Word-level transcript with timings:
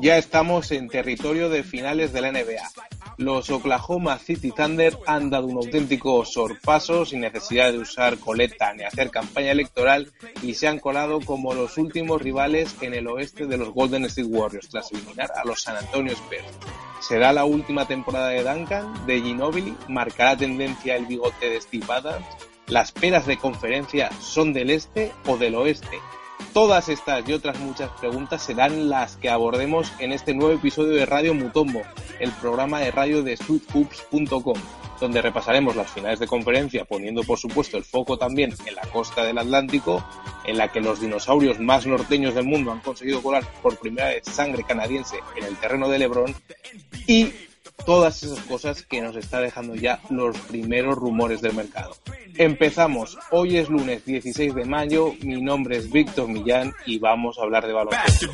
Ya 0.00 0.16
estamos 0.16 0.72
en 0.72 0.88
territorio 0.88 1.50
de 1.50 1.62
finales 1.62 2.14
de 2.14 2.22
la 2.22 2.32
NBA. 2.32 2.70
Los 3.18 3.50
Oklahoma 3.50 4.18
City 4.18 4.50
Thunder 4.50 4.96
han 5.06 5.28
dado 5.28 5.46
un 5.46 5.58
auténtico 5.58 6.24
sorpaso 6.24 7.04
sin 7.04 7.20
necesidad 7.20 7.70
de 7.70 7.78
usar 7.78 8.16
coleta 8.16 8.72
ni 8.72 8.84
hacer 8.84 9.10
campaña 9.10 9.50
electoral 9.50 10.10
y 10.40 10.54
se 10.54 10.68
han 10.68 10.78
colado 10.78 11.20
como 11.20 11.52
los 11.52 11.76
últimos 11.76 12.22
rivales 12.22 12.74
en 12.80 12.94
el 12.94 13.08
oeste 13.08 13.46
de 13.46 13.58
los 13.58 13.74
Golden 13.74 14.06
State 14.06 14.28
Warriors 14.28 14.70
tras 14.70 14.90
eliminar 14.90 15.32
a 15.36 15.44
los 15.44 15.60
San 15.60 15.76
Antonio 15.76 16.14
Spurs. 16.14 16.46
¿Será 17.00 17.34
la 17.34 17.44
última 17.44 17.86
temporada 17.86 18.28
de 18.28 18.42
Duncan, 18.42 19.06
de 19.06 19.20
Ginobili? 19.20 19.76
¿Marcará 19.88 20.34
tendencia 20.34 20.96
el 20.96 21.04
bigote 21.04 21.50
de 21.50 21.60
Steve 21.60 21.86
Adams? 21.90 22.26
¿Las 22.68 22.92
peras 22.92 23.26
de 23.26 23.36
conferencia 23.36 24.10
son 24.20 24.54
del 24.54 24.70
este 24.70 25.12
o 25.26 25.36
del 25.36 25.56
oeste? 25.56 25.98
Todas 26.52 26.88
estas 26.88 27.28
y 27.28 27.32
otras 27.32 27.60
muchas 27.60 27.90
preguntas 28.00 28.42
serán 28.42 28.88
las 28.88 29.16
que 29.16 29.30
abordemos 29.30 29.92
en 30.00 30.10
este 30.10 30.34
nuevo 30.34 30.52
episodio 30.52 30.94
de 30.94 31.06
Radio 31.06 31.32
Mutombo, 31.32 31.82
el 32.18 32.32
programa 32.32 32.80
de 32.80 32.90
radio 32.90 33.22
de 33.22 33.36
sweethoops.com, 33.36 34.56
donde 34.98 35.22
repasaremos 35.22 35.76
las 35.76 35.88
finales 35.92 36.18
de 36.18 36.26
conferencia, 36.26 36.84
poniendo 36.84 37.22
por 37.22 37.38
supuesto 37.38 37.76
el 37.76 37.84
foco 37.84 38.18
también 38.18 38.52
en 38.66 38.74
la 38.74 38.82
costa 38.82 39.22
del 39.22 39.38
Atlántico, 39.38 40.04
en 40.44 40.58
la 40.58 40.72
que 40.72 40.80
los 40.80 41.00
dinosaurios 41.00 41.60
más 41.60 41.86
norteños 41.86 42.34
del 42.34 42.46
mundo 42.46 42.72
han 42.72 42.80
conseguido 42.80 43.22
colar 43.22 43.44
por 43.62 43.78
primera 43.78 44.08
vez 44.08 44.24
sangre 44.24 44.64
canadiense 44.64 45.20
en 45.36 45.44
el 45.44 45.56
terreno 45.56 45.88
de 45.88 46.00
Lebron, 46.00 46.34
y 47.06 47.32
todas 47.84 48.22
esas 48.22 48.40
cosas 48.40 48.82
que 48.82 49.00
nos 49.00 49.16
está 49.16 49.40
dejando 49.40 49.74
ya 49.74 50.00
los 50.10 50.36
primeros 50.38 50.96
rumores 50.96 51.40
del 51.40 51.54
mercado. 51.54 51.96
Empezamos, 52.36 53.18
hoy 53.30 53.56
es 53.56 53.68
lunes 53.68 54.04
16 54.04 54.54
de 54.54 54.64
mayo, 54.64 55.14
mi 55.22 55.40
nombre 55.40 55.76
es 55.76 55.90
Víctor 55.90 56.28
Millán 56.28 56.72
y 56.86 56.98
vamos 56.98 57.38
a 57.38 57.42
hablar 57.42 57.66
de 57.66 57.72
baloncesto. 57.72 58.30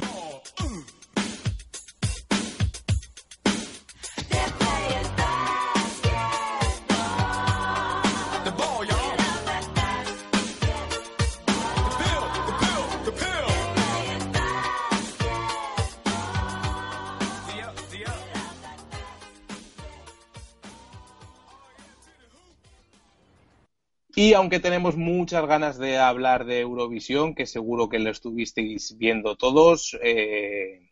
Aunque 24.37 24.61
tenemos 24.61 24.97
muchas 24.97 25.47
ganas 25.47 25.79
de 25.79 25.99
hablar 25.99 26.45
de 26.45 26.61
Eurovisión, 26.61 27.35
que 27.35 27.47
seguro 27.47 27.89
que 27.89 27.99
lo 27.99 28.11
estuvisteis 28.11 28.97
viendo 28.99 29.37
todos, 29.37 29.99
eh, 30.03 30.91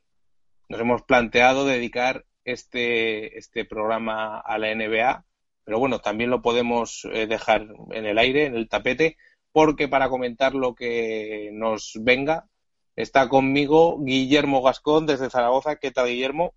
nos 0.68 0.80
hemos 0.80 1.02
planteado 1.02 1.64
dedicar 1.64 2.24
este, 2.44 3.38
este 3.38 3.64
programa 3.64 4.40
a 4.40 4.58
la 4.58 4.74
NBA, 4.74 5.24
pero 5.64 5.78
bueno, 5.78 6.00
también 6.00 6.30
lo 6.30 6.42
podemos 6.42 7.06
eh, 7.12 7.26
dejar 7.26 7.68
en 7.92 8.06
el 8.06 8.18
aire, 8.18 8.46
en 8.46 8.56
el 8.56 8.68
tapete, 8.68 9.16
porque 9.52 9.88
para 9.88 10.08
comentar 10.08 10.54
lo 10.54 10.74
que 10.74 11.50
nos 11.52 11.98
venga, 12.00 12.46
está 12.96 13.28
conmigo 13.28 13.98
Guillermo 14.02 14.62
Gascón 14.62 15.06
desde 15.06 15.30
Zaragoza. 15.30 15.76
¿Qué 15.76 15.90
tal, 15.90 16.08
Guillermo? 16.08 16.54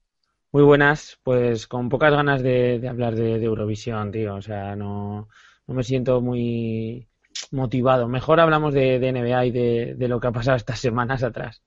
Muy 0.51 0.63
buenas, 0.63 1.19
pues 1.23 1.67
con 1.67 1.89
pocas 1.89 2.11
ganas 2.11 2.41
de, 2.41 2.85
hablar 2.89 3.15
de 3.15 3.43
Eurovisión, 3.43 4.11
tío. 4.11 4.35
O 4.35 4.41
sea, 4.41 4.75
no, 4.75 5.27
no 5.67 5.73
me 5.75 5.83
siento 5.83 6.21
muy 6.21 7.07
motivado. 7.51 8.07
Mejor 8.07 8.39
hablamos 8.39 8.73
de, 8.73 8.99
de 8.99 9.11
NBA 9.11 9.45
y 9.45 9.51
de, 9.51 9.95
de 9.95 10.07
lo 10.07 10.19
que 10.19 10.27
ha 10.27 10.31
pasado 10.31 10.57
estas 10.57 10.79
semanas 10.79 11.23
atrás. 11.23 11.61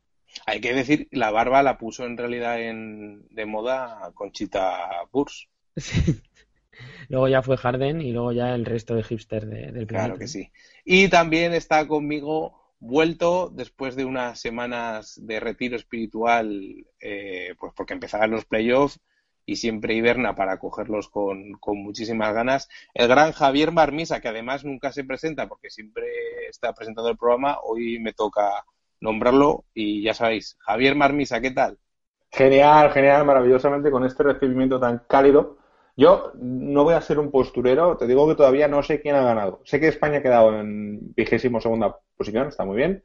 Hay 0.46 0.60
que 0.60 0.74
decir, 0.74 1.08
la 1.10 1.30
barba 1.30 1.62
la 1.62 1.78
puso 1.78 2.04
en 2.06 2.16
realidad 2.16 2.60
en, 2.60 3.26
de 3.30 3.46
moda 3.46 4.10
Conchita 4.14 4.88
Burs. 5.12 5.48
Sí. 5.76 6.20
Luego 7.08 7.28
ya 7.28 7.42
fue 7.42 7.56
Harden 7.58 8.00
y 8.00 8.12
luego 8.12 8.32
ya 8.32 8.54
el 8.54 8.64
resto 8.64 8.94
de 8.94 9.02
hipster 9.02 9.44
de- 9.46 9.72
del 9.72 9.86
planeta. 9.86 9.88
Claro 9.88 10.18
que 10.18 10.28
sí. 10.28 10.50
Y 10.84 11.08
también 11.08 11.52
está 11.52 11.86
conmigo 11.86 12.74
vuelto 12.78 13.50
después 13.54 13.96
de 13.96 14.06
unas 14.06 14.40
semanas 14.40 15.20
de 15.22 15.40
retiro 15.40 15.76
espiritual, 15.76 16.86
eh, 17.00 17.54
pues 17.58 17.72
porque 17.76 17.92
empezarán 17.92 18.30
los 18.30 18.46
playoffs 18.46 18.98
y 19.50 19.56
siempre 19.56 19.94
hiberna 19.94 20.36
para 20.36 20.60
cogerlos 20.60 21.08
con, 21.08 21.54
con 21.54 21.76
muchísimas 21.82 22.32
ganas. 22.32 22.68
El 22.94 23.08
gran 23.08 23.32
Javier 23.32 23.72
Marmisa, 23.72 24.20
que 24.20 24.28
además 24.28 24.64
nunca 24.64 24.92
se 24.92 25.02
presenta 25.02 25.48
porque 25.48 25.70
siempre 25.70 26.06
está 26.48 26.72
presentando 26.72 27.10
el 27.10 27.16
programa, 27.16 27.58
hoy 27.64 27.98
me 27.98 28.12
toca 28.12 28.64
nombrarlo 29.00 29.64
y 29.74 30.04
ya 30.04 30.14
sabéis, 30.14 30.56
Javier 30.60 30.94
Marmisa, 30.94 31.40
¿qué 31.40 31.50
tal? 31.50 31.78
Genial, 32.30 32.92
genial, 32.92 33.24
maravillosamente 33.24 33.90
con 33.90 34.04
este 34.04 34.22
recibimiento 34.22 34.78
tan 34.78 35.02
cálido. 35.08 35.58
Yo 35.96 36.30
no 36.36 36.84
voy 36.84 36.94
a 36.94 37.00
ser 37.00 37.18
un 37.18 37.32
posturero, 37.32 37.96
te 37.96 38.06
digo 38.06 38.28
que 38.28 38.36
todavía 38.36 38.68
no 38.68 38.84
sé 38.84 39.00
quién 39.00 39.16
ha 39.16 39.24
ganado. 39.24 39.62
Sé 39.64 39.80
que 39.80 39.88
España 39.88 40.18
ha 40.18 40.22
quedado 40.22 40.60
en 40.60 41.12
vigésimo 41.12 41.60
segunda 41.60 41.98
posición, 42.16 42.46
está 42.46 42.64
muy 42.64 42.76
bien. 42.76 43.02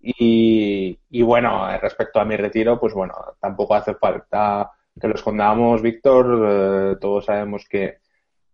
Y, 0.00 0.96
y 1.10 1.22
bueno, 1.22 1.66
respecto 1.80 2.20
a 2.20 2.24
mi 2.24 2.36
retiro, 2.36 2.78
pues 2.78 2.94
bueno, 2.94 3.12
tampoco 3.40 3.74
hace 3.74 3.96
falta 3.96 4.70
que 4.98 5.08
lo 5.08 5.14
escondamos, 5.14 5.82
Víctor. 5.82 6.46
Eh, 6.94 6.96
todos 7.00 7.26
sabemos 7.26 7.66
que, 7.68 7.98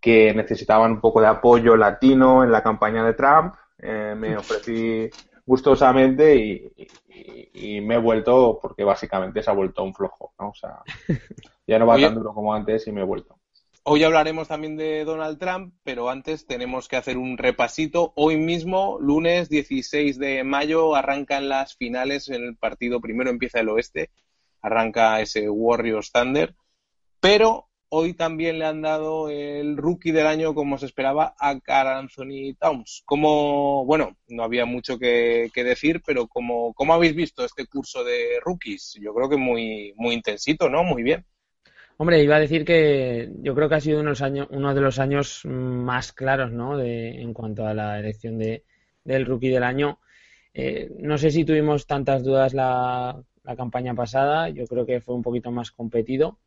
que 0.00 0.32
necesitaban 0.34 0.92
un 0.92 1.00
poco 1.00 1.20
de 1.20 1.26
apoyo 1.28 1.76
latino 1.76 2.42
en 2.44 2.50
la 2.52 2.62
campaña 2.62 3.04
de 3.04 3.14
Trump. 3.14 3.54
Eh, 3.78 4.14
me 4.16 4.36
ofrecí 4.36 5.08
gustosamente 5.44 6.34
y, 6.36 6.72
y- 6.76 7.76
y 7.76 7.80
me 7.80 7.94
he 7.94 7.98
vuelto, 7.98 8.58
porque 8.60 8.84
básicamente 8.84 9.42
se 9.42 9.50
ha 9.50 9.54
vuelto 9.54 9.82
un 9.82 9.94
flojo, 9.94 10.32
¿no? 10.38 10.48
O 10.50 10.54
sea, 10.54 10.80
ya 11.66 11.78
no 11.78 11.86
va 11.86 11.94
Oye. 11.94 12.06
tan 12.06 12.14
duro 12.14 12.34
como 12.34 12.52
antes 12.54 12.86
y 12.86 12.92
me 12.92 13.00
he 13.00 13.04
vuelto. 13.04 13.38
Hoy 13.88 14.02
hablaremos 14.02 14.48
también 14.48 14.76
de 14.76 15.04
Donald 15.04 15.38
Trump, 15.38 15.72
pero 15.84 16.10
antes 16.10 16.44
tenemos 16.46 16.88
que 16.88 16.96
hacer 16.96 17.16
un 17.16 17.38
repasito. 17.38 18.12
Hoy 18.16 18.36
mismo, 18.36 18.98
lunes 19.00 19.48
16 19.48 20.18
de 20.18 20.42
mayo, 20.42 20.96
arrancan 20.96 21.48
las 21.48 21.76
finales 21.76 22.28
en 22.28 22.42
el 22.42 22.56
partido. 22.56 23.00
Primero 23.00 23.30
empieza 23.30 23.60
el 23.60 23.68
oeste, 23.68 24.10
arranca 24.66 25.20
ese 25.20 25.48
Warriors 25.48 26.10
Thunder, 26.10 26.54
pero 27.20 27.68
hoy 27.88 28.14
también 28.14 28.58
le 28.58 28.66
han 28.66 28.82
dado 28.82 29.30
el 29.30 29.76
rookie 29.76 30.10
del 30.10 30.26
año, 30.26 30.54
como 30.54 30.76
se 30.76 30.86
esperaba, 30.86 31.34
a 31.38 31.58
Carl 31.60 31.88
Anthony 31.88 32.54
Towns. 32.58 33.02
Como, 33.04 33.84
bueno, 33.86 34.16
no 34.26 34.42
había 34.42 34.66
mucho 34.66 34.98
que, 34.98 35.50
decir, 35.54 36.02
pero 36.04 36.26
como, 36.26 36.74
¿cómo 36.74 36.94
habéis 36.94 37.14
visto 37.14 37.44
este 37.44 37.66
curso 37.66 38.02
de 38.02 38.40
rookies? 38.44 38.98
Yo 39.00 39.14
creo 39.14 39.28
que 39.28 39.36
muy, 39.36 39.94
muy 39.96 40.14
intensito, 40.14 40.68
¿no? 40.68 40.82
Muy 40.82 41.02
bien. 41.04 41.24
Hombre, 41.98 42.22
iba 42.22 42.36
a 42.36 42.40
decir 42.40 42.64
que 42.64 43.30
yo 43.38 43.54
creo 43.54 43.68
que 43.68 43.76
ha 43.76 43.80
sido 43.80 44.00
unos 44.00 44.20
años, 44.20 44.48
uno 44.50 44.74
de 44.74 44.80
los 44.80 44.98
años 44.98 45.42
más 45.44 46.12
claros, 46.12 46.50
¿no? 46.52 46.76
De, 46.76 47.22
en 47.22 47.32
cuanto 47.32 47.66
a 47.66 47.72
la 47.72 47.98
elección 47.98 48.36
de, 48.36 48.64
del 49.04 49.24
rookie 49.24 49.48
del 49.48 49.62
año. 49.62 50.00
Eh, 50.52 50.90
no 50.98 51.18
sé 51.18 51.30
si 51.30 51.44
tuvimos 51.44 51.86
tantas 51.86 52.24
dudas 52.24 52.52
la, 52.52 53.22
la 53.46 53.56
campaña 53.56 53.94
pasada, 53.94 54.48
yo 54.48 54.66
creo 54.66 54.84
que 54.84 55.00
fue 55.00 55.14
un 55.14 55.22
poquito 55.22 55.50
más 55.52 55.70
competido, 55.70 56.38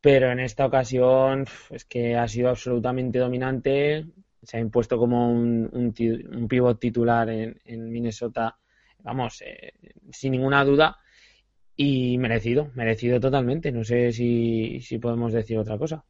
pero 0.00 0.30
en 0.30 0.40
esta 0.40 0.66
ocasión 0.66 1.46
es 1.70 1.84
que 1.86 2.16
ha 2.16 2.28
sido 2.28 2.50
absolutamente 2.50 3.18
dominante, 3.18 4.06
se 4.42 4.58
ha 4.58 4.60
impuesto 4.60 4.98
como 4.98 5.32
un, 5.32 5.70
un, 5.72 6.48
pivot 6.48 6.78
titular 6.78 7.30
en, 7.30 7.58
en 7.64 7.90
Minnesota, 7.90 8.58
vamos, 8.98 9.42
eh, 9.42 9.72
sin 10.12 10.32
ninguna 10.32 10.62
duda. 10.64 10.98
Y 11.76 12.18
merecido, 12.18 12.70
merecido 12.74 13.18
totalmente. 13.18 13.72
No 13.72 13.82
sé 13.82 14.12
si, 14.12 14.80
si 14.80 14.98
podemos 14.98 15.32
decir 15.32 15.58
otra 15.58 15.76
cosa. 15.76 16.04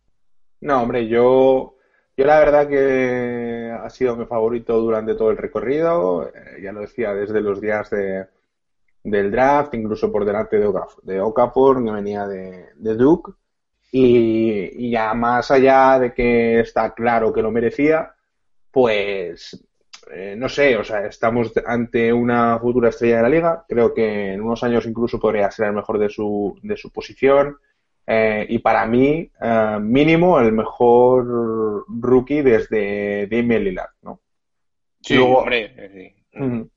No, 0.61 0.83
hombre, 0.83 1.09
yo, 1.09 1.77
yo 2.17 2.27
la 2.27 2.39
verdad 2.39 2.69
que 2.69 3.71
ha 3.73 3.89
sido 3.89 4.15
mi 4.17 4.27
favorito 4.27 4.79
durante 4.79 5.15
todo 5.15 5.31
el 5.31 5.39
recorrido, 5.39 6.29
eh, 6.29 6.61
ya 6.63 6.73
lo 6.73 6.81
decía 6.81 7.15
desde 7.15 7.41
los 7.41 7.63
días 7.63 7.89
de, 7.89 8.27
del 9.05 9.31
draft, 9.31 9.75
incluso 9.75 10.11
por 10.11 10.25
delante 10.25 10.59
de, 10.59 10.67
Okafor, 10.67 11.05
de 11.05 11.21
Okafor, 11.21 11.85
que 11.85 11.91
venía 11.91 12.27
de, 12.27 12.71
de 12.75 12.95
Duke, 12.97 13.33
y, 13.93 14.87
y, 14.87 14.91
ya 14.91 15.15
más 15.15 15.51
allá 15.51 15.99
de 16.01 16.13
que 16.13 16.59
está 16.61 16.93
claro 16.95 17.33
que 17.33 17.43
lo 17.43 17.53
merecía, 17.53 18.13
pues 18.73 19.63
eh, 20.11 20.35
no 20.37 20.49
sé, 20.49 20.77
o 20.77 20.83
sea, 20.83 21.07
estamos 21.07 21.53
ante 21.65 22.13
una 22.13 22.59
futura 22.59 22.89
estrella 22.89 23.19
de 23.19 23.23
la 23.23 23.29
liga, 23.29 23.65
creo 23.69 23.95
que 23.95 24.33
en 24.33 24.41
unos 24.41 24.65
años 24.65 24.87
incluso 24.87 25.21
podría 25.21 25.51
ser 25.51 25.69
el 25.69 25.75
mejor 25.75 25.99
de 25.99 26.09
su, 26.09 26.59
de 26.63 26.77
su 26.77 26.91
posición, 26.91 27.59
eh, 28.07 28.47
y 28.49 28.59
para 28.59 28.87
mí, 28.87 29.31
eh, 29.41 29.79
mínimo, 29.81 30.41
el 30.41 30.53
mejor 30.53 31.85
rookie 31.89 32.43
desde 32.43 33.27
Damian 33.29 33.65
Lillard, 33.65 33.91
¿no? 34.03 34.21
Sí, 35.01 35.15
luego- 35.15 35.39
hombre. 35.39 36.15
sí. 36.33 36.71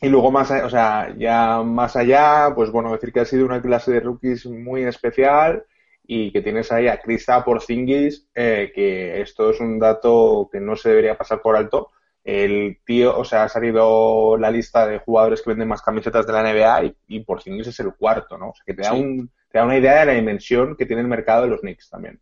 Y 0.00 0.08
luego 0.08 0.30
más, 0.30 0.50
o 0.50 0.70
sea, 0.70 1.14
ya 1.18 1.62
más 1.62 1.94
allá, 1.96 2.52
pues 2.54 2.70
bueno, 2.70 2.92
decir 2.92 3.12
que 3.12 3.20
ha 3.20 3.24
sido 3.24 3.44
una 3.44 3.60
clase 3.60 3.92
de 3.92 4.00
rookies 4.00 4.46
muy 4.46 4.84
especial 4.84 5.64
y 6.06 6.32
que 6.32 6.40
tienes 6.42 6.72
ahí 6.72 6.88
a 6.88 6.98
Krista 7.00 7.44
Porzingis, 7.44 8.26
eh, 8.34 8.72
que 8.74 9.20
esto 9.20 9.50
es 9.50 9.60
un 9.60 9.78
dato 9.78 10.48
que 10.50 10.58
no 10.60 10.74
se 10.76 10.88
debería 10.90 11.18
pasar 11.18 11.42
por 11.42 11.54
alto. 11.56 11.90
El 12.24 12.78
tío, 12.84 13.16
o 13.18 13.24
sea, 13.24 13.44
ha 13.44 13.48
salido 13.48 14.36
la 14.38 14.50
lista 14.50 14.86
de 14.86 14.98
jugadores 14.98 15.42
que 15.42 15.50
venden 15.50 15.68
más 15.68 15.82
camisetas 15.82 16.26
de 16.26 16.32
la 16.32 16.42
NBA 16.42 16.84
y, 16.84 16.96
y 17.08 17.20
Porzingis 17.20 17.68
es 17.68 17.80
el 17.80 17.94
cuarto, 17.94 18.38
¿no? 18.38 18.50
O 18.50 18.54
sea, 18.54 18.64
que 18.66 18.74
te 18.74 18.82
da, 18.82 18.94
Sí. 18.94 19.00
un, 19.00 19.30
te 19.50 19.58
da 19.58 19.64
una 19.64 19.78
idea 19.78 20.00
de 20.00 20.06
la 20.06 20.12
dimensión 20.12 20.76
que 20.76 20.86
tiene 20.86 21.02
el 21.02 21.08
mercado 21.08 21.42
de 21.42 21.48
los 21.48 21.60
Knicks 21.60 21.90
también. 21.90 22.20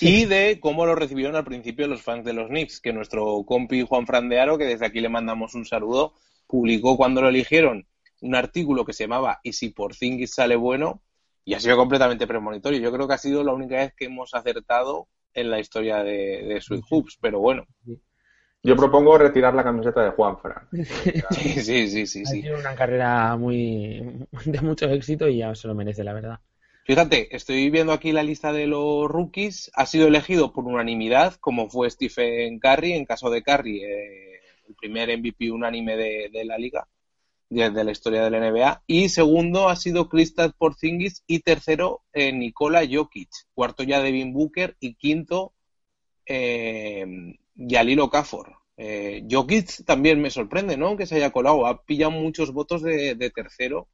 Y 0.00 0.24
de 0.26 0.58
cómo 0.60 0.86
lo 0.86 0.94
recibieron 0.94 1.36
al 1.36 1.44
principio 1.44 1.86
los 1.86 2.02
fans 2.02 2.24
de 2.24 2.32
los 2.32 2.48
Knicks, 2.48 2.80
que 2.80 2.92
nuestro 2.92 3.44
compi 3.46 3.82
Juan 3.82 4.06
Fran 4.06 4.28
de 4.28 4.40
Aro, 4.40 4.58
que 4.58 4.64
desde 4.64 4.86
aquí 4.86 5.00
le 5.00 5.08
mandamos 5.08 5.54
un 5.54 5.64
saludo, 5.64 6.14
publicó 6.54 6.96
cuando 6.96 7.20
lo 7.20 7.30
eligieron 7.30 7.84
un 8.20 8.36
artículo 8.36 8.84
que 8.84 8.92
se 8.92 9.04
llamaba 9.04 9.40
¿Y 9.42 9.54
si 9.54 9.70
Porzingis 9.70 10.34
sale 10.34 10.54
bueno? 10.54 11.02
Y 11.44 11.54
ha 11.54 11.60
sido 11.60 11.76
completamente 11.76 12.28
premonitorio. 12.28 12.78
Yo 12.78 12.92
creo 12.92 13.08
que 13.08 13.14
ha 13.14 13.18
sido 13.18 13.42
la 13.42 13.52
única 13.52 13.74
vez 13.74 13.92
que 13.96 14.04
hemos 14.04 14.34
acertado 14.34 15.08
en 15.34 15.50
la 15.50 15.58
historia 15.58 16.04
de, 16.04 16.44
de 16.44 16.60
Sweet 16.60 16.84
Hoops, 16.88 17.18
pero 17.20 17.40
bueno. 17.40 17.66
Yo 18.62 18.76
propongo 18.76 19.18
retirar 19.18 19.52
la 19.52 19.64
camiseta 19.64 20.04
de 20.04 20.10
Juan 20.12 20.38
Fran. 20.38 20.68
Sí, 21.32 21.60
sí, 21.60 21.88
sí, 21.88 22.06
sí. 22.06 22.22
Ha 22.22 22.26
sí. 22.26 22.42
sido 22.42 22.56
una 22.56 22.76
carrera 22.76 23.36
muy 23.36 24.24
de 24.44 24.60
mucho 24.60 24.88
éxito 24.88 25.26
y 25.26 25.38
ya 25.38 25.52
se 25.56 25.66
lo 25.66 25.74
merece, 25.74 26.04
la 26.04 26.12
verdad. 26.12 26.38
Fíjate, 26.86 27.34
estoy 27.34 27.68
viendo 27.68 27.92
aquí 27.92 28.12
la 28.12 28.22
lista 28.22 28.52
de 28.52 28.68
los 28.68 29.08
rookies. 29.08 29.72
Ha 29.74 29.86
sido 29.86 30.06
elegido 30.06 30.52
por 30.52 30.66
unanimidad, 30.66 31.34
como 31.40 31.68
fue 31.68 31.90
Stephen 31.90 32.60
Curry, 32.60 32.92
en 32.92 33.06
caso 33.06 33.28
de 33.28 33.42
Curry, 33.42 33.82
eh, 33.82 34.33
primer 34.74 35.16
MVP 35.18 35.50
unánime 35.50 35.96
de, 35.96 36.30
de 36.32 36.44
la 36.44 36.58
liga, 36.58 36.88
de, 37.48 37.70
de 37.70 37.84
la 37.84 37.92
historia 37.92 38.22
de 38.24 38.30
la 38.30 38.50
NBA. 38.50 38.82
Y 38.86 39.08
segundo 39.08 39.68
ha 39.68 39.76
sido 39.76 40.08
Kristaps 40.08 40.54
Porzingis 40.54 41.22
y 41.26 41.40
tercero 41.40 42.02
eh, 42.12 42.32
Nikola 42.32 42.82
Jokic. 42.90 43.30
Cuarto 43.54 43.82
ya 43.82 44.00
Devin 44.00 44.32
Booker 44.32 44.76
y 44.80 44.94
quinto 44.94 45.52
eh, 46.26 47.06
Yalil 47.54 48.00
Okafor. 48.00 48.56
Eh, 48.76 49.24
Jokic 49.30 49.84
también 49.84 50.20
me 50.20 50.30
sorprende, 50.30 50.76
¿no? 50.76 50.96
Que 50.96 51.06
se 51.06 51.16
haya 51.16 51.30
colado. 51.30 51.66
Ha 51.66 51.82
pillado 51.84 52.10
muchos 52.10 52.52
votos 52.52 52.82
de, 52.82 53.16
tercero 53.34 53.88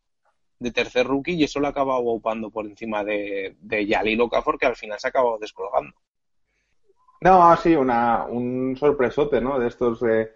de 0.59 0.71
tercer 0.73 1.07
rookie 1.07 1.33
y 1.33 1.45
eso 1.45 1.59
lo 1.59 1.69
ha 1.69 1.71
acabado 1.71 2.01
upando 2.01 2.51
por 2.51 2.67
encima 2.67 3.03
de, 3.03 3.57
de 3.61 3.87
Yalil 3.87 4.21
Okafor 4.21 4.59
que 4.59 4.67
al 4.67 4.77
final 4.77 4.99
se 5.01 5.07
ha 5.07 5.11
acabado 5.11 5.39
descolgando. 5.39 5.95
No, 7.23 7.55
sí, 7.57 7.75
una, 7.75 8.25
un 8.27 8.77
sorpresote, 8.79 9.41
¿no? 9.43 9.59
De 9.59 9.69
estos 9.69 10.01
de, 10.01 10.33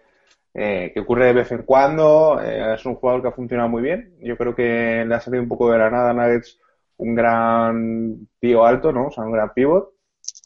eh, 0.57 0.91
que 0.93 1.01
ocurre 1.01 1.25
de 1.25 1.33
vez 1.33 1.51
en 1.51 1.63
cuando. 1.63 2.39
Eh, 2.41 2.75
es 2.75 2.85
un 2.85 2.95
jugador 2.95 3.21
que 3.21 3.27
ha 3.27 3.33
funcionado 3.33 3.67
muy 3.67 3.81
bien. 3.81 4.15
Yo 4.21 4.37
creo 4.37 4.55
que 4.55 5.03
le 5.05 5.13
ha 5.13 5.19
salido 5.19 5.43
un 5.43 5.49
poco 5.49 5.69
de 5.69 5.77
la 5.77 5.89
nada 5.89 6.11
a 6.11 6.13
Nuggets 6.13 6.59
un 6.97 7.13
gran 7.13 8.27
tío 8.39 8.65
alto, 8.65 8.93
¿no? 8.93 9.07
O 9.07 9.11
sea, 9.11 9.25
un 9.25 9.33
gran 9.33 9.53
pivot. 9.53 9.91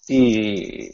Y, 0.07 0.91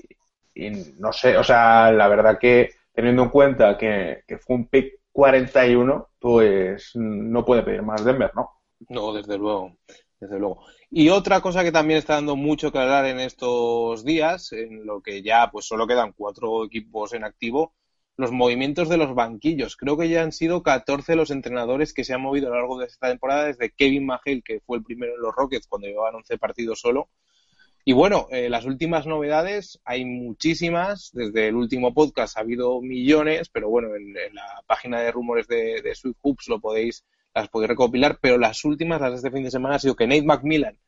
no 0.99 1.13
sé, 1.13 1.37
o 1.37 1.43
sea, 1.43 1.91
la 1.91 2.09
verdad 2.09 2.37
que 2.37 2.71
teniendo 2.93 3.23
en 3.23 3.29
cuenta 3.29 3.77
que, 3.77 4.23
que 4.27 4.37
fue 4.37 4.57
un 4.57 4.67
pick 4.67 4.99
41, 5.13 6.09
pues 6.19 6.91
no 6.95 7.45
puede 7.45 7.63
pedir 7.63 7.83
más 7.83 8.03
Denver, 8.03 8.31
¿no? 8.35 8.49
No, 8.89 9.13
desde 9.13 9.37
luego, 9.37 9.77
desde 10.19 10.37
luego. 10.37 10.65
Y 10.91 11.07
otra 11.07 11.39
cosa 11.39 11.63
que 11.63 11.71
también 11.71 11.99
está 11.99 12.15
dando 12.15 12.35
mucho 12.35 12.69
que 12.69 12.79
hablar 12.79 13.05
en 13.05 13.21
estos 13.21 14.03
días, 14.03 14.51
en 14.51 14.85
lo 14.85 15.01
que 15.01 15.21
ya 15.21 15.49
pues 15.49 15.65
solo 15.65 15.87
quedan 15.87 16.11
cuatro 16.11 16.65
equipos 16.65 17.13
en 17.13 17.23
activo, 17.23 17.73
los 18.17 18.31
movimientos 18.31 18.89
de 18.89 18.97
los 18.97 19.13
banquillos. 19.13 19.75
Creo 19.75 19.97
que 19.97 20.09
ya 20.09 20.23
han 20.23 20.31
sido 20.31 20.63
14 20.63 21.15
los 21.15 21.31
entrenadores 21.31 21.93
que 21.93 22.03
se 22.03 22.13
han 22.13 22.21
movido 22.21 22.47
a 22.47 22.49
lo 22.51 22.55
largo 22.57 22.79
de 22.79 22.85
esta 22.85 23.09
temporada, 23.09 23.45
desde 23.45 23.71
Kevin 23.71 24.05
McHale, 24.05 24.41
que 24.41 24.61
fue 24.61 24.77
el 24.77 24.83
primero 24.83 25.15
en 25.15 25.21
los 25.21 25.35
Rockets 25.35 25.67
cuando 25.67 25.87
llevaban 25.87 26.15
11 26.15 26.37
partidos 26.37 26.79
solo. 26.79 27.09
Y 27.83 27.93
bueno, 27.93 28.27
eh, 28.31 28.49
las 28.49 28.65
últimas 28.65 29.05
novedades, 29.05 29.79
hay 29.85 30.05
muchísimas. 30.05 31.11
Desde 31.13 31.49
el 31.49 31.55
último 31.55 31.93
podcast 31.93 32.37
ha 32.37 32.41
habido 32.41 32.81
millones, 32.81 33.49
pero 33.49 33.69
bueno, 33.69 33.95
en, 33.95 34.13
la 34.33 34.63
página 34.65 35.01
de 35.01 35.11
rumores 35.11 35.47
de, 35.47 35.81
de 35.83 35.93
Sweet 35.93 36.17
Hoops 36.21 36.47
lo 36.47 36.59
podéis, 36.59 37.05
las 37.35 37.49
podéis 37.49 37.69
recopilar. 37.69 38.17
Pero 38.21 38.39
las 38.39 38.65
últimas, 38.65 39.01
las 39.01 39.11
de 39.11 39.17
este 39.17 39.31
fin 39.31 39.43
de 39.43 39.51
semana, 39.51 39.75
ha 39.75 39.79
sido 39.79 39.95
que 39.95 40.07
Nate 40.07 40.23
McMillan 40.23 40.79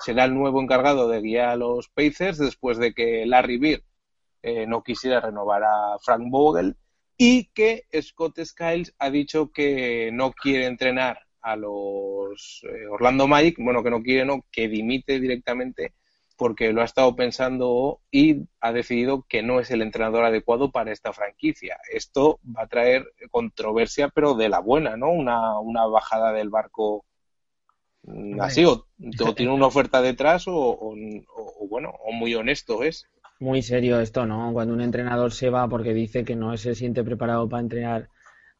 será 0.00 0.24
el 0.24 0.34
nuevo 0.34 0.60
encargado 0.60 1.08
de 1.08 1.22
guiar 1.22 1.48
a 1.50 1.56
los 1.56 1.88
Pacers 1.88 2.36
después 2.36 2.76
de 2.76 2.92
que 2.92 3.24
Larry 3.24 3.56
Bird 3.56 3.84
eh, 4.42 4.66
no 4.66 4.82
quisiera 4.82 5.20
renovar 5.20 5.62
a 5.64 5.98
Frank 6.04 6.24
Vogel 6.30 6.76
y 7.16 7.46
que 7.54 7.84
Scott 8.00 8.38
Skiles 8.44 8.94
ha 8.98 9.10
dicho 9.10 9.50
que 9.52 10.10
no 10.12 10.32
quiere 10.32 10.66
entrenar 10.66 11.18
a 11.40 11.56
los 11.56 12.62
eh, 12.68 12.86
Orlando 12.88 13.26
Magic, 13.28 13.56
bueno, 13.58 13.82
que 13.82 13.90
no 13.90 14.02
quiere, 14.02 14.24
no, 14.24 14.44
que 14.50 14.68
dimite 14.68 15.20
directamente 15.20 15.94
porque 16.36 16.72
lo 16.72 16.80
ha 16.82 16.84
estado 16.84 17.14
pensando 17.14 18.00
y 18.10 18.48
ha 18.60 18.72
decidido 18.72 19.24
que 19.28 19.42
no 19.42 19.60
es 19.60 19.70
el 19.70 19.82
entrenador 19.82 20.24
adecuado 20.24 20.70
para 20.72 20.90
esta 20.92 21.12
franquicia. 21.12 21.78
Esto 21.92 22.40
va 22.44 22.62
a 22.62 22.66
traer 22.68 23.04
controversia, 23.30 24.08
pero 24.08 24.34
de 24.34 24.48
la 24.48 24.58
buena, 24.60 24.96
¿no? 24.96 25.10
Una, 25.12 25.58
una 25.60 25.86
bajada 25.86 26.32
del 26.32 26.48
barco 26.50 27.04
mm, 28.02 28.40
así, 28.40 28.64
o, 28.64 28.86
tiene 29.34 29.52
una 29.52 29.66
oferta 29.66 30.00
detrás, 30.02 30.46
o- 30.48 30.54
o, 30.78 30.94
bueno, 31.68 31.90
o 32.04 32.12
muy 32.12 32.34
honesto 32.34 32.82
es. 32.82 33.06
Muy 33.46 33.60
serio 33.62 34.00
esto, 34.00 34.24
¿no? 34.26 34.52
Cuando 34.52 34.72
un 34.74 34.80
entrenador 34.80 35.32
se 35.32 35.50
va 35.50 35.68
porque 35.68 35.92
dice 35.94 36.24
que 36.24 36.36
no 36.36 36.56
se 36.56 36.74
siente 36.74 37.02
preparado 37.04 37.48
para 37.48 37.62
entrenar 37.62 38.08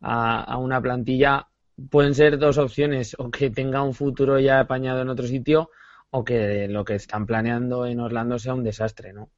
a, 0.01 0.57
una 0.59 0.81
plantilla, 0.83 1.49
pueden 1.91 2.15
ser 2.15 2.39
dos 2.39 2.59
opciones, 2.59 3.15
o 3.19 3.31
que 3.31 3.51
tenga 3.51 3.83
un 3.83 3.95
futuro 3.95 4.39
ya 4.41 4.61
apañado 4.61 5.03
en 5.03 5.09
otro 5.11 5.27
sitio, 5.27 5.71
o 6.11 6.25
que 6.25 6.67
lo 6.69 6.85
que 6.85 6.97
están 6.97 7.27
planeando 7.27 7.87
en 7.87 8.01
Orlando 8.01 8.39
sea 8.39 8.55
un 8.55 8.65
desastre, 8.65 9.13
¿no? 9.13 9.31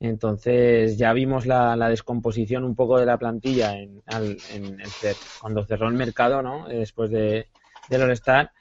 Entonces 0.00 0.98
ya 0.98 1.12
vimos 1.14 1.46
la, 1.46 1.76
la 1.76 1.88
descomposición 1.90 2.64
un 2.64 2.76
poco 2.76 2.98
de 2.98 3.06
la 3.06 3.18
plantilla 3.18 3.78
en, 3.78 4.02
al- 4.06 4.42
en 4.48 4.80
el 4.80 4.94
cuando 5.38 5.64
cerró 5.64 5.88
el 5.88 5.94
mercado, 5.94 6.42
¿no? 6.42 6.68
Después 6.68 7.10
de, 7.10 7.48
del 7.88 8.02
All-Star. 8.02 8.52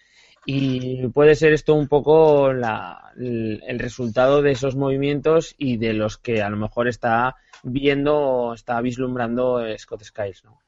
Y 0.46 1.08
puede 1.10 1.36
ser 1.36 1.54
esto 1.54 1.76
un 1.76 1.88
poco 1.88 2.52
la- 2.54 3.12
el, 3.18 3.62
el 3.68 3.80
resultado 3.80 4.42
de 4.42 4.52
esos 4.52 4.76
movimientos 4.76 5.56
y 5.58 5.78
de 5.78 5.94
los 5.94 6.18
que 6.18 6.42
a 6.42 6.50
lo 6.50 6.58
mejor 6.58 6.88
está 6.88 7.36
viendo 7.64 8.18
o 8.18 8.54
está 8.54 8.82
vislumbrando 8.82 9.62
Scott 9.78 10.04
Skiles, 10.04 10.44
¿no? 10.44 10.60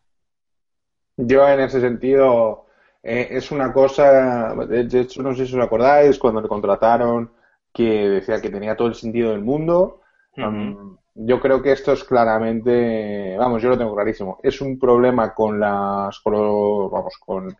Yo 1.17 1.47
en 1.47 1.59
ese 1.59 1.79
sentido 1.79 2.65
eh, 3.03 3.27
es 3.31 3.51
una 3.51 3.71
cosa, 3.71 4.55
de 4.65 4.99
hecho 5.01 5.21
no 5.21 5.33
sé 5.35 5.45
si 5.45 5.55
os 5.57 5.63
acordáis, 5.63 6.17
cuando 6.17 6.41
le 6.41 6.47
contrataron 6.47 7.31
que 7.71 8.09
decía 8.09 8.41
que 8.41 8.49
tenía 8.49 8.75
todo 8.75 8.87
el 8.87 8.95
sentido 8.95 9.31
del 9.31 9.41
mundo. 9.41 10.01
Um, 10.37 10.97
yo 11.15 11.39
creo 11.39 11.61
que 11.61 11.71
esto 11.71 11.93
es 11.93 12.03
claramente, 12.03 13.35
vamos, 13.37 13.61
yo 13.61 13.69
lo 13.69 13.77
tengo 13.77 13.93
clarísimo, 13.95 14.39
es 14.41 14.61
un 14.61 14.79
problema 14.79 15.33
con 15.33 15.59
las, 15.59 16.19
con 16.19 16.89
vamos, 16.89 17.15
con, 17.19 17.55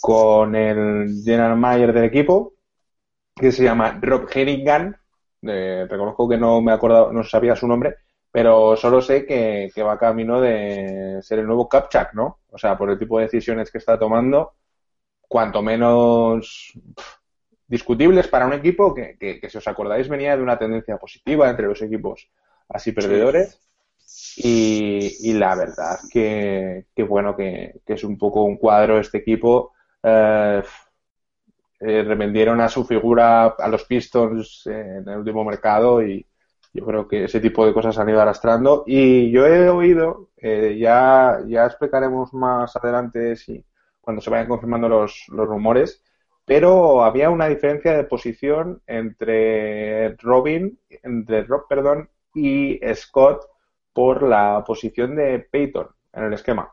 con 0.00 0.54
el 0.54 1.22
general 1.24 1.56
manager 1.56 1.92
del 1.92 2.04
equipo, 2.04 2.54
que 3.34 3.52
se 3.52 3.64
llama 3.64 3.98
Rob 4.00 4.28
Hennigan. 4.32 4.96
Eh, 5.42 5.86
reconozco 5.88 6.28
que 6.28 6.36
no 6.36 6.60
me 6.60 6.72
acordaba, 6.72 7.12
no 7.12 7.22
sabía 7.24 7.56
su 7.56 7.66
nombre, 7.66 7.96
pero 8.30 8.76
solo 8.76 9.00
sé 9.00 9.24
que, 9.24 9.70
que 9.74 9.82
va 9.82 9.98
camino 9.98 10.40
de 10.40 11.20
ser 11.22 11.38
el 11.38 11.46
nuevo 11.46 11.68
Kapchak, 11.68 12.14
¿no? 12.14 12.40
O 12.50 12.58
sea, 12.58 12.76
por 12.76 12.90
el 12.90 12.98
tipo 12.98 13.18
de 13.18 13.24
decisiones 13.24 13.70
que 13.70 13.78
está 13.78 13.98
tomando, 13.98 14.52
cuanto 15.28 15.62
menos 15.62 16.72
discutibles 17.66 18.26
para 18.28 18.46
un 18.46 18.52
equipo 18.52 18.92
que, 18.92 19.16
que, 19.18 19.40
que, 19.40 19.48
si 19.48 19.58
os 19.58 19.68
acordáis, 19.68 20.08
venía 20.08 20.36
de 20.36 20.42
una 20.42 20.58
tendencia 20.58 20.96
positiva 20.98 21.48
entre 21.48 21.66
los 21.66 21.80
equipos 21.82 22.28
así 22.68 22.92
perdedores. 22.92 23.60
Y, 24.36 25.30
y 25.30 25.32
la 25.34 25.54
verdad 25.54 25.98
que, 26.12 26.86
que 26.94 27.02
bueno, 27.04 27.36
que, 27.36 27.80
que 27.86 27.92
es 27.92 28.02
un 28.02 28.18
poco 28.18 28.42
un 28.42 28.56
cuadro 28.56 28.98
este 28.98 29.18
equipo. 29.18 29.72
Eh, 30.02 30.62
eh, 31.80 32.02
revendieron 32.02 32.60
a 32.60 32.68
su 32.68 32.84
figura 32.84 33.46
a 33.46 33.68
los 33.68 33.84
Pistons 33.84 34.66
en 34.66 35.08
el 35.08 35.18
último 35.18 35.44
mercado 35.44 36.02
y, 36.02 36.26
Yo 36.72 36.86
creo 36.86 37.08
que 37.08 37.24
ese 37.24 37.40
tipo 37.40 37.66
de 37.66 37.74
cosas 37.74 37.98
han 37.98 38.08
ido 38.10 38.20
arrastrando 38.20 38.84
y 38.86 39.30
yo 39.32 39.46
he 39.46 39.68
oído, 39.70 40.30
eh, 40.36 40.76
ya, 40.78 41.40
ya 41.46 41.66
explicaremos 41.66 42.32
más 42.34 42.76
adelante 42.76 43.36
si 43.36 43.64
cuando 44.00 44.22
se 44.22 44.30
vayan 44.30 44.48
confirmando 44.48 44.88
los, 44.88 45.24
los 45.28 45.48
rumores, 45.48 46.04
pero 46.44 47.04
había 47.04 47.30
una 47.30 47.48
diferencia 47.48 47.96
de 47.96 48.04
posición 48.04 48.82
entre 48.86 50.16
Robin, 50.18 50.78
entre 51.02 51.44
Rob, 51.44 51.66
perdón, 51.68 52.10
y 52.34 52.80
Scott 52.94 53.46
por 53.92 54.22
la 54.22 54.64
posición 54.66 55.16
de 55.16 55.40
Peyton 55.40 55.88
en 56.12 56.24
el 56.24 56.32
esquema. 56.34 56.72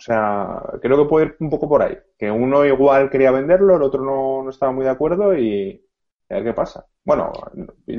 O 0.00 0.02
sea, 0.02 0.62
creo 0.80 0.96
que 0.96 1.08
puede 1.08 1.26
ir 1.26 1.36
un 1.40 1.50
poco 1.50 1.68
por 1.68 1.82
ahí. 1.82 1.98
Que 2.18 2.30
uno 2.30 2.64
igual 2.64 3.10
quería 3.10 3.30
venderlo, 3.32 3.76
el 3.76 3.82
otro 3.82 4.02
no, 4.02 4.42
no 4.42 4.48
estaba 4.48 4.72
muy 4.72 4.84
de 4.84 4.90
acuerdo 4.90 5.36
y 5.36 5.84
a 6.30 6.34
ver 6.36 6.44
qué 6.44 6.52
pasa. 6.54 6.86
Bueno, 7.04 7.30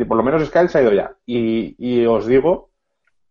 por 0.07 0.17
lo 0.17 0.23
menos 0.23 0.43
Sky 0.47 0.67
se 0.67 0.79
ha 0.79 0.81
ido 0.81 0.93
ya. 0.93 1.15
Y, 1.27 1.75
y 1.77 2.07
os 2.07 2.25
digo 2.25 2.71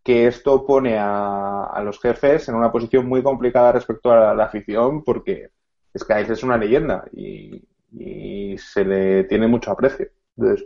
que 0.05 0.25
esto 0.25 0.65
pone 0.65 0.97
a, 0.97 1.65
a, 1.65 1.83
los 1.83 1.99
jefes 1.99 2.47
en 2.47 2.55
una 2.55 2.71
posición 2.71 3.07
muy 3.07 3.21
complicada 3.21 3.73
respecto 3.73 4.09
a 4.09 4.33
la, 4.33 4.45
afición 4.45 5.03
porque 5.03 5.49
Sky 5.97 6.31
es 6.31 6.41
una 6.41 6.57
leyenda 6.57 7.03
y, 7.11 7.61
y, 7.91 8.57
se 8.57 8.85
le 8.85 9.25
tiene 9.25 9.47
mucho 9.47 9.71
aprecio. 9.71 10.07
Entonces, 10.37 10.65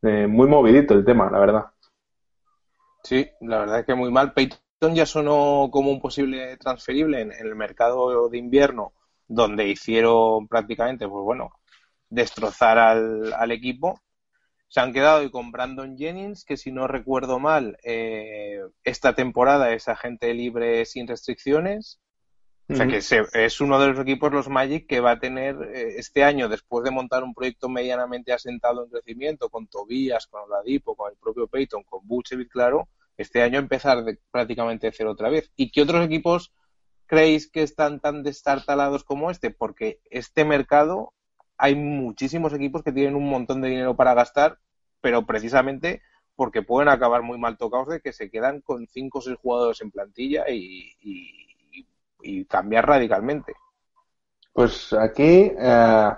eh, 0.00 0.26
muy 0.26 0.48
movidito 0.48 0.94
el 0.94 1.04
tema, 1.04 1.30
la 1.30 1.38
verdad. 1.40 1.64
Sí, 3.02 3.28
la 3.42 3.58
verdad 3.58 3.80
es 3.80 3.86
que 3.86 3.94
muy 3.94 4.10
mal. 4.10 4.32
Peyton 4.32 4.63
ya 4.92 5.06
sonó 5.06 5.68
como 5.70 5.90
un 5.90 6.00
posible 6.00 6.56
transferible 6.56 7.20
en, 7.20 7.32
en 7.32 7.46
el 7.46 7.54
mercado 7.54 8.28
de 8.28 8.38
invierno, 8.38 8.92
donde 9.28 9.68
hicieron 9.68 10.48
prácticamente, 10.48 11.08
pues 11.08 11.22
bueno, 11.22 11.52
destrozar 12.10 12.78
al, 12.78 13.32
al 13.32 13.52
equipo. 13.52 14.00
Se 14.68 14.80
han 14.80 14.92
quedado 14.92 15.22
y 15.22 15.30
con 15.30 15.52
Brandon 15.52 15.96
Jennings, 15.96 16.44
que 16.44 16.56
si 16.56 16.72
no 16.72 16.88
recuerdo 16.88 17.38
mal, 17.38 17.78
eh, 17.84 18.60
esta 18.82 19.14
temporada 19.14 19.72
es 19.72 19.86
agente 19.86 20.34
libre 20.34 20.84
sin 20.84 21.06
restricciones. 21.06 22.00
O 22.66 22.74
sea 22.74 22.86
que 22.86 23.02
se, 23.02 23.22
es 23.34 23.60
uno 23.60 23.78
de 23.78 23.88
los 23.88 24.00
equipos, 24.00 24.32
los 24.32 24.48
Magic, 24.48 24.86
que 24.88 25.00
va 25.00 25.12
a 25.12 25.18
tener 25.18 25.54
eh, 25.74 25.96
este 25.98 26.24
año, 26.24 26.48
después 26.48 26.82
de 26.82 26.90
montar 26.90 27.22
un 27.22 27.34
proyecto 27.34 27.68
medianamente 27.68 28.32
asentado 28.32 28.82
en 28.82 28.90
crecimiento, 28.90 29.50
con 29.50 29.66
Tobías, 29.66 30.26
con 30.26 30.44
Oladipo, 30.44 30.96
con 30.96 31.12
el 31.12 31.18
propio 31.18 31.46
Peyton, 31.46 31.82
con 31.84 32.00
Butchevich, 32.08 32.48
claro, 32.48 32.88
este 33.16 33.42
año 33.42 33.58
empezar 33.58 34.04
de, 34.04 34.18
prácticamente 34.30 34.86
de 34.86 34.92
cero 34.92 35.12
otra 35.12 35.30
vez. 35.30 35.50
¿Y 35.56 35.70
qué 35.70 35.82
otros 35.82 36.04
equipos 36.04 36.52
creéis 37.06 37.50
que 37.50 37.62
están 37.62 38.00
tan 38.00 38.22
destartalados 38.22 39.04
como 39.04 39.30
este? 39.30 39.50
Porque 39.50 40.00
este 40.10 40.44
mercado 40.44 41.12
hay 41.56 41.74
muchísimos 41.74 42.52
equipos 42.52 42.82
que 42.82 42.92
tienen 42.92 43.14
un 43.14 43.28
montón 43.28 43.60
de 43.60 43.68
dinero 43.68 43.96
para 43.96 44.14
gastar, 44.14 44.58
pero 45.00 45.26
precisamente 45.26 46.02
porque 46.36 46.62
pueden 46.62 46.88
acabar 46.88 47.22
muy 47.22 47.38
mal 47.38 47.56
tocados 47.56 47.88
de 47.88 48.00
que 48.00 48.12
se 48.12 48.30
quedan 48.30 48.60
con 48.60 48.88
cinco 48.88 49.18
o 49.18 49.22
seis 49.22 49.36
jugadores 49.40 49.80
en 49.80 49.90
plantilla 49.90 50.48
y, 50.48 50.90
y, 51.00 52.44
cambiar 52.46 52.86
radicalmente. 52.86 53.54
Pues 54.52 54.92
aquí 54.92 55.52
eh, 55.58 56.10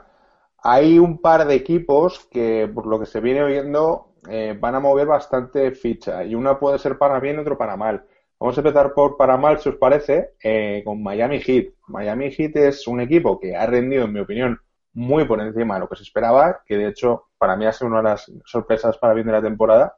hay 0.63 0.99
un 0.99 1.21
par 1.21 1.47
de 1.47 1.55
equipos 1.55 2.27
que, 2.31 2.71
por 2.73 2.87
lo 2.87 2.99
que 2.99 3.07
se 3.07 3.21
viene 3.21 3.43
oyendo, 3.43 4.06
eh, 4.29 4.57
van 4.59 4.75
a 4.75 4.81
mover 4.81 5.07
bastante 5.07 5.73
ficha 5.73 6.25
y 6.25 6.35
una 6.35 6.59
puede 6.59 6.79
ser 6.79 6.99
para 6.99 7.21
bien 7.21 7.37
y 7.37 7.39
otro 7.41 7.57
para 7.57 7.77
mal. 7.77 8.05
Vamos 8.39 8.57
a 8.57 8.61
empezar 8.61 8.93
por 8.93 9.17
para 9.17 9.37
mal, 9.37 9.59
si 9.61 9.69
os 9.71 9.77
parece, 9.77 10.35
eh, 10.43 10.83
con 10.85 11.03
Miami 11.03 11.41
Heat. 11.41 11.73
Miami 11.89 12.31
Heat 12.31 12.57
es 12.57 12.87
un 12.87 13.01
equipo 13.01 13.41
que 13.41 13.57
ha 13.57 13.67
rendido, 13.67 14.05
en 14.05 14.13
mi 14.13 14.21
opinión, 14.21 14.61
muy 14.93 15.25
por 15.25 15.41
encima 15.41 15.75
de 15.75 15.81
lo 15.81 15.89
que 15.89 15.97
se 15.97 16.03
esperaba, 16.03 16.63
que 16.67 16.77
de 16.77 16.89
hecho 16.89 17.29
para 17.39 17.57
mí 17.57 17.67
ha 17.67 17.73
sido 17.73 17.89
una 17.89 17.99
de 17.99 18.03
las 18.05 18.31
sorpresas 18.45 18.99
para 18.99 19.15
bien 19.15 19.27
de 19.27 19.33
la 19.33 19.43
temporada. 19.43 19.97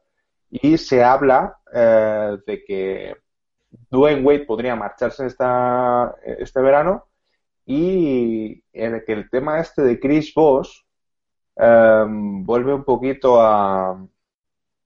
Y 0.49 0.77
se 0.77 1.03
habla 1.03 1.57
eh, 1.73 2.37
de 2.47 2.63
que 2.63 3.15
Dwayne 3.89 4.23
Wade 4.23 4.45
podría 4.45 4.75
marcharse 4.75 5.25
esta, 5.25 6.15
este 6.23 6.61
verano 6.61 7.05
y 7.65 8.63
en 8.73 9.03
que 9.05 9.13
el 9.13 9.29
tema 9.29 9.59
este 9.59 9.83
de 9.83 9.99
Chris 9.99 10.33
Voss 10.33 10.87
eh, 11.55 12.05
vuelve 12.07 12.73
un 12.73 12.83
poquito 12.83 13.41
a, 13.41 14.01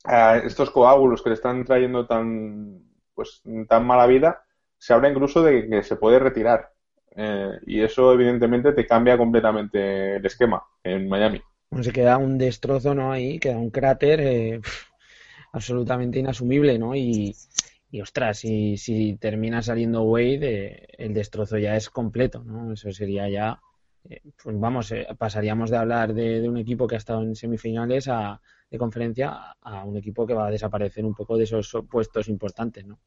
a, 0.03 0.37
estos 0.37 0.69
coágulos 0.69 1.21
que 1.21 1.29
le 1.29 1.35
están 1.35 1.63
trayendo 1.65 2.05
tan 2.05 2.83
pues 3.13 3.41
tan 3.67 3.85
mala 3.85 4.07
vida. 4.07 4.43
Se 4.77 4.93
habla 4.93 5.09
incluso 5.09 5.43
de 5.43 5.67
que 5.69 5.83
se 5.83 5.95
puede 5.95 6.19
retirar. 6.19 6.71
Eh, 7.15 7.51
y 7.67 7.81
eso 7.81 8.11
evidentemente 8.11 8.73
te 8.73 8.87
cambia 8.87 9.17
completamente 9.17 10.15
el 10.15 10.25
esquema 10.25 10.63
en 10.83 11.07
Miami. 11.07 11.41
Se 11.81 11.91
queda 11.91 12.17
un 12.17 12.37
destrozo, 12.37 12.93
¿no? 12.93 13.11
Ahí 13.11 13.39
queda 13.39 13.57
un 13.57 13.69
cráter 13.69 14.19
eh, 14.21 14.61
absolutamente 15.53 16.19
inasumible, 16.19 16.77
¿no? 16.77 16.95
Y, 16.95 17.35
y 17.91 18.01
ostras, 18.01 18.39
si, 18.39 18.77
si 18.77 19.15
termina 19.17 19.61
saliendo 19.61 20.03
Wade, 20.03 20.39
eh, 20.41 20.87
el 20.97 21.13
destrozo 21.13 21.57
ya 21.57 21.75
es 21.75 21.89
completo, 21.89 22.43
¿no? 22.43 22.73
Eso 22.73 22.91
sería 22.91 23.29
ya, 23.29 23.59
pues 24.43 24.59
vamos, 24.59 24.93
pasaríamos 25.17 25.69
de 25.69 25.77
hablar 25.77 26.13
de, 26.13 26.41
de, 26.41 26.49
un 26.49 26.57
equipo 26.57 26.87
que 26.87 26.95
ha 26.95 26.97
estado 26.97 27.21
en 27.21 27.35
semifinales 27.35 28.07
a, 28.07 28.41
de 28.73 28.79
conferencia 28.79 29.55
a 29.61 29.83
un 29.85 29.95
equipo 29.97 30.25
que 30.25 30.33
va 30.33 30.47
a 30.47 30.51
desaparecer 30.51 31.05
un 31.05 31.13
poco 31.13 31.37
de 31.37 31.43
esos 31.43 31.77
puestos 31.89 32.27
importantes, 32.27 32.85
¿no? 32.85 32.97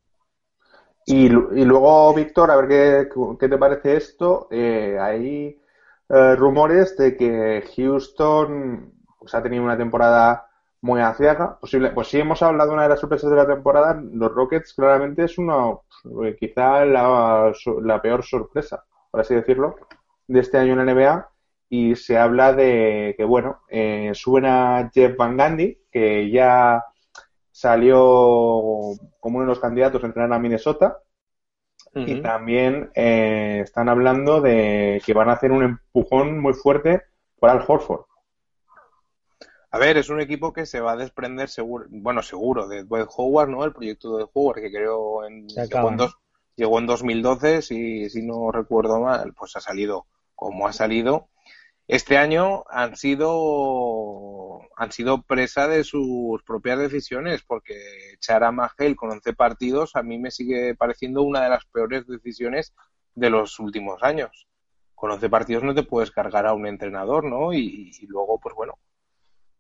Y, 1.05 1.29
luego, 1.29 2.15
Víctor, 2.15 2.51
a 2.51 2.57
ver 2.57 2.69
qué, 2.69 3.09
qué, 3.39 3.49
te 3.49 3.59
parece 3.59 3.97
esto. 3.97 4.49
Eh, 4.51 4.97
hay 5.01 5.61
eh, 6.09 6.37
rumores 6.37 6.97
de 6.97 7.17
que 7.17 7.65
Houston 7.77 8.93
pues, 9.19 9.35
ha 9.35 9.43
tenido 9.43 9.63
una 9.63 9.77
temporada 9.77 10.49
muy 10.81 11.01
aciaga. 11.01 11.59
Posible, 11.59 11.91
pues 11.91 12.09
sí 12.09 12.19
hemos 12.19 12.43
hablado 12.43 12.71
de 12.71 12.75
una 12.75 12.83
de 12.85 12.89
las 12.89 13.01
sorpresas 13.01 13.31
de 13.31 13.37
la 13.37 13.47
temporada. 13.47 14.01
Los 14.13 14.33
Rockets 14.33 14.73
claramente 14.75 15.25
es 15.25 15.39
una, 15.39 15.73
eh, 16.25 16.37
quizá 16.39 16.85
la, 16.85 17.53
la 17.83 18.03
peor 18.03 18.25
sorpresa, 18.25 18.85
por 19.11 19.21
así 19.21 19.35
decirlo, 19.35 19.77
de 20.27 20.41
este 20.41 20.59
año 20.59 20.73
en 20.73 20.87
la 20.87 20.93
NBA. 20.93 21.31
Y 21.69 21.97
se 21.97 22.17
habla 22.17 22.53
de 22.53 23.15
que, 23.17 23.25
bueno, 23.25 23.63
eh, 23.69 24.13
suben 24.15 24.47
a 24.47 24.91
Jeff 24.93 25.17
Van 25.17 25.37
Gundy, 25.37 25.79
que 25.91 26.31
ya 26.31 26.85
salió 27.51 27.97
como 29.19 29.39
uno 29.39 29.41
de 29.41 29.47
los 29.47 29.61
candidatos 29.61 30.03
a 30.03 30.07
entrenar 30.07 30.33
a 30.33 30.39
Minnesota. 30.39 30.99
Uh 31.95 32.01
-huh. 32.01 32.09
Y 32.09 32.23
también 32.23 32.91
eh, 32.95 33.61
están 33.65 33.89
hablando 33.89 34.41
de 34.41 35.03
que 35.05 35.15
van 35.15 35.29
a 35.29 35.33
hacer 35.33 35.51
un 35.51 35.63
empujón 35.65 36.39
muy 36.41 36.53
fuerte 36.53 37.03
por 37.39 37.51
Al 37.51 37.65
Horford. 37.67 38.05
A 39.71 39.79
ver, 39.79 39.97
es 39.99 40.09
un 40.09 40.21
equipo 40.21 40.53
que 40.53 40.65
se 40.65 40.81
va 40.81 40.93
a 40.93 40.97
desprender 40.97 41.49
seguro, 41.49 41.87
bueno, 41.91 42.23
seguro, 42.23 42.67
de 42.67 42.85
Dwight 42.85 43.09
Howard, 43.17 43.51
¿no? 43.51 43.65
El 43.65 43.73
proyecto 43.73 44.17
de 44.17 44.27
Howard 44.33 44.63
que 44.63 44.71
creo 44.71 45.27
en, 45.27 45.49
llegó 45.49 45.91
en, 45.91 45.97
dos, 45.97 46.17
llegó 46.55 46.79
en 46.79 46.87
2012, 46.87 47.63
si, 47.63 48.09
si 48.09 48.23
no 48.23 48.51
recuerdo 48.53 49.01
mal, 49.01 49.35
pues 49.35 49.55
ha 49.57 49.61
salido 49.61 50.07
como 50.35 50.67
ha 50.67 50.73
salido 50.73 51.29
este 51.89 52.19
año 52.19 52.65
han 52.69 52.97
sido 52.97 54.61
han 54.77 54.93
sido 54.93 55.23
presa 55.23 55.69
de 55.69 55.85
sus 55.85 56.43
propias 56.43 56.79
decisiones 56.79 57.43
porque 57.47 57.75
echar 58.15 58.45
a 58.45 58.53
Magel 58.53 58.97
con 58.97 59.11
11 59.11 59.33
partidos 59.35 59.97
a 59.97 60.03
mí 60.03 60.19
me 60.19 60.31
sigue 60.31 60.75
pareciendo 60.75 61.23
una 61.23 61.43
de 61.43 61.49
las 61.49 61.65
peores 61.67 62.07
decisiones 62.07 62.75
de 63.15 63.31
los 63.31 63.59
últimos 63.59 64.03
años. 64.03 64.47
Con 64.95 65.11
11 65.11 65.29
partidos 65.31 65.63
no 65.63 65.75
te 65.75 65.83
puedes 65.83 66.11
cargar 66.11 66.47
a 66.47 66.55
un 66.55 66.67
entrenador, 66.67 67.25
¿no? 67.25 67.53
Y, 67.53 67.93
luego, 68.09 68.39
pues 68.41 68.55
bueno, 68.55 68.79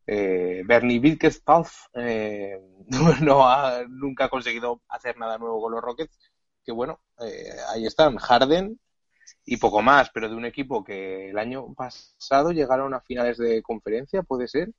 eh, 0.06 0.62
Bernie 0.66 0.98
Wittgenstaff 0.98 1.88
eh, 1.94 2.60
no 3.22 3.48
ha, 3.48 3.82
nunca 3.88 4.26
ha 4.26 4.28
conseguido 4.28 4.82
hacer 4.88 5.18
nada 5.18 5.38
nuevo 5.38 5.60
con 5.60 5.72
los 5.72 5.82
Rockets, 5.82 6.18
que 6.64 6.72
bueno, 6.72 7.00
eh, 7.20 7.56
ahí 7.70 7.86
están, 7.86 8.16
Harden 8.16 8.78
y 9.44 9.56
poco 9.56 9.82
más, 9.82 10.10
pero 10.10 10.28
de 10.28 10.34
un 10.34 10.44
equipo 10.44 10.84
que 10.84 11.30
el 11.30 11.38
año 11.38 11.72
pasado 11.74 12.52
llegaron 12.52 12.94
a 12.94 13.00
finales 13.00 13.38
de 13.38 13.62
conferencia, 13.62 14.22
puede 14.22 14.48
ser, 14.48 14.72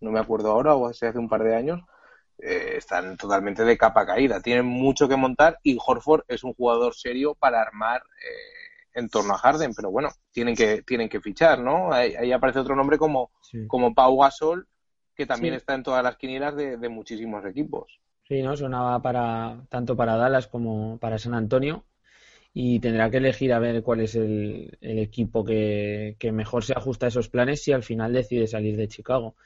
no 0.00 0.10
me 0.10 0.20
acuerdo 0.20 0.50
ahora, 0.50 0.74
o 0.74 0.86
hace 0.86 1.10
un 1.18 1.28
par 1.28 1.42
de 1.42 1.56
años, 1.56 1.80
eh, 2.38 2.74
están 2.76 3.16
totalmente 3.16 3.64
de 3.64 3.76
capa 3.76 4.06
caída, 4.06 4.40
tienen 4.40 4.66
mucho 4.66 5.08
que 5.08 5.16
montar 5.16 5.58
y 5.62 5.76
Horford 5.84 6.24
es 6.28 6.44
un 6.44 6.54
jugador 6.54 6.94
serio 6.94 7.34
para 7.34 7.60
armar 7.60 8.02
eh, 8.02 8.98
en 8.98 9.08
torno 9.08 9.34
a 9.34 9.38
Harden, 9.38 9.74
pero 9.74 9.90
bueno, 9.90 10.10
tienen 10.32 10.54
que, 10.54 10.82
tienen 10.82 11.08
que 11.08 11.20
fichar, 11.20 11.60
¿no? 11.60 11.92
Ahí, 11.92 12.14
ahí 12.14 12.32
aparece 12.32 12.60
otro 12.60 12.76
nombre 12.76 12.98
como, 12.98 13.30
sí. 13.42 13.66
como 13.66 13.94
Pau 13.94 14.18
Gasol, 14.18 14.66
que 15.14 15.26
también 15.26 15.54
sí. 15.54 15.58
está 15.58 15.74
en 15.74 15.82
todas 15.82 16.02
las 16.02 16.16
quinielas 16.16 16.56
de, 16.56 16.76
de 16.76 16.88
muchísimos 16.88 17.44
equipos. 17.44 18.00
Sí, 18.26 18.42
¿no? 18.42 18.56
Sonaba 18.56 19.02
para 19.02 19.66
tanto 19.68 19.96
para 19.96 20.16
Dallas 20.16 20.46
como 20.46 20.98
para 20.98 21.18
San 21.18 21.34
Antonio 21.34 21.84
y 22.52 22.80
tendrá 22.80 23.10
que 23.10 23.18
elegir 23.18 23.52
a 23.52 23.58
ver 23.58 23.82
cuál 23.82 24.00
es 24.00 24.14
el, 24.16 24.76
equipo 24.80 25.44
que, 25.44 26.16
que, 26.18 26.32
mejor 26.32 26.64
se 26.64 26.72
ajusta 26.74 27.06
a 27.06 27.08
esos 27.08 27.28
planes 27.28 27.62
si 27.62 27.72
al 27.72 27.82
final 27.82 28.12
decide 28.12 28.46
salir 28.46 28.76
de 28.76 28.88
Chicago. 28.88 29.36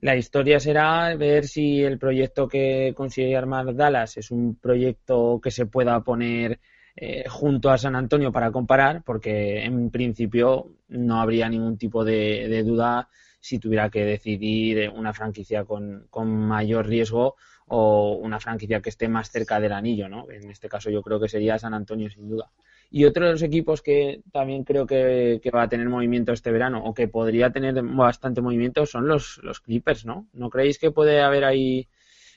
La 0.00 0.16
historia 0.16 0.60
será 0.60 1.14
ver 1.16 1.46
si 1.46 1.82
el 1.82 1.98
proyecto 1.98 2.46
que 2.48 2.92
consigue 2.94 3.36
armar 3.36 3.74
Dallas 3.74 4.16
es 4.18 4.30
un 4.30 4.56
proyecto 4.56 5.40
que 5.42 5.50
se 5.50 5.66
pueda 5.66 6.00
poner 6.04 6.60
eh, 6.94 7.24
junto 7.28 7.70
a 7.70 7.78
San 7.78 7.96
Antonio 7.96 8.30
para 8.30 8.52
comparar, 8.52 9.02
porque 9.04 9.64
en 9.64 9.90
principio 9.90 10.70
no 10.88 11.20
habría 11.20 11.48
ningún 11.48 11.78
tipo 11.78 12.04
de, 12.04 12.48
de 12.48 12.62
duda 12.62 13.08
si 13.40 13.58
tuviera 13.58 13.90
que 13.90 14.04
decidir 14.04 14.90
una 14.90 15.12
franquicia 15.12 15.64
con, 15.64 16.06
con 16.10 16.28
mayor 16.28 16.86
riesgo 16.86 17.36
o 17.68 18.12
una 18.14 18.38
franquicia 18.40 18.80
que 18.80 18.90
esté 18.90 19.08
más 19.08 19.30
cerca 19.30 19.58
del 19.60 19.72
anillo, 19.72 20.08
¿no? 20.08 20.30
En 20.30 20.50
este 20.50 20.68
caso 20.68 20.90
yo 20.90 21.02
creo 21.02 21.18
que 21.20 21.28
sería 21.28 21.58
San 21.58 21.74
Antonio 21.74 22.08
sin 22.10 22.28
duda. 22.28 22.50
Y 22.90 23.04
otro 23.04 23.26
de 23.26 23.32
los 23.32 23.42
equipos 23.42 23.82
que 23.82 24.20
también 24.32 24.62
creo 24.62 24.86
que, 24.86 25.40
va 25.52 25.62
a 25.62 25.68
tener 25.68 25.88
movimiento 25.88 26.32
este 26.32 26.52
verano 26.52 26.84
o 26.84 26.94
que 26.94 27.08
podría 27.08 27.50
tener 27.50 27.74
bastante 27.82 28.40
movimiento 28.40 28.86
son 28.86 29.08
los, 29.08 29.40
los 29.42 29.60
Clippers, 29.60 30.06
¿no? 30.06 30.28
¿No 30.32 30.50
creéis 30.50 30.78
que 30.78 30.92
puede 30.92 31.20
haber 31.20 31.44
ahí 31.44 31.88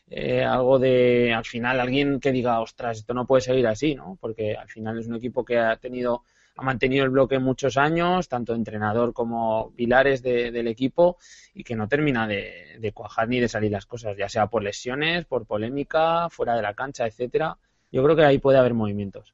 eh, 0.09 0.43
algo 0.43 0.79
de, 0.79 1.33
al 1.33 1.45
final, 1.45 1.79
alguien 1.79 2.19
que 2.19 2.31
diga, 2.31 2.59
ostras, 2.61 2.97
esto 2.97 3.13
no 3.13 3.27
puede 3.27 3.41
seguir 3.41 3.67
así, 3.67 3.93
¿no? 3.93 4.17
Porque 4.19 4.55
al 4.55 4.67
final 4.67 4.97
es 4.97 5.07
un 5.07 5.15
equipo 5.15 5.45
que 5.45 5.59
ha 5.59 5.77
tenido 5.77 6.23
ha 6.59 6.61
mantenido 6.61 7.05
el 7.05 7.09
bloque 7.09 7.39
muchos 7.39 7.77
años, 7.77 8.27
tanto 8.27 8.53
entrenador 8.53 9.13
como 9.13 9.71
pilares 9.77 10.21
del 10.21 10.67
equipo, 10.67 11.17
y 11.53 11.63
que 11.63 11.75
no 11.75 11.87
termina 11.87 12.27
de, 12.27 12.91
cuajar 12.93 13.29
ni 13.29 13.39
de 13.39 13.47
salir 13.47 13.71
las 13.71 13.85
cosas, 13.85 14.17
ya 14.17 14.27
sea 14.27 14.47
por 14.47 14.61
lesiones, 14.61 15.23
por 15.25 15.45
polémica, 15.45 16.29
fuera 16.29 16.55
de 16.55 16.61
la 16.61 16.73
cancha, 16.73 17.07
etcétera. 17.07 17.57
Yo 17.91 18.03
creo 18.03 18.15
que 18.15 18.25
ahí 18.25 18.39
puede 18.39 18.59
haber 18.59 18.73
movimientos. 18.73 19.33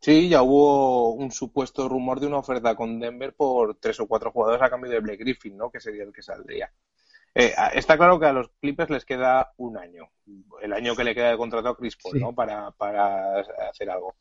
Sí, 0.00 0.28
ya 0.28 0.42
hubo 0.42 1.12
un 1.12 1.30
supuesto 1.32 1.86
rumor 1.88 2.18
de 2.18 2.28
una 2.28 2.38
oferta 2.38 2.74
con 2.74 2.98
Denver 2.98 3.34
por 3.34 3.76
tres 3.76 4.00
o 4.00 4.06
cuatro 4.06 4.32
jugadores 4.32 4.62
a 4.62 4.70
cambio 4.70 4.90
de 4.90 5.00
Blake 5.00 5.18
Griffin, 5.18 5.56
¿no? 5.56 5.70
Que 5.70 5.80
sería 5.80 6.02
el 6.02 6.12
que 6.12 6.22
saldría. 6.22 6.70
Eh, 7.34 7.52
está 7.74 7.96
claro 7.96 8.18
que 8.18 8.26
a 8.26 8.32
los 8.32 8.48
Clippers 8.60 8.90
les 8.90 9.04
queda 9.04 9.52
un 9.58 9.76
año, 9.76 10.10
el 10.62 10.72
año 10.72 10.96
que 10.96 11.04
le 11.04 11.14
queda 11.14 11.30
de 11.30 11.36
contrato 11.36 11.68
a 11.68 11.76
Chris 11.76 11.96
Paul, 11.96 12.20
¿no? 12.20 12.34
Para, 12.34 12.70
para 12.70 13.40
hacer 13.68 13.90
algo. 13.90 14.14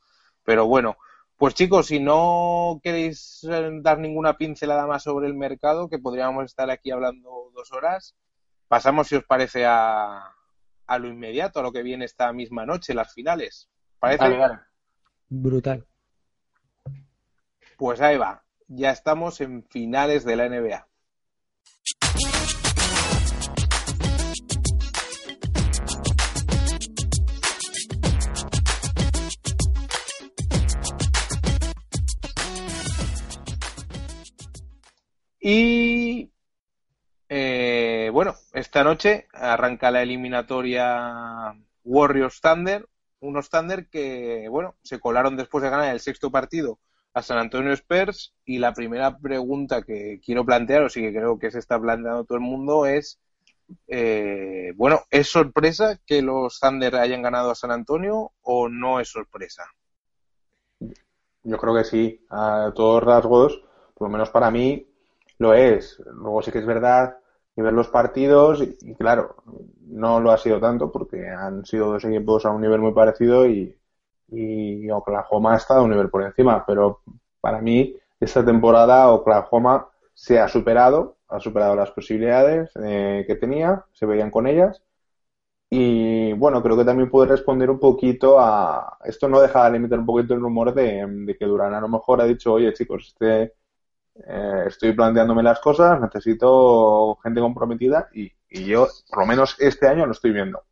Pero 0.43 0.67
bueno, 0.67 0.97
pues 1.37 1.55
chicos, 1.55 1.87
si 1.87 1.99
no 1.99 2.79
queréis 2.83 3.43
eh, 3.43 3.69
dar 3.81 3.99
ninguna 3.99 4.37
pincelada 4.37 4.87
más 4.87 5.03
sobre 5.03 5.27
el 5.27 5.33
mercado, 5.33 5.89
que 5.89 5.99
podríamos 5.99 6.45
estar 6.45 6.69
aquí 6.69 6.91
hablando 6.91 7.51
dos 7.53 7.71
horas, 7.71 8.15
pasamos, 8.67 9.07
si 9.07 9.15
os 9.15 9.23
parece, 9.23 9.65
a, 9.65 10.33
a 10.87 10.99
lo 10.99 11.07
inmediato, 11.07 11.59
a 11.59 11.63
lo 11.63 11.71
que 11.71 11.83
viene 11.83 12.05
esta 12.05 12.31
misma 12.33 12.65
noche, 12.65 12.93
las 12.93 13.13
finales. 13.13 13.69
¿Parece? 13.99 14.23
Brutal. 15.29 15.87
Pues 17.77 18.01
ahí 18.01 18.17
va. 18.17 18.43
Ya 18.67 18.91
estamos 18.91 19.41
en 19.41 19.63
finales 19.63 20.23
de 20.25 20.35
la 20.35 20.49
NBA. 20.49 20.87
Y 35.45 36.31
eh, 37.27 38.09
bueno, 38.13 38.33
esta 38.53 38.81
noche 38.85 39.27
arranca 39.33 39.91
la 39.91 40.01
eliminatoria 40.01 41.53
Warriors 41.83 42.39
Thunder, 42.39 42.87
unos 43.19 43.49
Thunder 43.49 43.89
que, 43.89 44.47
bueno, 44.49 44.75
se 44.83 45.01
colaron 45.01 45.35
después 45.35 45.61
de 45.61 45.69
ganar 45.69 45.93
el 45.93 45.99
sexto 45.99 46.31
partido 46.31 46.79
a 47.13 47.21
San 47.21 47.39
Antonio 47.39 47.73
Spurs 47.73 48.33
y 48.45 48.57
la 48.59 48.73
primera 48.73 49.17
pregunta 49.17 49.81
que 49.81 50.21
quiero 50.23 50.45
plantear, 50.45 50.83
o 50.83 50.89
sí 50.89 51.01
que 51.01 51.11
creo 51.11 51.37
que 51.37 51.51
se 51.51 51.59
está 51.59 51.77
planteando 51.77 52.23
todo 52.23 52.37
el 52.37 52.43
mundo, 52.45 52.85
es, 52.85 53.19
eh, 53.87 54.71
bueno, 54.77 55.01
¿es 55.09 55.27
sorpresa 55.27 55.99
que 56.05 56.21
los 56.21 56.57
Thunder 56.61 56.95
hayan 56.95 57.21
ganado 57.21 57.51
a 57.51 57.55
San 57.55 57.71
Antonio 57.71 58.31
o 58.43 58.69
no 58.69 59.01
es 59.01 59.09
sorpresa? 59.09 59.65
Yo 60.79 61.57
creo 61.57 61.75
que 61.75 61.83
sí, 61.83 62.25
a 62.29 62.71
todos 62.73 63.03
rasgos, 63.03 63.61
por 63.93 64.07
lo 64.07 64.11
menos 64.13 64.29
para 64.29 64.49
mí, 64.49 64.87
lo 65.37 65.53
es. 65.53 65.99
Luego 66.05 66.41
sí 66.41 66.51
que 66.51 66.59
es 66.59 66.65
verdad 66.65 67.17
que 67.55 67.61
ver 67.61 67.73
los 67.73 67.87
partidos 67.89 68.61
y, 68.61 68.95
claro, 68.95 69.35
no 69.87 70.19
lo 70.19 70.31
ha 70.31 70.37
sido 70.37 70.59
tanto 70.59 70.91
porque 70.91 71.27
han 71.29 71.65
sido 71.65 71.91
dos 71.91 72.03
equipos 72.05 72.45
a 72.45 72.51
un 72.51 72.61
nivel 72.61 72.81
muy 72.81 72.93
parecido 72.93 73.45
y, 73.47 73.75
y 74.29 74.89
Oklahoma 74.89 75.53
ha 75.53 75.57
estado 75.57 75.81
a 75.81 75.83
un 75.83 75.91
nivel 75.91 76.09
por 76.09 76.23
encima, 76.23 76.63
pero 76.65 77.01
para 77.41 77.61
mí 77.61 77.95
esta 78.19 78.43
temporada 78.43 79.11
Oklahoma 79.11 79.87
se 80.13 80.39
ha 80.39 80.47
superado, 80.47 81.17
ha 81.27 81.39
superado 81.39 81.75
las 81.75 81.91
posibilidades 81.91 82.71
eh, 82.83 83.23
que 83.27 83.35
tenía, 83.35 83.85
se 83.93 84.05
veían 84.05 84.31
con 84.31 84.47
ellas 84.47 84.81
y 85.69 86.33
bueno, 86.33 86.61
creo 86.61 86.77
que 86.77 86.85
también 86.85 87.09
puede 87.09 87.29
responder 87.29 87.69
un 87.69 87.79
poquito 87.79 88.39
a 88.39 88.97
esto 89.05 89.27
no 89.27 89.41
deja 89.41 89.65
de 89.65 89.71
limitar 89.71 89.99
un 89.99 90.05
poquito 90.05 90.33
el 90.35 90.41
rumor 90.41 90.73
de, 90.73 91.05
de 91.07 91.37
que 91.37 91.45
Durán 91.45 91.73
a 91.73 91.81
lo 91.81 91.89
mejor 91.89 92.21
ha 92.21 92.25
dicho, 92.25 92.53
oye 92.53 92.73
chicos, 92.73 93.07
este 93.07 93.53
eh, 94.15 94.65
estoy 94.67 94.93
planteándome 94.93 95.43
las 95.43 95.59
cosas, 95.59 95.99
necesito 95.99 97.17
gente 97.23 97.41
comprometida 97.41 98.09
y, 98.13 98.31
yo, 98.49 98.87
por 99.09 99.19
lo 99.19 99.25
menos 99.25 99.55
este 99.59 99.87
año, 99.87 100.05
lo 100.05 100.11
estoy 100.11 100.31
viendo. 100.31 100.63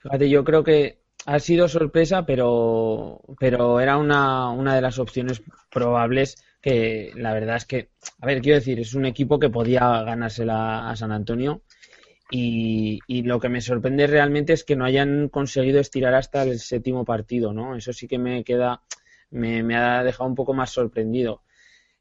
Fíjate, 0.00 0.30
yo 0.30 0.42
creo 0.44 0.64
que 0.64 1.02
ha 1.26 1.38
sido 1.38 1.68
sorpresa, 1.68 2.24
pero, 2.24 3.20
pero 3.38 3.80
era 3.80 3.98
una, 3.98 4.50
una 4.50 4.74
de 4.74 4.80
las 4.80 4.98
opciones 4.98 5.42
probables 5.70 6.42
que 6.60 7.12
la 7.16 7.34
verdad 7.34 7.56
es 7.56 7.66
que, 7.66 7.90
a 8.20 8.26
ver, 8.26 8.40
quiero 8.40 8.58
decir, 8.58 8.80
es 8.80 8.94
un 8.94 9.04
equipo 9.04 9.38
que 9.38 9.50
podía 9.50 10.02
ganársela 10.02 10.88
a 10.88 10.96
San 10.96 11.12
Antonio 11.12 11.62
y, 12.30 13.00
y, 13.06 13.22
lo 13.22 13.38
que 13.38 13.48
me 13.48 13.60
sorprende 13.60 14.06
realmente 14.06 14.54
es 14.54 14.64
que 14.64 14.76
no 14.76 14.84
hayan 14.84 15.28
conseguido 15.28 15.80
estirar 15.80 16.14
hasta 16.14 16.44
el 16.44 16.58
séptimo 16.60 17.04
partido, 17.04 17.52
¿no? 17.52 17.76
Eso 17.76 17.92
sí 17.92 18.08
que 18.08 18.18
me 18.18 18.42
queda, 18.42 18.82
me, 19.30 19.62
me 19.62 19.76
ha 19.76 20.02
dejado 20.02 20.30
un 20.30 20.34
poco 20.34 20.54
más 20.54 20.70
sorprendido. 20.70 21.42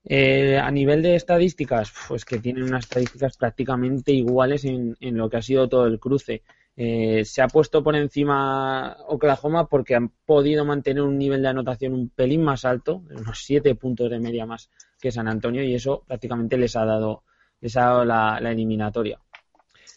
Eh, 0.03 0.57
a 0.57 0.71
nivel 0.71 1.03
de 1.03 1.15
estadísticas, 1.15 1.93
pues 2.07 2.25
que 2.25 2.39
tienen 2.39 2.63
unas 2.63 2.85
estadísticas 2.85 3.37
prácticamente 3.37 4.11
iguales 4.11 4.65
en, 4.65 4.95
lo 4.99 5.29
que 5.29 5.37
ha 5.37 5.41
sido 5.41 5.69
todo 5.69 5.85
el 5.85 5.99
cruce. 5.99 6.43
Eh, 6.75 7.23
se 7.25 7.41
ha 7.41 7.47
puesto 7.47 7.83
por 7.83 7.95
encima 7.95 8.97
Oklahoma 9.07 9.67
porque 9.67 9.93
han 9.93 10.09
podido 10.25 10.65
mantener 10.65 11.03
un 11.03 11.17
nivel 11.17 11.41
de 11.41 11.49
anotación 11.49 11.93
un 11.93 12.09
pelín 12.09 12.43
más 12.43 12.65
alto, 12.65 13.03
unos 13.11 13.43
siete 13.43 13.75
puntos 13.75 14.09
de 14.09 14.19
media 14.19 14.45
más 14.45 14.71
que 14.99 15.11
San 15.11 15.27
Antonio, 15.27 15.63
y 15.63 15.75
eso 15.75 16.03
prácticamente 16.07 16.57
les 16.57 16.75
ha 16.75 16.85
dado, 16.85 17.23
les 17.59 17.75
ha 17.77 17.81
dado 17.81 18.05
la, 18.05 18.39
eliminatoria. 18.39 19.19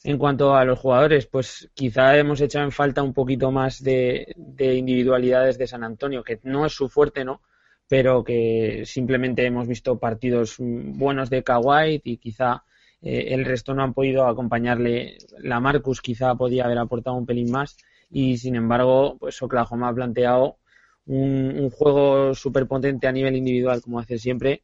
En 0.03 0.19
cuanto 0.19 0.55
a 0.55 0.67
los 0.67 0.79
jugadores, 0.79 1.27
pues 1.27 1.71
quizá 1.73 2.19
hemos 2.19 2.40
echado 2.43 2.67
en 2.67 2.73
falta 2.73 3.03
un 3.03 3.14
poquito 3.14 3.51
más 3.51 3.83
de, 3.83 4.35
de 4.37 4.75
individualidades 4.75 5.57
de 5.57 5.67
San 5.67 5.83
Antonio, 5.83 6.23
que 6.23 6.40
no 6.43 6.67
es 6.67 6.73
su 6.75 6.90
fuerte, 6.90 7.25
¿no? 7.25 7.40
Pero 7.88 8.25
que 8.25 8.83
simplemente 8.87 9.44
hemos 9.44 9.68
visto 9.68 9.99
partidos 9.99 10.57
buenos 10.59 11.31
de 11.31 11.42
Kawhi 11.42 12.01
y 12.03 12.16
quizá 12.16 12.64
eh, 13.03 13.35
el 13.35 13.44
resto 13.44 13.75
no 13.75 13.83
han 13.83 13.94
podido 13.94 14.27
acompañarle. 14.27 15.18
La 15.38 15.61
Marcus 15.61 16.01
quizá 16.01 16.35
podía 16.35 16.64
haber 16.64 16.79
aportado 16.79 17.16
un 17.16 17.27
pelín 17.27 17.51
más 17.51 17.77
y 18.11 18.38
sin 18.38 18.57
embargo, 18.57 19.16
pues 19.18 19.40
Oklahoma 19.42 19.88
ha 19.88 19.94
planteado 19.94 20.59
un, 21.07 21.68
juego 21.70 22.35
súper 22.35 22.66
potente 22.66 23.07
a 23.07 23.12
nivel 23.12 23.37
individual, 23.37 23.83
como 23.83 23.99
hace 23.99 24.18
siempre, 24.18 24.62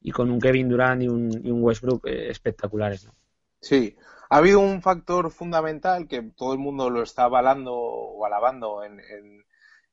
y 0.00 0.10
con 0.10 0.30
un 0.30 0.40
Kevin 0.40 0.68
Durant 0.68 1.02
y 1.02 1.08
un, 1.08 1.62
Westbrook 1.62 2.06
eh, 2.06 2.30
espectaculares. 2.30 3.08
Sí, 3.60 3.96
ha 4.30 4.38
habido 4.38 4.60
un 4.60 4.80
factor 4.80 5.30
fundamental 5.30 6.08
que 6.08 6.22
todo 6.22 6.52
el 6.52 6.58
mundo 6.58 6.88
lo 6.88 7.02
está 7.02 7.24
avalando 7.24 7.74
o 7.74 8.24
alabando 8.24 8.82
en 8.82 9.00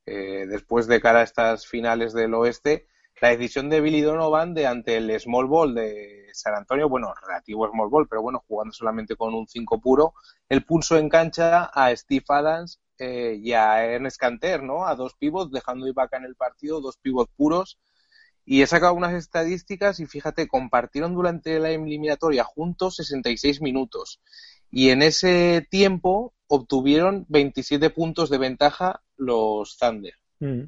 eh, 0.05 0.45
después 0.47 0.87
de 0.87 1.01
cara 1.01 1.19
a 1.19 1.23
estas 1.23 1.67
finales 1.67 2.13
del 2.13 2.33
oeste, 2.33 2.87
la 3.21 3.29
decisión 3.29 3.69
de 3.69 3.81
Billy 3.81 4.01
Donovan 4.01 4.53
de 4.53 4.65
ante 4.65 4.97
el 4.97 5.19
Small 5.19 5.45
Ball 5.45 5.75
de 5.75 6.29
San 6.33 6.55
Antonio, 6.55 6.89
bueno, 6.89 7.13
relativo 7.25 7.69
Small 7.69 7.89
Ball, 7.89 8.07
pero 8.07 8.21
bueno, 8.21 8.43
jugando 8.47 8.73
solamente 8.73 9.15
con 9.15 9.33
un 9.33 9.47
5 9.47 9.79
puro, 9.79 10.13
el 10.49 10.63
pulso 10.63 10.97
en 10.97 11.07
cancha 11.07 11.65
a 11.65 11.95
Steve 11.95 12.25
Adams 12.29 12.79
eh, 12.97 13.39
y 13.41 13.53
a 13.53 13.85
Ernest 13.85 14.17
Canter, 14.17 14.63
¿no? 14.63 14.87
A 14.87 14.95
dos 14.95 15.15
pivots, 15.15 15.51
dejando 15.51 15.87
Ibaka 15.87 16.17
en 16.17 16.25
el 16.25 16.35
partido, 16.35 16.81
dos 16.81 16.97
pivots 16.97 17.31
puros. 17.35 17.79
Y 18.43 18.63
he 18.63 18.67
sacado 18.67 18.93
unas 18.93 19.13
estadísticas 19.13 19.99
y 19.99 20.05
fíjate, 20.07 20.47
compartieron 20.47 21.13
durante 21.13 21.59
la 21.59 21.69
eliminatoria 21.69 22.43
juntos 22.43 22.95
66 22.95 23.61
minutos. 23.61 24.19
Y 24.71 24.89
en 24.89 25.01
ese 25.01 25.67
tiempo 25.69 26.33
obtuvieron 26.47 27.25
27 27.29 27.89
puntos 27.91 28.29
de 28.29 28.37
ventaja 28.37 29.01
los 29.21 29.77
Thunder. 29.77 30.13
Mm. 30.39 30.63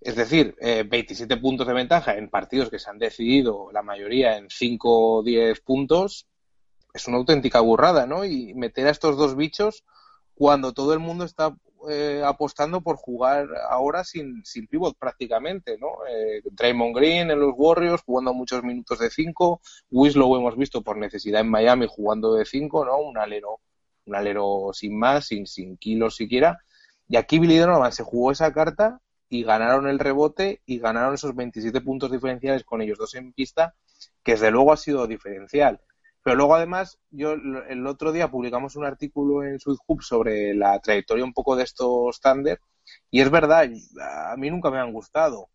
Es 0.00 0.14
decir, 0.14 0.54
27 0.60 1.34
eh, 1.34 1.36
puntos 1.38 1.66
de 1.66 1.72
ventaja 1.72 2.16
en 2.16 2.30
partidos 2.30 2.70
que 2.70 2.78
se 2.78 2.88
han 2.88 2.98
decidido 2.98 3.70
la 3.72 3.82
mayoría 3.82 4.36
en 4.36 4.48
5 4.48 5.18
o 5.18 5.22
10 5.22 5.60
puntos 5.62 6.28
es 6.94 7.08
una 7.08 7.16
auténtica 7.16 7.60
burrada, 7.60 8.06
¿no? 8.06 8.24
Y 8.24 8.54
meter 8.54 8.86
a 8.86 8.90
estos 8.90 9.16
dos 9.16 9.36
bichos 9.36 9.84
cuando 10.34 10.72
todo 10.72 10.92
el 10.92 11.00
mundo 11.00 11.24
está 11.24 11.56
eh, 11.90 12.22
apostando 12.24 12.80
por 12.80 12.96
jugar 12.96 13.48
ahora 13.68 14.04
sin, 14.04 14.44
sin 14.44 14.68
pivot 14.68 14.96
prácticamente, 14.96 15.78
¿no? 15.78 15.88
Eh, 16.08 16.42
Draymond 16.44 16.96
Green 16.96 17.30
en 17.30 17.40
los 17.40 17.54
Warriors 17.56 18.02
jugando 18.02 18.32
muchos 18.34 18.62
minutos 18.62 19.00
de 19.00 19.10
5, 19.10 19.60
Winslow 19.90 20.36
hemos 20.36 20.56
visto 20.56 20.82
por 20.82 20.96
necesidad 20.96 21.40
en 21.40 21.50
Miami 21.50 21.86
jugando 21.88 22.34
de 22.34 22.44
5, 22.44 22.84
¿no? 22.84 22.98
Un 22.98 23.18
alero 23.18 23.60
un 24.08 24.14
alero 24.14 24.70
sin 24.72 24.98
más, 24.98 25.26
sin, 25.26 25.46
sin 25.46 25.76
kilos 25.76 26.16
siquiera. 26.16 26.58
Y 27.08 27.16
aquí 27.16 27.38
Billy 27.38 27.56
Donovan 27.56 27.92
se 27.92 28.04
jugó 28.04 28.32
esa 28.32 28.52
carta 28.52 29.00
y 29.28 29.42
ganaron 29.44 29.88
el 29.88 29.98
rebote 29.98 30.62
y 30.66 30.78
ganaron 30.78 31.14
esos 31.14 31.34
27 31.34 31.80
puntos 31.80 32.10
diferenciales 32.10 32.64
con 32.64 32.80
ellos 32.82 32.98
dos 32.98 33.14
en 33.14 33.32
pista, 33.32 33.74
que 34.22 34.32
desde 34.32 34.50
luego 34.50 34.72
ha 34.72 34.76
sido 34.76 35.06
diferencial. 35.06 35.80
Pero 36.22 36.36
luego 36.36 36.54
además, 36.54 36.98
yo 37.10 37.32
el 37.32 37.86
otro 37.86 38.12
día 38.12 38.30
publicamos 38.30 38.76
un 38.76 38.84
artículo 38.84 39.44
en 39.44 39.58
Sweet 39.58 39.78
Hub 39.86 40.02
sobre 40.02 40.54
la 40.54 40.78
trayectoria 40.80 41.24
un 41.24 41.32
poco 41.32 41.56
de 41.56 41.64
estos 41.64 42.20
Thunder 42.20 42.60
y 43.10 43.20
es 43.20 43.30
verdad, 43.30 43.68
a 44.32 44.36
mí 44.36 44.50
nunca 44.50 44.70
me 44.70 44.78
han 44.78 44.92
gustado. 44.92 45.48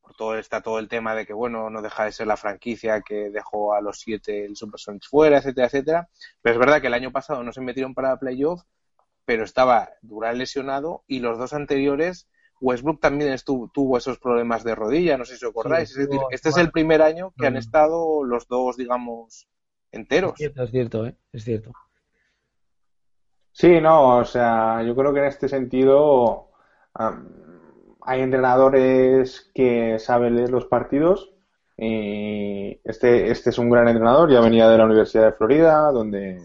Por 0.00 0.14
todo 0.14 0.38
está 0.38 0.60
todo 0.62 0.78
el 0.78 0.88
tema 0.88 1.14
de 1.14 1.26
que 1.26 1.32
bueno, 1.32 1.70
no 1.70 1.82
deja 1.82 2.04
de 2.04 2.12
ser 2.12 2.26
la 2.26 2.36
franquicia 2.36 3.00
que 3.02 3.30
dejó 3.30 3.74
a 3.74 3.80
los 3.80 4.00
siete 4.00 4.44
el 4.44 4.56
Supersonics 4.56 5.08
fuera, 5.08 5.38
etcétera, 5.38 5.66
etcétera. 5.66 6.08
Pero 6.42 6.54
es 6.54 6.58
verdad 6.58 6.80
que 6.80 6.88
el 6.88 6.94
año 6.94 7.12
pasado 7.12 7.42
no 7.42 7.52
se 7.52 7.60
metieron 7.60 7.94
para 7.94 8.18
playoff, 8.18 8.62
pero 9.28 9.44
estaba 9.44 9.90
Durán 10.00 10.38
lesionado 10.38 11.04
y 11.06 11.20
los 11.20 11.36
dos 11.36 11.52
anteriores 11.52 12.30
Westbrook 12.62 12.98
también 12.98 13.30
estuvo, 13.30 13.68
tuvo 13.68 13.98
esos 13.98 14.18
problemas 14.18 14.64
de 14.64 14.74
rodilla, 14.74 15.18
no 15.18 15.26
sé 15.26 15.36
si 15.36 15.44
os 15.44 15.50
acordáis. 15.50 15.90
es 15.90 16.08
decir, 16.08 16.18
este 16.30 16.48
es 16.48 16.56
el 16.56 16.70
primer 16.70 17.02
año 17.02 17.34
que 17.36 17.46
han 17.46 17.52
mm. 17.52 17.58
estado 17.58 18.24
los 18.24 18.48
dos, 18.48 18.78
digamos, 18.78 19.46
enteros. 19.92 20.32
Es 20.32 20.38
cierto, 20.38 20.62
es 20.62 20.70
cierto, 20.70 21.06
¿eh? 21.06 21.14
es 21.30 21.44
cierto. 21.44 21.72
Sí, 23.52 23.82
no, 23.82 24.16
o 24.16 24.24
sea, 24.24 24.82
yo 24.82 24.96
creo 24.96 25.12
que 25.12 25.20
en 25.20 25.26
este 25.26 25.46
sentido 25.46 26.48
hay 28.00 28.22
entrenadores 28.22 29.50
que 29.54 29.98
saben 29.98 30.36
leer 30.36 30.48
los 30.48 30.64
partidos. 30.64 31.34
Y 31.76 32.80
este, 32.82 33.30
este 33.30 33.50
es 33.50 33.58
un 33.58 33.68
gran 33.68 33.88
entrenador, 33.88 34.32
ya 34.32 34.40
venía 34.40 34.70
de 34.70 34.78
la 34.78 34.86
Universidad 34.86 35.26
de 35.26 35.32
Florida, 35.32 35.92
donde 35.92 36.42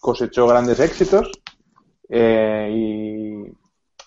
cosechó 0.00 0.46
grandes 0.46 0.80
éxitos. 0.80 1.30
Eh, 2.08 2.70
y 2.72 3.58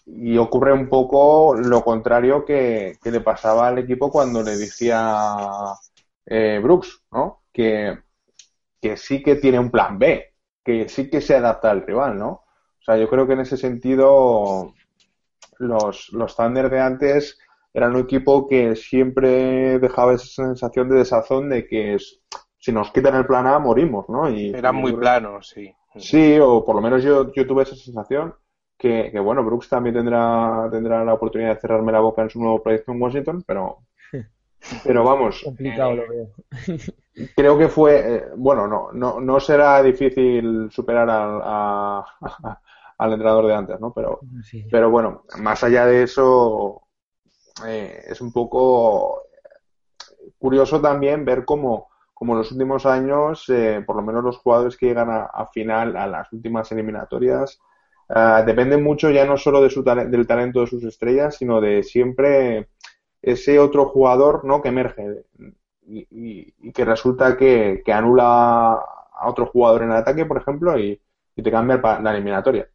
y 0.06 0.38
ocurre 0.38 0.74
un 0.74 0.90
poco 0.90 1.56
lo 1.56 1.84
contrario 1.84 2.44
que, 2.46 2.98
le 3.04 3.22
pasaba 3.22 3.68
al 3.68 3.80
equipo 3.80 4.12
cuando 4.12 4.44
le 4.44 4.58
decía 4.58 5.36
eh, 6.26 6.60
Brooks, 6.62 7.04
¿no? 7.12 7.44
Que, 7.52 7.98
sí 8.96 9.22
que 9.22 9.36
tiene 9.36 9.60
un 9.60 9.70
plan 9.70 10.00
B, 10.00 10.34
que 10.64 10.90
sí 10.90 11.10
que 11.10 11.22
se 11.22 11.36
adapta 11.36 11.72
al 11.72 11.86
rival, 11.86 12.18
¿no? 12.18 12.30
O 12.30 12.84
sea, 12.84 12.98
yo 12.98 13.08
creo 13.10 13.28
que 13.28 13.34
en 13.34 13.42
ese 13.42 13.58
sentido 13.58 14.74
los, 15.60 16.10
los 16.14 16.36
Thunder 16.36 16.70
de 16.70 16.80
antes 16.80 17.40
eran 17.74 17.96
un 17.96 18.02
equipo 18.02 18.48
que 18.48 18.76
siempre 18.76 19.80
dejaba 19.80 20.14
esa 20.14 20.46
sensación 20.46 20.90
de 20.90 20.98
desazón 20.98 21.50
de 21.50 21.68
que 21.68 21.98
si 22.58 22.72
nos 22.72 22.92
quitan 22.92 23.16
el 23.16 23.26
plan 23.26 23.48
A 23.48 23.60
morimos, 23.60 24.10
¿no? 24.10 24.30
Y, 24.30 24.50
eran 24.50 24.76
muy 24.76 24.94
planos, 24.94 25.50
sí. 25.50 25.74
Sí, 25.98 26.38
o 26.40 26.64
por 26.64 26.76
lo 26.76 26.82
menos 26.82 27.04
yo, 27.04 27.32
yo 27.34 27.46
tuve 27.46 27.64
esa 27.64 27.76
sensación 27.76 28.34
que, 28.78 29.12
bueno, 29.20 29.44
Brooks 29.44 29.70
también 29.70 29.96
tendrá, 29.96 30.68
tendrá 30.72 31.06
la 31.06 31.14
oportunidad 31.14 31.54
de 31.54 31.62
cerrarme 31.62 31.92
la 31.92 32.00
boca 32.00 32.24
en 32.24 32.32
su 32.32 32.40
nuevo 32.40 32.64
proyecto 32.64 32.92
en 32.92 33.02
Washington, 33.02 33.44
pero, 33.46 33.80
pero 34.84 35.04
vamos. 35.04 35.42
Complicado 35.44 35.96
lo 35.96 36.10
veo. 36.10 36.28
Creo 37.36 37.58
que 37.58 37.68
fue, 37.68 38.16
eh, 38.16 38.24
bueno, 38.36 38.68
no, 38.68 38.92
no, 38.92 39.20
no 39.20 39.40
será 39.40 39.84
difícil 39.84 40.70
superar 40.72 41.08
al, 41.10 42.04
al 42.98 43.14
entrenador 43.14 43.46
de 43.46 43.54
antes, 43.54 43.80
¿no? 43.80 43.94
Pero, 43.94 44.22
pero 44.72 44.90
bueno, 44.90 45.26
más 45.40 45.64
allá 45.64 45.86
de 45.86 46.04
eso, 46.04 46.82
eh, 47.68 48.02
es 48.08 48.20
un 48.20 48.32
poco 48.32 49.22
curioso 50.40 50.82
también 50.82 51.24
ver 51.24 51.46
cómo, 51.46 51.90
como 52.22 52.34
en 52.34 52.38
los 52.38 52.52
últimos 52.52 52.86
años, 52.86 53.50
eh, 53.50 53.84
por 53.84 53.96
lo 53.96 54.04
menos 54.04 54.24
los 54.24 54.38
jugadores 54.38 54.78
que 54.78 54.86
llegan 54.86 55.10
a, 55.10 55.48
final, 55.48 55.98
a 55.98 56.06
las 56.06 56.32
últimas 56.32 56.72
eliminatorias, 56.72 57.60
Ah, 58.14 58.44
depende 58.46 58.76
mucho 58.78 59.10
ya 59.10 59.26
no 59.26 59.38
solo 59.38 59.62
de 59.62 59.70
su 59.70 59.84
del 59.84 60.28
talento 60.28 60.60
de 60.60 60.68
sus 60.68 60.84
estrellas, 60.84 61.38
sino 61.38 61.62
de 61.62 61.82
siempre 61.82 62.68
ese 63.22 63.58
otro 63.58 63.86
jugador 63.86 64.44
¿no? 64.44 64.62
que 64.62 64.68
emerge 64.68 65.24
y, 65.88 66.72
que 66.74 66.84
resulta 66.84 67.38
que, 67.38 67.82
anula 67.88 68.74
a 68.74 69.30
otro 69.30 69.46
jugador 69.46 69.84
en 69.84 69.92
el 69.92 69.98
ataque, 69.98 70.26
por 70.26 70.38
ejemplo, 70.38 70.78
y, 70.78 71.02
te 71.42 71.52
cambia 71.52 71.78
la 72.02 72.12
eliminatoria. 72.12 72.70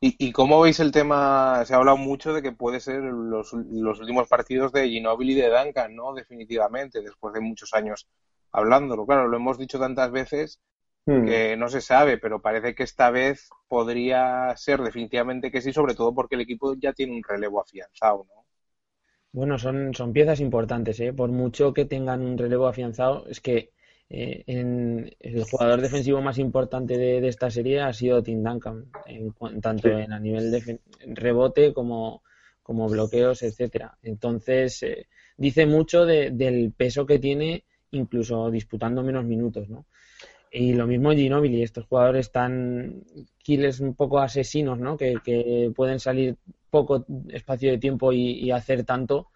¿Y, 0.00 0.30
cómo 0.32 0.60
veis 0.60 0.78
el 0.80 0.92
tema? 0.92 1.64
Se 1.64 1.74
ha 1.74 1.78
hablado 1.78 1.96
mucho 1.96 2.32
de 2.32 2.42
que 2.42 2.52
puede 2.52 2.80
ser 2.80 3.02
los, 3.02 3.52
los 3.52 3.98
últimos 4.00 4.28
partidos 4.28 4.70
de 4.72 4.88
Ginobili 4.88 5.32
y 5.32 5.36
de 5.36 5.48
Duncan, 5.48 5.96
¿no? 5.96 6.12
Definitivamente, 6.14 7.00
después 7.00 7.32
de 7.34 7.40
muchos 7.40 7.72
años 7.74 8.06
hablándolo. 8.52 9.06
Claro, 9.06 9.26
lo 9.26 9.36
hemos 9.38 9.58
dicho 9.58 9.78
tantas 9.78 10.10
veces 10.12 10.60
Hmm. 11.06 11.24
que 11.24 11.56
no 11.56 11.68
se 11.68 11.80
sabe, 11.80 12.18
pero 12.18 12.42
parece 12.42 12.74
que 12.74 12.82
esta 12.82 13.10
vez 13.10 13.48
podría 13.68 14.52
ser 14.56 14.80
definitivamente 14.82 15.52
que 15.52 15.60
sí, 15.60 15.72
sobre 15.72 15.94
todo 15.94 16.12
porque 16.12 16.34
el 16.34 16.40
equipo 16.40 16.74
ya 16.74 16.92
tiene 16.92 17.14
un 17.14 17.22
relevo 17.22 17.60
afianzado, 17.60 18.26
¿no? 18.28 18.44
Bueno, 19.30 19.56
son, 19.58 19.94
son 19.94 20.12
piezas 20.12 20.40
importantes, 20.40 20.98
¿eh? 20.98 21.12
Por 21.12 21.30
mucho 21.30 21.72
que 21.72 21.84
tengan 21.84 22.22
un 22.22 22.36
relevo 22.36 22.66
afianzado, 22.66 23.28
es 23.28 23.40
que 23.40 23.70
eh, 24.08 24.44
en, 24.46 25.10
el 25.20 25.44
jugador 25.44 25.80
defensivo 25.80 26.20
más 26.20 26.38
importante 26.38 26.96
de, 26.96 27.26
esta 27.26 27.50
serie 27.50 27.80
ha 27.80 27.92
sido 27.92 28.22
Tim 28.22 28.42
Duncan, 28.42 28.86
en, 29.06 29.34
tanto 29.60 29.88
en 29.88 30.12
a 30.12 30.20
nivel 30.20 30.50
de 30.50 30.80
rebote 31.06 31.72
como, 31.72 32.22
como 32.62 32.88
bloqueos, 32.88 33.42
etcétera. 33.42 33.96
Entonces, 34.02 34.82
eh, 34.82 35.06
dice 35.36 35.66
mucho 35.66 36.04
del 36.04 36.72
peso 36.76 37.06
que 37.06 37.18
tiene 37.18 37.64
incluso 37.92 38.50
disputando 38.50 39.02
menos 39.02 39.24
minutos, 39.24 39.68
¿no? 39.68 39.86
Y 40.50 40.72
lo 40.72 40.86
mismo 40.86 41.12
Ginobili, 41.12 41.62
estos 41.62 41.86
jugadores 41.86 42.30
tan 42.30 43.02
killers 43.38 43.80
un 43.80 43.94
poco 43.94 44.20
asesinos, 44.20 44.78
¿no? 44.78 44.96
Que, 44.96 45.70
pueden 45.74 46.00
salir 46.00 46.36
poco 46.70 47.04
espacio 47.28 47.70
de 47.70 47.78
tiempo 47.78 48.12
y, 48.12 48.50
hacer 48.50 48.84
tanto, 48.84 49.28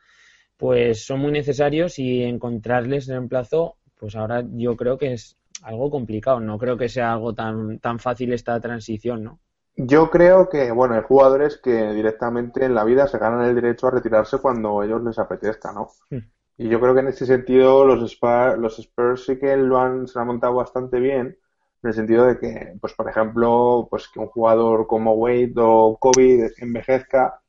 pues 0.57 1.05
son 1.05 1.21
muy 1.21 1.33
necesarios 1.33 1.99
y 1.99 2.23
encontrarles 2.23 3.07
reemplazo, 3.07 3.77
pues 4.01 4.17
ahora 4.17 4.43
yo 4.53 4.77
creo 4.77 4.97
que 4.97 5.13
es 5.13 5.37
algo 5.63 5.91
complicado. 5.91 6.41
No 6.41 6.59
creo 6.59 6.79
que 6.79 6.89
sea 6.89 7.13
algo 7.13 7.35
tan, 7.35 7.79
tan 7.79 7.99
fácil 7.99 8.33
esta 8.33 8.59
transición, 8.59 9.23
¿no? 9.23 9.39
Yo 9.77 10.11
creo 10.11 10.49
que, 10.49 10.73
bueno, 10.73 10.95
hay 10.95 11.03
jugadores 11.03 11.59
que 11.63 11.93
directamente 11.93 12.65
en 12.65 12.75
la 12.75 12.85
vida 12.85 13.07
se 13.07 13.19
ganan 13.19 13.45
el 13.45 13.55
derecho 13.55 13.87
a 13.87 13.93
retirarse 13.93 14.39
cuando 14.39 14.83
ellos 14.83 15.03
les 15.03 15.19
apetezca, 15.19 15.73
¿no? 15.73 15.89
Hmm. 16.11 16.19
Y 16.57 16.69
yo 16.69 16.81
creo 16.81 16.93
que 16.95 17.01
en 17.01 17.09
ese 17.09 17.25
sentido 17.25 17.87
los 17.87 18.03
Spurs, 18.03 18.59
los 18.59 18.79
Spurs 18.79 19.25
sí 19.25 19.39
que 19.39 19.57
lo 19.57 19.79
han, 19.79 20.07
se 20.07 20.19
han 20.19 20.27
montado 20.27 20.55
bastante 20.55 20.99
bien, 20.99 21.39
en 21.83 21.89
el 21.89 21.95
sentido 21.95 22.27
de 22.27 22.39
que, 22.39 22.75
pues 22.81 22.93
por 22.93 23.09
ejemplo, 23.09 23.87
pues 23.91 24.09
que 24.09 24.21
un 24.21 24.27
jugador 24.27 24.87
como 24.87 25.15
Wade 25.15 25.55
o 25.57 25.97
Kobe 25.99 26.53
envejezca, 26.59 27.41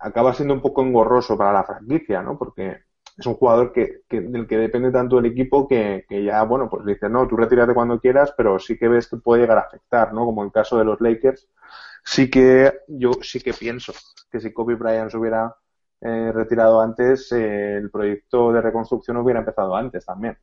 acaba 0.00 0.34
siendo 0.34 0.54
un 0.54 0.62
poco 0.62 0.82
engorroso 0.82 1.36
para 1.38 1.52
la 1.52 1.62
franquicia, 1.62 2.22
¿no? 2.22 2.36
Porque 2.36 2.78
es 3.18 3.26
un 3.26 3.34
jugador 3.34 3.72
que, 3.72 4.02
que, 4.08 4.20
del 4.20 4.46
que 4.46 4.56
depende 4.56 4.90
tanto 4.90 5.18
el 5.18 5.26
equipo 5.26 5.68
que, 5.68 6.04
que, 6.08 6.24
ya, 6.24 6.42
bueno, 6.44 6.68
pues 6.70 6.84
dice, 6.86 7.08
no, 7.08 7.26
tú 7.28 7.36
retírate 7.36 7.74
cuando 7.74 8.00
quieras, 8.00 8.32
pero 8.36 8.58
sí 8.58 8.78
que 8.78 8.88
ves 8.88 9.08
que 9.08 9.16
puede 9.16 9.42
llegar 9.42 9.58
a 9.58 9.62
afectar, 9.62 10.12
¿no? 10.12 10.24
Como 10.24 10.44
el 10.44 10.52
caso 10.52 10.78
de 10.78 10.84
los 10.84 11.00
Lakers, 11.00 11.48
sí 12.04 12.30
que 12.30 12.72
yo 12.88 13.12
sí 13.22 13.40
que 13.40 13.52
pienso 13.52 13.92
que 14.30 14.40
si 14.40 14.52
Kobe 14.52 14.74
Bryant 14.74 15.10
se 15.10 15.18
hubiera 15.18 15.54
eh, 16.00 16.32
retirado 16.32 16.80
antes, 16.80 17.30
eh, 17.32 17.76
el 17.76 17.90
proyecto 17.90 18.52
de 18.52 18.62
reconstrucción 18.62 19.18
hubiera 19.18 19.40
empezado 19.40 19.76
antes 19.76 20.06
también. 20.06 20.38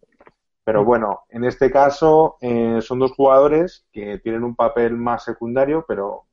Pero 0.63 0.84
bueno, 0.84 1.21
en 1.30 1.45
este 1.45 1.71
caso 1.71 2.38
eh, 2.41 2.80
son 2.82 2.99
dos 2.99 3.13
jugadores 3.13 3.88
que 3.91 4.19
tienen 4.19 4.43
un 4.43 4.56
papel 4.56 4.97
más 4.97 5.23
secundario, 5.23 5.86
pero 5.88 6.25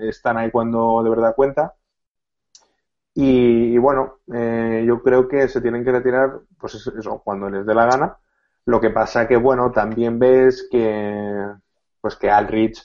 están 0.00 0.36
ahí 0.36 0.50
cuando 0.50 1.00
de 1.02 1.10
verdad 1.10 1.34
cuenta. 1.36 1.74
Y, 3.20 3.76
bueno, 3.78 4.18
yo 4.28 5.02
creo 5.02 5.26
que 5.26 5.48
se 5.48 5.60
tienen 5.60 5.82
que 5.82 5.90
retirar, 5.90 6.38
pues 6.56 6.76
eso, 6.76 7.20
cuando 7.24 7.50
les 7.50 7.66
dé 7.66 7.74
la 7.74 7.86
gana. 7.86 8.16
Lo 8.64 8.80
que 8.80 8.90
pasa 8.90 9.26
que, 9.26 9.36
bueno, 9.36 9.72
también 9.72 10.20
ves 10.20 10.68
que, 10.70 11.44
pues 12.00 12.14
que 12.14 12.30
Alrich 12.30 12.80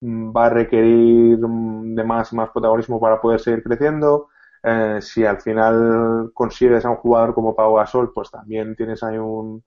mm, 0.00 0.34
va 0.34 0.46
a 0.46 0.50
requerir 0.50 1.38
mm, 1.38 1.96
de 1.96 2.02
más, 2.02 2.32
más 2.32 2.48
protagonismo 2.48 2.98
para 2.98 3.20
poder 3.20 3.40
seguir 3.40 3.62
creciendo. 3.62 4.28
Eh, 4.62 5.00
si 5.02 5.26
al 5.26 5.42
final 5.42 6.30
consigues 6.32 6.86
a 6.86 6.90
un 6.90 6.96
jugador 6.96 7.34
como 7.34 7.54
Pau 7.54 7.74
Gasol, 7.74 8.10
pues 8.14 8.30
también 8.30 8.74
tienes 8.76 9.02
ahí 9.02 9.18
un, 9.18 9.62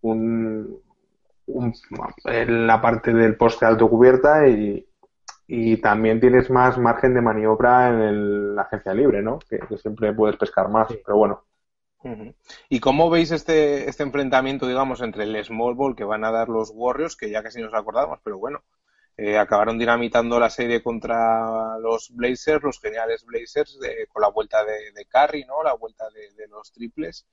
un, 0.00 0.82
en 2.24 2.66
la 2.66 2.82
parte 2.82 3.12
del 3.12 3.36
poste 3.36 3.66
alto 3.66 3.88
cubierta 3.88 4.48
y, 4.48 4.84
y 5.46 5.76
también 5.78 6.20
tienes 6.20 6.50
más 6.50 6.78
margen 6.78 7.14
de 7.14 7.20
maniobra 7.20 7.88
en 7.88 8.54
la 8.54 8.62
agencia 8.62 8.94
libre, 8.94 9.22
¿no? 9.22 9.38
Que, 9.38 9.60
siempre 9.76 10.12
puedes 10.12 10.36
pescar 10.36 10.68
más, 10.68 10.88
pero 11.04 11.18
bueno. 11.18 11.44
¿Y 12.68 12.80
cómo 12.80 13.08
veis 13.08 13.30
este, 13.30 13.88
este 13.88 14.02
enfrentamiento, 14.02 14.66
digamos, 14.66 15.00
entre 15.00 15.24
el 15.24 15.42
small 15.42 15.74
ball 15.74 15.96
que 15.96 16.04
van 16.04 16.24
a 16.24 16.30
dar 16.30 16.50
los 16.50 16.70
Warriors, 16.74 17.16
que 17.16 17.30
ya 17.30 17.42
casi 17.42 17.62
nos 17.62 17.72
acordamos, 17.72 18.18
pero 18.22 18.38
bueno, 18.38 18.62
eh, 19.16 19.38
acabaron 19.38 19.78
dinamitando 19.78 20.40
la 20.40 20.50
serie 20.50 20.82
contra 20.82 21.78
los 21.78 22.10
Blazers, 22.14 22.62
los 22.62 22.80
geniales 22.80 23.24
Blazers, 23.24 23.78
con 24.08 24.22
la 24.22 24.28
vuelta 24.28 24.64
de, 24.64 24.92
de 24.92 25.06
Curry, 25.06 25.44
¿no? 25.44 25.62
La 25.62 25.74
vuelta 25.74 26.04
de, 26.10 26.48
los 26.48 26.72
triples. 26.72 27.26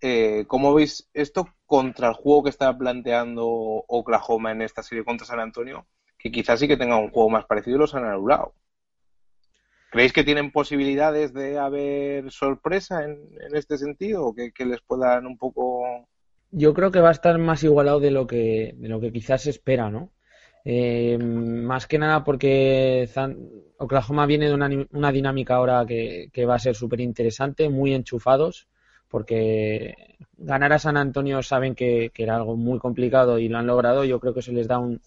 Eh, 0.00 0.44
¿Cómo 0.46 0.72
veis 0.72 1.10
esto 1.12 1.48
contra 1.66 2.08
el 2.08 2.14
juego 2.14 2.44
que 2.44 2.50
está 2.50 2.76
planteando 2.76 3.44
Oklahoma 3.46 4.52
en 4.52 4.62
esta 4.62 4.82
serie 4.82 5.04
contra 5.04 5.26
San 5.26 5.40
Antonio? 5.40 5.86
Que 6.22 6.30
quizás 6.30 6.60
sí 6.60 6.68
que 6.68 6.76
tenga 6.76 6.96
un 6.96 7.10
juego 7.10 7.30
más 7.30 7.46
parecido 7.46 7.76
y 7.76 7.80
los 7.80 7.94
han 7.94 8.04
anulado. 8.04 8.54
¿Creéis 9.90 10.12
que 10.12 10.22
tienen 10.22 10.52
posibilidades 10.52 11.32
de 11.32 11.58
haber 11.58 12.30
sorpresa 12.30 13.04
en, 13.04 13.28
este 13.54 13.76
sentido? 13.76 14.26
¿O 14.26 14.34
que, 14.34 14.52
les 14.64 14.80
puedan 14.82 15.26
un 15.26 15.36
poco 15.36 16.06
yo 16.52 16.74
creo 16.74 16.90
que 16.90 17.00
va 17.00 17.10
a 17.10 17.12
estar 17.12 17.38
más 17.38 17.62
igualado 17.62 18.00
de 18.00 18.10
lo 18.10 18.26
que, 18.26 18.74
de 18.76 18.88
lo 18.88 19.00
que 19.00 19.12
quizás 19.12 19.42
se 19.42 19.50
espera, 19.50 19.90
¿no? 19.90 20.10
Eh, 20.64 21.16
más 21.18 21.86
que 21.86 21.98
nada 21.98 22.22
porque 22.24 23.08
Oklahoma 23.78 24.26
viene 24.26 24.48
de 24.48 24.54
una, 24.54 24.68
una 24.90 25.12
dinámica 25.12 25.54
ahora 25.54 25.86
que, 25.86 26.28
que, 26.32 26.44
va 26.44 26.56
a 26.56 26.58
ser 26.58 26.74
súper 26.74 27.00
interesante, 27.00 27.68
muy 27.68 27.94
enchufados, 27.94 28.68
porque 29.08 30.16
ganar 30.36 30.72
a 30.72 30.78
San 30.78 30.96
Antonio 30.96 31.42
saben 31.42 31.74
que, 31.74 32.10
que, 32.12 32.24
era 32.24 32.36
algo 32.36 32.56
muy 32.56 32.78
complicado 32.78 33.38
y 33.38 33.48
lo 33.48 33.58
han 33.58 33.66
logrado. 33.66 34.04
Yo 34.04 34.20
creo 34.20 34.34
que 34.34 34.42
se 34.42 34.52
les 34.52 34.66
da 34.68 34.78
un, 34.78 35.00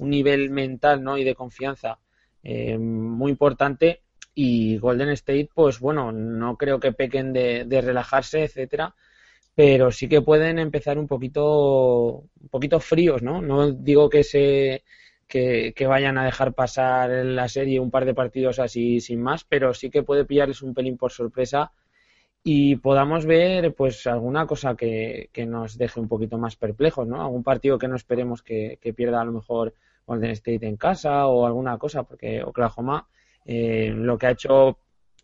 un 0.00 0.10
nivel 0.10 0.50
mental 0.50 1.02
¿no? 1.02 1.18
y 1.18 1.24
de 1.24 1.34
confianza 1.34 1.98
eh, 2.42 2.78
muy 2.78 3.32
importante. 3.32 4.02
Y 4.34 4.78
Golden 4.78 5.10
State, 5.10 5.50
pues 5.54 5.78
bueno, 5.78 6.10
no 6.10 6.56
creo 6.56 6.80
que 6.80 6.92
pequen 6.92 7.32
de, 7.32 7.80
relajarse, 7.80 8.44
etcétera 8.44 8.94
pero 9.56 9.92
sí 9.92 10.08
que 10.08 10.20
pueden 10.20 10.58
empezar 10.58 10.98
un 10.98 11.06
poquito, 11.06 12.24
un 12.40 12.48
poquito 12.50 12.80
fríos, 12.80 13.22
¿no? 13.22 13.40
No 13.40 13.70
digo 13.70 14.10
que 14.10 14.24
se 14.24 14.82
que, 15.28 15.72
que, 15.76 15.86
vayan 15.86 16.18
a 16.18 16.24
dejar 16.24 16.54
pasar 16.54 17.08
la 17.10 17.48
serie 17.48 17.78
un 17.78 17.92
par 17.92 18.04
de 18.04 18.14
partidos 18.14 18.58
así 18.58 19.00
sin 19.00 19.22
más, 19.22 19.44
pero 19.44 19.72
sí 19.72 19.90
que 19.90 20.02
puede 20.02 20.24
pillarles 20.24 20.60
un 20.62 20.74
pelín 20.74 20.96
por 20.96 21.12
sorpresa 21.12 21.70
y 22.46 22.76
podamos 22.76 23.24
ver 23.24 23.74
pues 23.74 24.06
alguna 24.06 24.46
cosa 24.46 24.76
que, 24.76 25.30
que 25.32 25.46
nos 25.46 25.78
deje 25.78 25.98
un 25.98 26.08
poquito 26.08 26.36
más 26.36 26.56
perplejos, 26.56 27.08
¿no? 27.08 27.22
Algún 27.22 27.42
partido 27.42 27.78
que 27.78 27.88
no 27.88 27.96
esperemos 27.96 28.42
que, 28.42 28.78
que 28.82 28.92
pierda 28.92 29.22
a 29.22 29.24
lo 29.24 29.32
mejor 29.32 29.72
Golden 30.06 30.30
State 30.32 30.66
en 30.66 30.76
casa 30.76 31.26
o 31.26 31.46
alguna 31.46 31.78
cosa, 31.78 32.02
porque 32.02 32.44
Oklahoma 32.44 33.08
eh, 33.46 33.90
lo 33.96 34.18
que 34.18 34.26
ha 34.26 34.32
hecho 34.32 34.76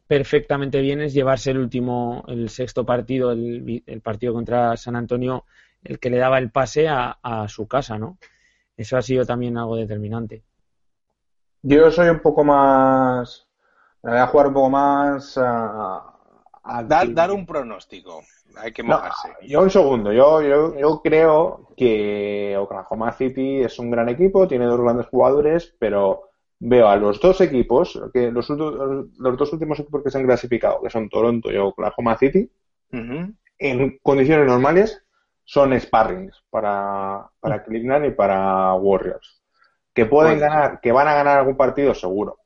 perfectamente 0.06 0.80
bien 0.80 1.02
es 1.02 1.12
llevarse 1.12 1.50
el 1.50 1.58
último, 1.58 2.24
el 2.26 2.48
sexto 2.48 2.86
partido, 2.86 3.32
el, 3.32 3.82
el, 3.86 4.00
partido 4.00 4.32
contra 4.32 4.74
San 4.78 4.96
Antonio, 4.96 5.44
el 5.84 5.98
que 5.98 6.08
le 6.08 6.16
daba 6.16 6.38
el 6.38 6.50
pase 6.50 6.88
a, 6.88 7.18
a, 7.22 7.48
su 7.48 7.68
casa, 7.68 7.98
¿no? 7.98 8.16
Eso 8.78 8.96
ha 8.96 9.02
sido 9.02 9.26
también 9.26 9.58
algo 9.58 9.76
determinante. 9.76 10.42
Yo 11.62 11.90
soy 11.90 12.08
un 12.08 12.20
poco 12.20 12.42
más. 12.44 13.46
Voy 14.02 14.16
a 14.16 14.26
jugar 14.26 14.46
un 14.46 14.54
poco 14.54 14.70
más. 14.70 15.38
A 16.62 16.82
dar, 16.82 17.12
dar, 17.12 17.30
un 17.30 17.46
pronóstico. 17.46 18.22
Hay 18.56 18.72
que 18.72 18.82
mojarse. 18.82 19.28
No, 19.28 19.48
yo 19.48 19.62
un 19.62 19.70
segundo. 19.70 20.12
Yo, 20.12 20.42
yo, 20.42 20.78
yo 20.78 21.00
creo 21.02 21.68
que 21.76 22.56
Oklahoma 22.58 23.12
City 23.12 23.62
es 23.62 23.78
un 23.78 23.90
gran 23.90 24.08
equipo, 24.08 24.46
tiene 24.46 24.66
dos 24.66 24.80
grandes 24.80 25.06
jugadores, 25.06 25.74
pero 25.78 26.30
veo 26.58 26.88
a 26.88 26.96
los 26.96 27.20
dos 27.20 27.40
equipos, 27.40 28.00
que 28.12 28.30
los, 28.30 28.48
los, 28.50 29.38
dos 29.38 29.52
últimos 29.52 29.80
equipos 29.80 30.02
que 30.02 30.10
se 30.10 30.18
han 30.18 30.26
clasificado, 30.26 30.82
que 30.82 30.90
son 30.90 31.08
Toronto 31.08 31.50
y 31.50 31.56
Oklahoma 31.56 32.18
City, 32.18 32.50
uh 32.92 32.96
-huh. 32.96 33.34
en 33.58 33.98
condiciones 34.02 34.46
normales 34.46 35.02
son 35.44 35.78
sparrings 35.80 36.44
para, 36.50 37.28
para 37.40 37.64
Cleveland 37.64 38.06
y 38.06 38.10
para 38.10 38.74
Warriors. 38.74 39.42
Que 39.92 40.06
pueden 40.06 40.38
bueno. 40.38 40.52
ganar, 40.52 40.80
que 40.80 40.92
van 40.92 41.08
a 41.08 41.14
ganar 41.14 41.38
algún 41.38 41.56
partido, 41.56 41.94
seguro. 41.94 42.39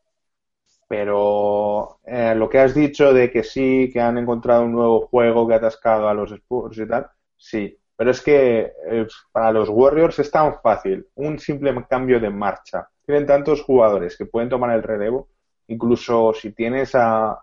Pero 0.97 1.99
eh, 2.07 2.37
lo 2.37 2.49
que 2.49 2.61
has 2.61 2.73
dicho 2.73 3.13
de 3.13 3.29
que 3.29 3.43
sí, 3.43 3.91
que 3.93 4.01
han 4.01 4.17
encontrado 4.17 4.63
un 4.63 4.71
nuevo 4.71 5.09
juego 5.09 5.47
que 5.49 5.55
ha 5.55 5.57
atascado 5.57 6.09
a 6.09 6.15
los 6.15 6.31
Spurs 6.31 6.79
y 6.79 6.87
tal, 6.87 7.09
sí. 7.37 7.77
Pero 7.97 8.13
es 8.13 8.23
que 8.23 8.73
eh, 8.89 9.07
para 9.33 9.51
los 9.51 9.69
Warriors 9.69 10.21
es 10.21 10.31
tan 10.31 10.61
fácil, 10.63 11.05
un 11.17 11.41
simple 11.41 11.75
cambio 11.91 12.21
de 12.21 12.31
marcha 12.31 12.89
tienen 13.05 13.27
tantos 13.27 13.63
jugadores 13.63 14.17
que 14.17 14.27
pueden 14.27 14.49
tomar 14.49 14.71
el 14.71 14.85
relevo, 14.85 15.31
incluso 15.67 16.33
si 16.33 16.53
tienes 16.53 16.95
a, 16.95 17.41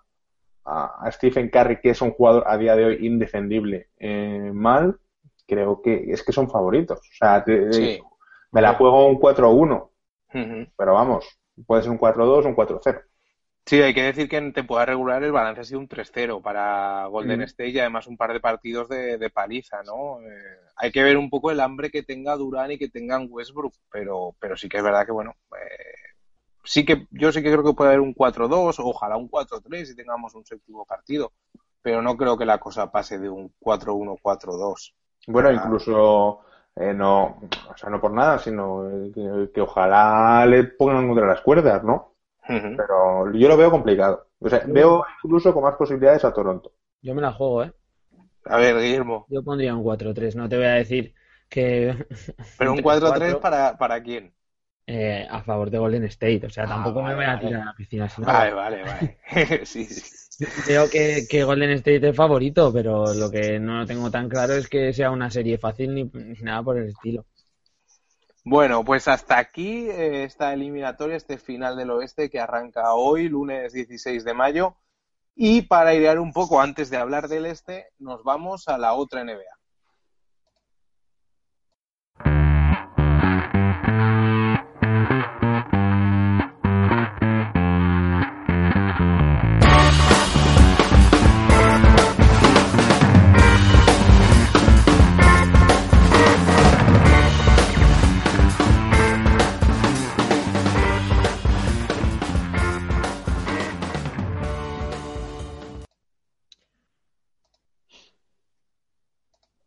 Stephen 1.10 1.50
Curry, 1.50 1.82
que 1.82 1.90
es 1.90 2.02
un 2.02 2.12
jugador 2.12 2.46
a 2.48 2.58
día 2.58 2.76
de 2.78 2.86
hoy 2.86 3.06
indefendible, 3.06 3.90
eh, 4.00 4.52
mal, 4.54 4.98
creo 5.46 5.82
que 5.82 6.06
es 6.08 6.24
que 6.24 6.32
son 6.32 6.50
favoritos. 6.50 7.00
O 7.00 7.14
sea, 7.18 7.44
te, 7.44 7.74
sí. 7.74 8.00
me 8.52 8.62
la 8.62 8.76
juego 8.76 9.08
un 9.08 9.20
4-1, 9.20 9.50
uh 9.54 10.38
-huh. 10.38 10.72
pero 10.78 10.94
vamos, 10.94 11.38
puede 11.68 11.82
ser 11.82 11.92
un 11.92 12.00
4-2 12.00 12.46
o 12.46 12.48
un 12.48 12.56
4-0. 12.56 13.02
Sí, 13.66 13.82
hay 13.82 13.94
que 13.94 14.04
decir 14.04 14.28
que 14.28 14.38
en 14.38 14.54
temporada 14.54 14.88
regular 14.88 15.24
el 15.24 15.32
balance 15.32 15.62
ha 15.62 15.64
sido 15.64 15.80
un 15.80 15.88
3-0 15.88 16.42
para 16.42 17.06
Golden 17.06 17.40
mm. 17.40 17.44
State 17.44 17.70
y 17.70 17.80
además 17.80 18.08
un 18.08 18.18
par 18.18 18.34
de 18.34 18.40
partidos 18.40 18.90
de, 18.90 19.18
de 19.18 19.30
paliza, 19.30 19.84
¿no? 19.84 20.20
Eh, 20.22 20.58
hay 20.76 20.92
que 20.92 21.04
ver 21.04 21.18
un 21.18 21.30
poco 21.30 21.52
el 21.52 21.60
hambre 21.60 21.92
que 21.92 22.04
tenga 22.04 22.36
Durán 22.36 22.72
y 22.72 22.78
que 22.78 22.90
tengan 22.90 23.28
Westbrook, 23.30 23.74
pero, 23.92 24.36
pero 24.40 24.58
sí 24.58 24.68
que 24.68 24.78
es 24.78 24.84
verdad 24.84 25.06
que, 25.06 25.12
bueno, 25.12 25.36
eh, 25.52 26.02
sí 26.64 26.84
que 26.84 27.08
yo 27.12 27.32
sí 27.32 27.44
que 27.44 27.52
creo 27.52 27.64
que 27.64 27.74
puede 27.74 27.92
haber 27.92 28.02
un 28.02 28.16
4-2, 28.16 28.76
ojalá 28.80 29.16
un 29.16 29.30
4-3 29.30 29.92
y 29.92 29.96
tengamos 29.96 30.34
un 30.34 30.46
séptimo 30.46 30.86
partido, 30.86 31.32
pero 31.84 32.02
no 32.02 32.18
creo 32.18 32.38
que 32.38 32.46
la 32.46 32.58
cosa 32.58 32.92
pase 32.92 33.20
de 33.20 33.30
un 33.30 33.54
4-1, 33.60 34.20
4-2. 34.22 34.94
Bueno, 35.28 35.52
incluso 35.52 36.42
eh, 36.76 36.94
no, 36.94 37.40
o 37.70 37.78
sea, 37.78 37.90
no 37.92 38.02
por 38.02 38.12
nada, 38.12 38.40
sino 38.40 38.90
que, 39.14 39.52
que 39.54 39.62
ojalá 39.62 40.46
le 40.48 40.64
pongan 40.64 41.08
contra 41.08 41.28
las 41.28 41.42
cuerdas, 41.42 41.84
¿no? 41.84 42.11
Pero 42.48 43.32
yo 43.34 43.48
lo 43.48 43.58
veo 43.58 43.72
complicado. 43.72 44.28
O 44.40 44.50
sea, 44.50 44.64
veo 44.66 45.06
incluso 45.24 45.54
con 45.54 45.64
más 45.64 45.76
posibilidades 45.76 46.26
a 46.26 46.34
Toronto. 46.34 46.74
Yo 47.02 47.16
me 47.16 47.22
la 47.22 47.32
juego, 47.32 47.64
¿eh? 47.64 47.74
A 48.46 48.58
ver, 48.58 48.76
Guillermo. 48.80 49.26
Yo 49.30 49.44
pondría 49.44 49.76
un 49.76 49.84
4-3, 49.84 50.36
no 50.36 50.50
te 50.50 50.58
voy 50.58 50.66
a 50.66 50.74
decir 50.74 51.14
que... 51.48 51.96
¿Pero 52.58 52.74
un 52.74 52.80
4-3 52.84 53.40
para, 53.40 53.78
para 53.78 54.02
quién? 54.02 54.34
Eh, 54.88 55.26
a 55.30 55.42
favor 55.44 55.70
de 55.70 55.78
Golden 55.78 56.04
State, 56.06 56.46
o 56.46 56.50
sea, 56.50 56.66
tampoco 56.66 57.00
ah, 57.00 57.04
vale, 57.04 57.16
me 57.16 57.24
voy 57.24 57.34
a 57.34 57.40
tirar 57.40 57.54
vale. 57.54 57.64
a 57.64 57.66
la 57.66 57.76
piscina. 57.76 58.10
Sino 58.10 58.28
vale, 58.28 58.54
vale, 58.54 58.84
vale. 58.84 59.20
sí, 59.66 59.86
sí. 59.86 60.46
Creo 60.66 60.90
que, 60.90 61.28
que, 61.30 61.44
Golden 61.44 61.70
State 61.72 62.10
es 62.10 62.16
favorito, 62.16 62.74
pero 62.74 63.14
lo 63.14 63.30
que 63.30 63.60
no 63.60 63.86
tengo 63.86 64.10
tan 64.10 64.28
claro 64.28 64.54
es 64.54 64.68
que 64.68 64.92
sea 64.92 65.12
una 65.12 65.30
serie 65.30 65.60
fácil 65.60 65.94
ni, 65.94 66.04
ni 66.06 66.40
nada 66.42 66.64
por 66.64 66.78
el 66.78 66.90
estilo. 66.90 67.26
Bueno, 68.44 68.84
pues 68.84 69.08
hasta 69.08 69.38
aquí 69.38 69.90
eh, 69.90 70.24
esta 70.24 70.54
eliminatoria, 70.54 71.16
este 71.16 71.38
final 71.38 71.76
del 71.78 71.92
oeste 71.92 72.30
que 72.30 72.40
arranca 72.40 72.94
hoy, 72.96 73.30
lunes 73.30 73.74
16 73.74 74.24
de 74.24 74.34
mayo. 74.34 74.76
Y 75.36 75.64
para 75.64 75.92
airear 75.92 76.20
un 76.20 76.34
poco 76.34 76.62
antes 76.62 76.90
de 76.90 76.98
hablar 76.98 77.28
del 77.28 77.46
este, 77.46 77.88
nos 78.00 78.24
vamos 78.24 78.68
a 78.68 78.78
la 78.78 78.94
otra 78.94 79.24
NBA. 79.24 79.61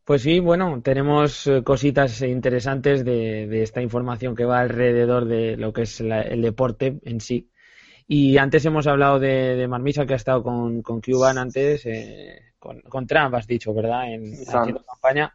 Pues 0.05 0.21
sí, 0.23 0.39
bueno, 0.39 0.83
tenemos 0.83 1.47
eh, 1.47 1.63
cositas 1.63 2.21
interesantes 2.21 3.05
de, 3.07 3.47
de, 3.47 3.63
esta 3.63 3.81
información 3.81 4.35
que 4.35 4.45
va 4.45 4.61
alrededor 4.61 5.25
de 5.25 5.57
lo 5.57 5.73
que 5.73 5.83
es 5.83 6.01
la, 6.01 6.21
el 6.21 6.43
deporte 6.43 6.99
en 7.05 7.21
sí. 7.21 7.51
Y 8.07 8.37
antes 8.37 8.67
hemos 8.67 8.87
hablado 8.87 9.19
de, 9.19 9.57
de 9.57 9.67
Marmisa, 9.67 10.05
que 10.05 10.13
ha 10.13 10.17
estado 10.17 10.43
con, 10.43 10.83
con 10.83 11.01
Cuban 11.01 11.39
antes, 11.39 11.87
eh, 11.87 12.53
con, 12.59 12.83
con, 12.83 13.07
Trump, 13.07 13.35
has 13.35 13.47
dicho, 13.47 13.73
¿verdad? 13.73 14.13
En 14.13 14.35
haciendo 14.35 14.85
campaña. 14.85 15.35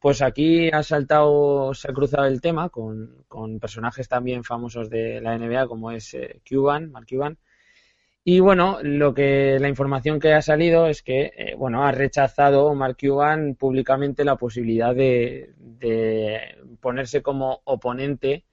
Pues 0.00 0.22
aquí 0.22 0.70
ha 0.70 0.82
saltado, 0.82 1.74
se 1.74 1.90
ha 1.90 1.92
cruzado 1.92 2.24
el 2.24 2.40
tema 2.40 2.70
con, 2.70 3.24
con 3.28 3.58
personajes 3.58 4.08
también 4.08 4.44
famosos 4.44 4.88
de 4.88 5.20
la 5.20 5.36
NBA, 5.36 5.68
como 5.68 5.90
es 5.90 6.14
eh, 6.14 6.40
Cuban, 6.48 6.90
Mark 6.90 7.06
Cuban, 7.06 7.36
y 8.28 8.40
bueno, 8.40 8.80
lo 8.82 9.14
que 9.14 9.56
la 9.60 9.68
información 9.68 10.18
que 10.18 10.32
ha 10.32 10.42
salido 10.42 10.88
es 10.88 11.00
que 11.00 11.32
eh, 11.36 11.54
bueno 11.56 11.84
ha 11.84 11.92
rechazado 11.92 12.74
Mark 12.74 12.96
Cuban 13.00 13.54
públicamente 13.54 14.24
la 14.24 14.34
posibilidad 14.34 14.96
de, 14.96 15.52
de 15.56 16.40
ponerse 16.80 17.22
como 17.22 17.60
oponente 17.62 18.44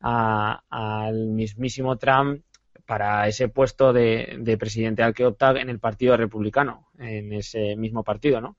a, 0.00 0.62
al 0.70 1.26
mismísimo 1.26 1.98
Trump 1.98 2.42
para 2.86 3.28
ese 3.28 3.50
puesto 3.50 3.92
de, 3.92 4.38
de, 4.38 4.56
presidente 4.56 5.02
al 5.02 5.12
que 5.12 5.26
opta 5.26 5.50
en 5.60 5.68
el 5.68 5.78
Partido 5.78 6.16
Republicano, 6.16 6.88
en 6.98 7.34
ese 7.34 7.76
mismo 7.76 8.02
partido, 8.02 8.40
¿no? 8.40 8.56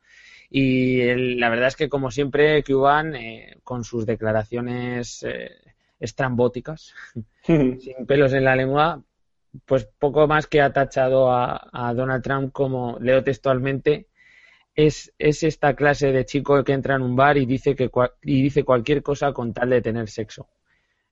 Y 0.51 1.01
el, 1.01 1.39
la 1.39 1.49
verdad 1.49 1.69
es 1.69 1.75
que, 1.75 1.89
como 1.89 2.11
siempre, 2.11 2.63
Cuban, 2.63 3.15
eh, 3.15 3.57
con 3.63 3.83
sus 3.83 4.05
declaraciones 4.05 5.23
eh, 5.23 5.49
estrambóticas, 5.99 6.93
sin 7.43 8.05
pelos 8.05 8.33
en 8.33 8.43
la 8.43 8.55
lengua, 8.55 9.03
pues 9.65 9.85
poco 9.97 10.27
más 10.27 10.47
que 10.47 10.61
ha 10.61 10.71
tachado 10.71 11.31
a, 11.31 11.69
a, 11.71 11.93
Donald 11.93 12.23
Trump 12.23 12.51
como, 12.51 12.97
leo 12.99 13.23
textualmente, 13.23 14.07
es, 14.75 15.13
es, 15.17 15.43
esta 15.43 15.75
clase 15.75 16.11
de 16.11 16.25
chico 16.25 16.63
que 16.63 16.73
entra 16.73 16.95
en 16.95 17.01
un 17.01 17.15
bar 17.15 17.37
y 17.37 17.45
dice, 17.45 17.75
que, 17.75 17.89
y 18.23 18.41
dice 18.43 18.63
cualquier 18.63 19.03
cosa 19.03 19.33
con 19.33 19.53
tal 19.53 19.71
de 19.71 19.81
tener 19.81 20.09
sexo. 20.09 20.47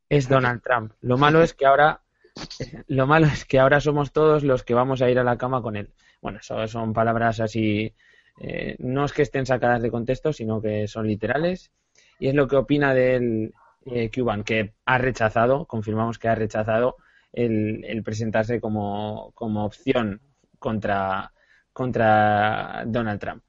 Es 0.09 0.29
Donald 0.29 0.61
Trump. 0.61 0.93
Lo 1.01 1.17
malo 1.17 1.41
es 1.41 1.53
que 1.53 1.65
ahora, 1.65 2.01
lo 2.87 3.07
malo 3.07 3.27
es 3.27 3.45
que 3.45 3.59
ahora 3.59 3.81
somos 3.81 4.11
todos 4.11 4.43
los 4.43 4.63
que 4.63 4.73
vamos 4.73 5.01
a 5.01 5.09
ir 5.09 5.19
a 5.19 5.23
la 5.23 5.37
cama 5.37 5.61
con 5.61 5.75
él. 5.75 5.89
Bueno, 6.21 6.39
eso 6.39 6.65
son 6.67 6.93
palabras 6.93 7.39
así 7.39 7.93
eh, 8.39 8.75
no 8.79 9.05
es 9.05 9.13
que 9.13 9.23
estén 9.23 9.45
sacadas 9.45 9.81
de 9.81 9.91
contexto, 9.91 10.31
sino 10.33 10.61
que 10.61 10.87
son 10.87 11.07
literales. 11.07 11.71
Y 12.19 12.29
es 12.29 12.35
lo 12.35 12.47
que 12.47 12.55
opina 12.55 12.93
del 12.93 13.53
eh, 13.85 14.09
Cuban, 14.13 14.43
que 14.43 14.73
ha 14.85 14.97
rechazado, 14.97 15.65
confirmamos 15.65 16.19
que 16.19 16.27
ha 16.27 16.35
rechazado 16.35 16.97
el, 17.37 17.85
el 17.85 18.01
presentarse 18.01 18.59
como, 18.59 19.31
como 19.35 19.63
opción 19.63 20.21
contra, 20.57 21.31
contra 21.71 22.83
Donald 22.87 23.19
Trump. 23.19 23.43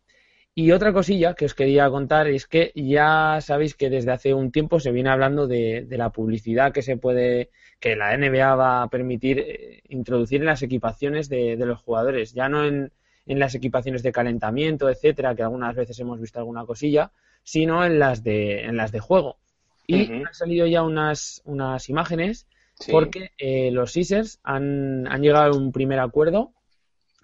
Y 0.54 0.72
otra 0.72 0.92
cosilla 0.92 1.34
que 1.34 1.46
os 1.46 1.54
quería 1.54 1.88
contar 1.88 2.26
es 2.26 2.46
que 2.46 2.72
ya 2.74 3.38
sabéis 3.40 3.74
que 3.74 3.88
desde 3.88 4.10
hace 4.10 4.34
un 4.34 4.50
tiempo 4.50 4.80
se 4.80 4.90
viene 4.90 5.08
hablando 5.08 5.46
de, 5.46 5.86
la 5.88 6.10
publicidad 6.10 6.72
que 6.72 6.82
se 6.82 6.96
puede, 6.96 7.50
que 7.80 7.96
la 7.96 8.14
NBA 8.16 8.56
va 8.56 8.82
a 8.82 8.88
permitir 8.88 9.38
eh, 9.38 9.82
introducir 9.88 10.40
en 10.40 10.46
las 10.46 10.62
equipaciones 10.62 11.28
de, 11.28 11.56
los 11.56 11.80
jugadores, 11.80 12.34
ya 12.34 12.48
no 12.48 12.66
en, 12.66 12.90
las 13.26 13.54
equipaciones 13.54 14.02
de 14.02 14.12
calentamiento, 14.12 14.90
etcétera, 14.90 15.34
que 15.34 15.42
algunas 15.42 15.76
veces 15.76 15.98
hemos 16.00 16.20
visto 16.20 16.40
alguna 16.40 16.66
cosilla, 16.66 17.12
sino 17.42 17.84
en 17.84 17.98
las 17.98 18.22
de, 18.22 18.64
en 18.64 18.76
las 18.76 18.90
de 18.90 19.00
juego. 19.00 19.38
Y 19.86 20.12
han 20.12 20.34
salido 20.34 20.66
ya 20.66 20.82
unas, 20.82 21.40
unas 21.44 21.88
imágenes 21.88 22.48
porque 22.90 23.32
eh, 23.38 23.70
los 23.70 23.92
Caesars 23.92 24.40
han, 24.42 25.06
han, 25.08 25.22
llegado 25.22 25.52
a 25.52 25.56
un 25.56 25.72
primer 25.72 25.98
acuerdo 25.98 26.52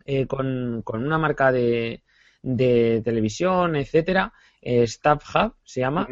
eh, 0.05 0.27
con, 0.27 0.83
con 0.83 1.05
una 1.05 1.19
marca 1.19 1.53
de, 1.53 2.03
de 2.45 3.01
televisión, 3.03 3.75
etcétera, 3.75 4.33
eh, 4.61 4.83
Staff 4.83 5.25
Hub 5.35 5.55
se 5.65 5.81
llama, 5.81 6.07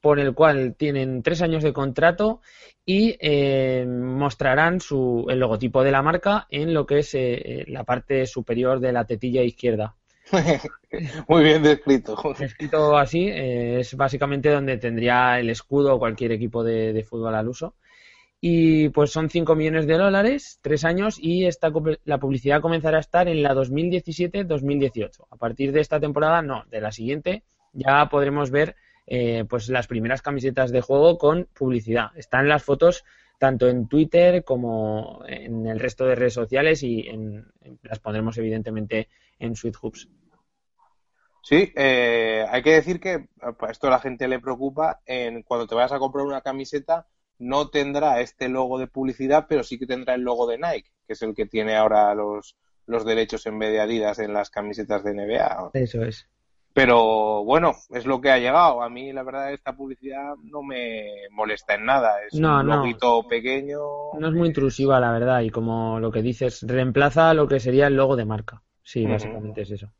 por 0.00 0.18
el 0.18 0.34
cual 0.34 0.74
tienen 0.76 1.22
tres 1.22 1.42
años 1.42 1.62
de 1.62 1.72
contrato 1.72 2.40
y 2.84 3.16
eh, 3.20 3.86
mostrarán 3.86 4.80
su, 4.80 5.26
el 5.28 5.38
logotipo 5.38 5.82
de 5.82 5.92
la 5.92 6.02
marca 6.02 6.46
en 6.50 6.74
lo 6.74 6.86
que 6.86 6.98
es 6.98 7.14
eh, 7.14 7.64
la 7.68 7.84
parte 7.84 8.26
superior 8.26 8.80
de 8.80 8.92
la 8.92 9.04
tetilla 9.04 9.42
izquierda. 9.42 9.94
Muy 11.28 11.44
bien 11.44 11.62
descrito. 11.62 12.16
Escrito 12.38 12.96
así, 12.96 13.28
es 13.32 13.96
básicamente 13.96 14.50
donde 14.50 14.76
tendría 14.76 15.38
el 15.38 15.50
escudo 15.50 16.00
cualquier 16.00 16.32
equipo 16.32 16.64
de 16.64 17.06
fútbol 17.08 17.34
al 17.34 17.48
uso. 17.48 17.74
Y 18.48 18.90
pues 18.90 19.10
son 19.10 19.28
5 19.28 19.56
millones 19.56 19.88
de 19.88 19.98
dólares, 19.98 20.60
tres 20.62 20.84
años, 20.84 21.18
y 21.20 21.46
esta, 21.46 21.72
la 22.04 22.18
publicidad 22.18 22.60
comenzará 22.60 22.98
a 22.98 23.00
estar 23.00 23.26
en 23.26 23.42
la 23.42 23.52
2017-2018. 23.56 25.26
A 25.28 25.36
partir 25.36 25.72
de 25.72 25.80
esta 25.80 25.98
temporada, 25.98 26.42
no, 26.42 26.62
de 26.70 26.80
la 26.80 26.92
siguiente, 26.92 27.42
ya 27.72 28.08
podremos 28.08 28.52
ver 28.52 28.76
eh, 29.04 29.44
pues 29.48 29.68
las 29.68 29.88
primeras 29.88 30.22
camisetas 30.22 30.70
de 30.70 30.80
juego 30.80 31.18
con 31.18 31.48
publicidad. 31.58 32.16
Están 32.16 32.46
las 32.46 32.62
fotos 32.62 33.04
tanto 33.36 33.66
en 33.66 33.88
Twitter 33.88 34.44
como 34.44 35.24
en 35.26 35.66
el 35.66 35.80
resto 35.80 36.06
de 36.06 36.14
redes 36.14 36.34
sociales 36.34 36.84
y 36.84 37.04
las 37.82 37.98
pondremos 37.98 38.38
evidentemente 38.38 39.08
en 39.40 39.56
Sweet 39.56 39.74
Hoops. 39.82 40.08
Sí, 41.42 41.72
eh, 41.74 42.46
hay 42.48 42.62
que 42.62 42.74
decir 42.74 43.00
que 43.00 43.26
esto 43.68 43.88
a 43.88 43.90
la 43.90 43.98
gente 43.98 44.28
le 44.28 44.38
preocupa 44.38 45.00
en 45.04 45.42
cuando 45.42 45.66
te 45.66 45.74
vayas 45.74 45.90
a 45.90 45.98
comprar 45.98 46.24
una 46.24 46.42
camiseta 46.42 47.08
no 47.38 47.68
tendrá 47.68 48.20
este 48.20 48.48
logo 48.48 48.78
de 48.78 48.86
publicidad, 48.86 49.46
pero 49.48 49.62
sí 49.62 49.78
que 49.78 49.86
tendrá 49.86 50.14
el 50.14 50.22
logo 50.22 50.46
de 50.46 50.58
Nike, 50.58 50.90
que 51.06 51.12
es 51.12 51.22
el 51.22 51.34
que 51.34 51.46
tiene 51.46 51.76
ahora 51.76 52.14
los, 52.14 52.56
los 52.86 53.04
derechos 53.04 53.46
en 53.46 53.58
vez 53.58 53.72
de 53.72 53.80
Adidas 53.80 54.18
en 54.18 54.32
las 54.32 54.50
camisetas 54.50 55.04
de 55.04 55.14
NBA. 55.14 55.70
Eso 55.74 56.02
es. 56.02 56.28
Pero 56.76 57.42
bueno, 57.42 57.72
es 57.88 58.04
lo 58.04 58.20
que 58.20 58.30
ha 58.30 58.36
llegado. 58.36 58.82
A 58.82 58.90
mí, 58.90 59.10
la 59.10 59.22
verdad, 59.22 59.50
esta 59.50 59.74
publicidad 59.74 60.34
no 60.42 60.62
me 60.62 61.06
molesta 61.30 61.74
en 61.74 61.86
nada. 61.86 62.16
Es 62.22 62.34
un 62.34 62.66
loguito 62.66 63.26
pequeño. 63.26 63.78
No 64.18 64.28
es 64.28 64.34
muy 64.34 64.48
intrusiva, 64.48 65.00
la 65.00 65.10
verdad. 65.10 65.40
Y 65.40 65.48
como 65.48 65.98
lo 66.00 66.12
que 66.12 66.20
dices, 66.20 66.62
reemplaza 66.68 67.32
lo 67.32 67.48
que 67.48 67.60
sería 67.60 67.86
el 67.86 67.96
logo 67.96 68.14
de 68.14 68.26
marca. 68.26 68.62
Sí, 68.82 69.06
básicamente 69.06 69.62
es 69.62 69.70
eso. 69.70 69.90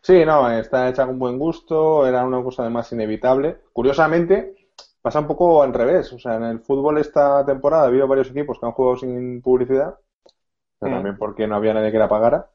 Sí, 0.00 0.24
no, 0.24 0.48
está 0.48 0.88
hecha 0.88 1.06
con 1.06 1.18
buen 1.18 1.40
gusto. 1.40 2.06
Era 2.06 2.24
una 2.24 2.40
cosa 2.40 2.62
además 2.62 2.92
inevitable. 2.92 3.62
Curiosamente, 3.72 4.61
pasa 5.02 5.20
un 5.20 5.26
poco 5.26 5.62
al 5.62 5.74
revés. 5.74 6.12
O 6.12 6.18
sea, 6.18 6.36
en 6.36 6.44
el 6.44 6.60
fútbol 6.60 6.98
esta 6.98 7.44
temporada 7.44 7.84
ha 7.84 7.86
habido 7.88 8.08
varios 8.08 8.30
equipos 8.30 8.58
que 8.58 8.66
han 8.66 8.72
jugado 8.72 8.96
sin 8.96 9.42
publicidad, 9.42 9.96
pero 10.78 10.92
mm. 10.92 10.94
también 10.94 11.16
porque 11.18 11.46
no 11.46 11.56
había 11.56 11.74
nadie 11.74 11.92
que 11.92 11.98
la 11.98 12.08
pagara. 12.08 12.48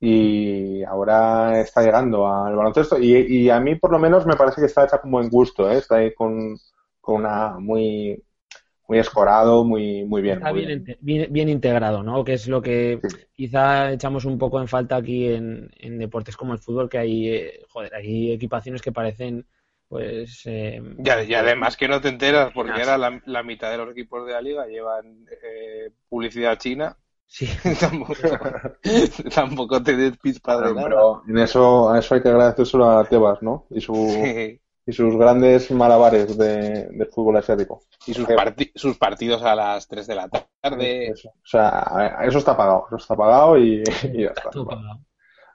Y 0.00 0.82
ahora 0.84 1.60
está 1.60 1.82
llegando 1.82 2.28
al 2.28 2.54
baloncesto. 2.54 2.98
Y, 2.98 3.14
y 3.14 3.50
a 3.50 3.58
mí, 3.58 3.76
por 3.76 3.90
lo 3.90 3.98
menos, 3.98 4.26
me 4.26 4.36
parece 4.36 4.60
que 4.60 4.66
está 4.66 4.84
hecha 4.84 5.00
con 5.00 5.10
buen 5.10 5.30
gusto. 5.30 5.70
¿eh? 5.70 5.78
Está 5.78 5.96
ahí 5.96 6.14
con, 6.14 6.56
con 7.00 7.16
una 7.16 7.58
muy 7.58 8.22
muy 8.86 8.98
escorado, 8.98 9.64
muy, 9.64 10.04
muy 10.04 10.20
bien. 10.20 10.38
Está 10.38 10.52
bien, 10.52 10.84
bien, 11.00 11.48
integrado, 11.48 12.02
¿no? 12.02 12.22
Que 12.22 12.34
es 12.34 12.48
lo 12.48 12.60
que 12.60 13.00
quizá 13.32 13.92
echamos 13.92 14.26
un 14.26 14.36
poco 14.36 14.60
en 14.60 14.68
falta 14.68 14.96
aquí 14.96 15.28
en, 15.28 15.70
en 15.78 15.98
deportes 15.98 16.36
como 16.36 16.52
el 16.52 16.58
fútbol, 16.58 16.90
que 16.90 16.98
hay, 16.98 17.28
eh, 17.28 17.60
joder, 17.68 17.94
hay 17.94 18.32
equipaciones 18.32 18.82
que 18.82 18.92
parecen 18.92 19.46
pues... 19.94 20.42
Eh, 20.46 20.82
y 21.24 21.34
además 21.34 21.76
que 21.76 21.86
no 21.86 22.00
te 22.00 22.08
enteras, 22.08 22.50
porque 22.52 22.82
ahora 22.82 23.20
la, 23.24 23.42
mitad 23.44 23.70
de 23.70 23.76
los 23.76 23.92
equipos 23.92 24.26
de 24.26 24.32
la 24.32 24.40
liga 24.40 24.66
llevan 24.66 25.24
eh, 25.30 25.92
publicidad 26.08 26.58
china. 26.58 26.98
Sí. 27.28 27.48
tampoco, 29.32 29.80
te 29.84 29.96
des 29.96 30.18
de 30.20 30.40
nada. 30.44 30.74
Pero 30.82 31.22
en 31.28 31.38
eso, 31.38 31.94
eso 31.94 32.14
hay 32.16 32.22
que 32.22 32.28
agradecérselo 32.28 32.90
a 32.90 33.04
Tebas, 33.04 33.40
¿no? 33.40 33.66
Y, 33.70 33.80
su, 33.80 33.94
y 34.84 34.92
sus 34.92 35.16
grandes 35.16 35.70
malabares 35.70 36.36
de, 36.36 37.08
fútbol 37.12 37.36
asiático. 37.36 37.82
Y 38.04 38.14
sus, 38.14 38.26
sus 38.74 38.98
partidos 38.98 39.42
a 39.42 39.54
las 39.54 39.86
3 39.86 40.08
de 40.08 40.14
la 40.16 40.28
tarde. 40.28 41.12
O 41.12 41.46
sea, 41.46 42.18
eso 42.24 42.38
está 42.38 42.56
pagado. 42.56 42.86
Eso 42.88 42.96
está 42.96 43.14
pagado 43.14 43.56
y, 43.58 43.84
ya 43.84 44.30
está 44.30 44.50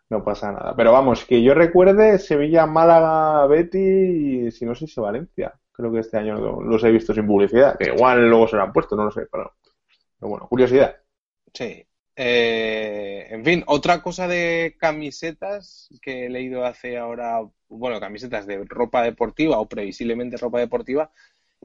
no 0.10 0.24
pasa 0.24 0.52
nada. 0.52 0.76
Pero 0.76 0.92
vamos, 0.92 1.26
que 1.26 1.42
yo 1.42 1.54
recuerde 1.54 2.20
Sevilla, 2.20 2.66
Málaga, 2.66 3.46
Betty 3.48 4.48
y 4.48 4.52
si 4.52 4.66
no 4.66 4.76
sé 4.76 4.88
si 4.88 5.00
Valencia. 5.00 5.54
Creo 5.72 5.92
que 5.92 6.00
este 6.00 6.18
año 6.18 6.62
los 6.62 6.84
he 6.84 6.92
visto 6.92 7.14
sin 7.14 7.26
publicidad, 7.26 7.78
que 7.78 7.94
igual 7.94 8.28
luego 8.28 8.48
se 8.48 8.58
lo 8.58 8.64
han 8.64 8.74
puesto, 8.74 8.98
no 8.98 9.06
lo 9.06 9.12
sé, 9.12 9.28
pero, 9.32 9.54
bueno, 10.20 10.46
curiosidad. 10.50 10.98
Sí. 11.54 11.86
Eh, 12.18 13.28
en 13.30 13.46
fin, 13.46 13.64
otra 13.66 14.02
cosa 14.02 14.28
de 14.28 14.76
camisetas 14.78 15.88
que 16.02 16.26
he 16.26 16.30
leído 16.30 16.66
hace 16.66 16.98
ahora, 16.98 17.40
bueno, 17.70 17.98
camisetas 18.02 18.46
de 18.46 18.66
ropa 18.66 19.04
deportiva 19.04 19.58
o 19.58 19.70
previsiblemente 19.70 20.36
ropa 20.36 20.60
deportiva, 20.60 21.12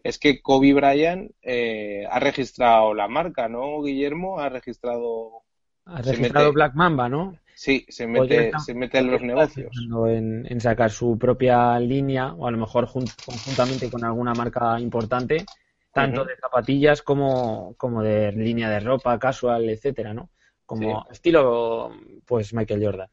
es 0.04 0.18
que 0.18 0.40
Kobe 0.40 0.74
Bryant 0.74 1.32
eh, 1.42 2.06
ha 2.08 2.20
registrado 2.20 2.94
la 2.94 3.08
marca, 3.08 3.48
¿no, 3.48 3.82
Guillermo? 3.82 4.38
Ha 4.38 4.48
registrado... 4.48 5.42
Ha 5.86 6.02
registrado 6.02 6.52
Black 6.52 6.74
Mamba, 6.74 7.08
¿no? 7.08 7.36
Sí, 7.64 7.86
se 7.88 8.06
mete, 8.06 8.50
se 8.62 8.74
mete 8.74 8.98
en 8.98 9.10
los 9.10 9.22
negocios. 9.22 9.74
En, 10.06 10.60
sacar 10.60 10.90
su 10.90 11.16
propia 11.16 11.80
línea, 11.80 12.34
o 12.34 12.46
a 12.46 12.50
lo 12.50 12.58
mejor 12.58 12.86
conjuntamente 12.92 13.90
con 13.90 14.04
alguna 14.04 14.34
marca 14.34 14.78
importante, 14.78 15.46
tanto 15.90 16.26
de 16.26 16.36
zapatillas 16.36 17.00
como, 17.00 17.74
como 17.78 18.02
de 18.02 18.32
línea 18.32 18.68
de 18.68 18.80
ropa, 18.80 19.18
casual, 19.18 19.66
etcétera, 19.70 20.12
¿no? 20.12 20.28
Como 20.66 21.06
estilo, 21.10 21.90
pues, 22.26 22.52
Michael 22.52 22.84
Jordan. 22.84 23.08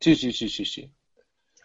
Sí, 0.00 0.16
sí, 0.16 0.32
sí, 0.32 0.48
sí, 0.48 0.64
sí. 0.64 0.90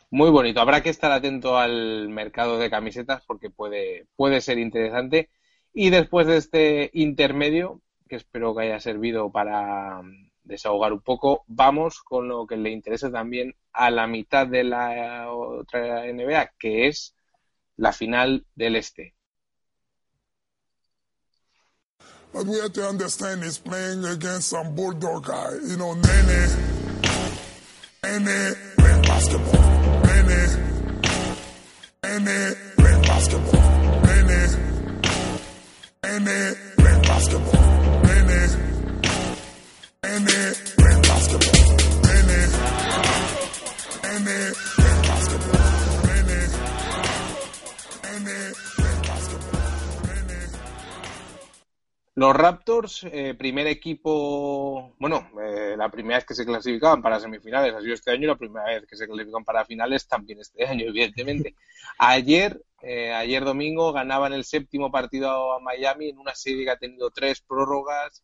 Muy 0.10 0.31
bonito. 0.31 0.60
Habrá 0.60 0.83
que 0.83 0.89
estar 0.89 1.13
atento 1.13 1.57
al 1.57 2.10
mercado 2.10 2.60
de 2.60 2.69
camisetas 2.69 3.23
porque 3.25 3.49
puede, 3.49 4.05
puede 4.17 4.41
ser 4.41 4.60
interesante. 4.60 5.29
Y 5.73 5.91
después 5.91 6.27
de 6.27 6.36
este 6.36 6.89
intermedio, 6.91 7.79
que 8.10 8.17
espero 8.17 8.53
que 8.53 8.63
haya 8.63 8.81
servido 8.81 9.31
para 9.31 10.01
desahogar 10.47 10.93
un 10.93 11.01
poco, 11.01 11.43
vamos 11.47 12.01
con 12.01 12.27
lo 12.27 12.47
que 12.47 12.57
le 12.57 12.71
interesa 12.71 13.12
también 13.12 13.55
a 13.73 13.91
la 13.91 14.07
mitad 14.07 14.47
de 14.47 14.63
la 14.63 15.31
otra 15.31 16.05
NBA, 16.05 16.53
que 16.57 16.88
es 16.88 17.15
la 17.75 17.93
final 17.93 18.45
del 18.55 18.75
Este. 18.75 19.13
But 22.33 22.45
we 22.45 22.60
have 22.60 22.73
to 22.73 22.88
understand 22.88 23.43
he's 23.43 23.57
playing 23.57 24.03
against 24.05 24.49
some 24.49 24.75
bulldog 24.75 25.25
guy. 25.25 25.53
You 25.65 25.77
know, 25.77 25.93
Nene, 25.93 26.49
Nene 28.03 28.55
playing 28.77 29.01
basketball. 29.01 29.62
Nene, 30.05 30.39
Nene 32.03 32.55
playing 32.75 33.01
basketball. 33.01 33.62
Nene, 34.05 34.39
Nene 36.04 36.56
playing 36.77 37.02
basketball. 37.02 37.62
Nene. 38.04 38.77
Los 52.17 52.35
Raptors, 52.35 53.05
eh, 53.12 53.35
primer 53.37 53.67
equipo, 53.67 54.95
bueno, 54.97 55.29
eh, 55.39 55.75
la 55.77 55.87
primera 55.89 56.17
vez 56.17 56.25
que 56.25 56.33
se 56.33 56.47
clasificaban 56.47 56.99
para 56.99 57.19
semifinales 57.19 57.75
ha 57.75 57.79
sido 57.79 57.93
este 57.93 58.10
año 58.10 58.23
y 58.23 58.25
la 58.25 58.35
primera 58.35 58.65
vez 58.65 58.87
que 58.87 58.97
se 58.97 59.05
clasifican 59.05 59.45
para 59.45 59.65
finales 59.65 60.08
también 60.08 60.39
este 60.39 60.65
año, 60.65 60.85
evidentemente. 60.87 61.53
Ayer, 61.99 62.60
eh, 62.81 63.13
ayer 63.13 63.45
domingo, 63.45 63.93
ganaban 63.93 64.33
el 64.33 64.45
séptimo 64.45 64.91
partido 64.91 65.53
a 65.53 65.60
Miami 65.60 66.10
en 66.10 66.17
una 66.17 66.33
serie 66.33 66.65
que 66.65 66.71
ha 66.71 66.77
tenido 66.77 67.12
tres 67.12 67.41
prórrogas, 67.41 68.23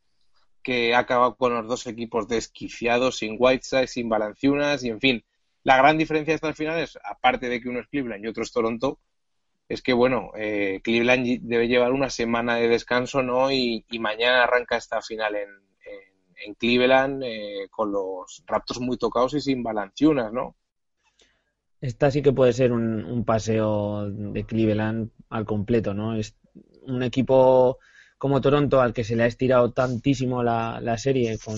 que 0.64 0.96
ha 0.96 1.00
acabado 1.00 1.36
con 1.36 1.54
los 1.54 1.68
dos 1.68 1.88
equipos 1.88 2.28
desquiciados, 2.28 3.18
sin 3.18 3.36
Whiteside, 3.38 3.88
sin 3.88 4.10
Balanciunas 4.10 4.84
y 4.84 4.90
en 4.90 5.00
fin. 5.00 5.26
La 5.64 5.78
gran 5.78 5.98
diferencia 5.98 6.36
hasta 6.36 6.50
el 6.50 6.56
final 6.56 6.80
es, 6.80 6.98
aparte 7.04 7.48
de 7.50 7.62
que 7.62 7.70
uno 7.70 7.80
es 7.80 7.88
Cleveland 7.88 8.24
y 8.24 8.28
otro 8.28 8.44
es 8.44 8.52
Toronto, 8.52 9.00
es 9.70 9.82
que 9.82 9.94
bueno, 9.94 10.32
eh, 10.36 10.82
Cleveland 10.84 11.40
debe 11.42 11.68
llevar 11.68 11.94
una 11.94 12.10
semana 12.10 12.56
de 12.56 12.68
descanso, 12.68 13.24
¿no? 13.24 13.52
Y, 13.52 13.86
mañana 14.00 14.44
arranca 14.44 14.78
esta 14.78 15.02
final 15.02 15.36
en, 15.36 15.50
Cleveland 16.60 17.24
eh, 17.24 17.68
con 17.72 17.94
los 17.94 18.44
Raptors 18.46 18.82
muy 18.82 18.98
tocados 18.98 19.34
y 19.34 19.40
sin 19.40 19.64
Balanciunas, 19.64 20.34
¿no? 20.34 20.58
Esta 21.80 22.12
sí 22.12 22.22
que 22.22 22.34
puede 22.34 22.52
ser 22.52 22.74
un 22.74 23.24
paseo 23.24 24.10
de 24.10 24.46
Cleveland 24.46 25.12
al 25.30 25.46
completo, 25.46 25.94
¿no? 25.94 26.16
Es 26.16 26.36
un 26.86 27.02
equipo 27.04 27.80
como 28.24 28.40
Toronto, 28.40 28.80
al 28.80 28.94
que 28.94 29.04
se 29.04 29.18
le 29.18 29.24
ha 29.24 29.26
estirado 29.26 29.74
tantísimo 29.74 30.44
la, 30.44 30.98
serie, 30.98 31.38
con 31.44 31.56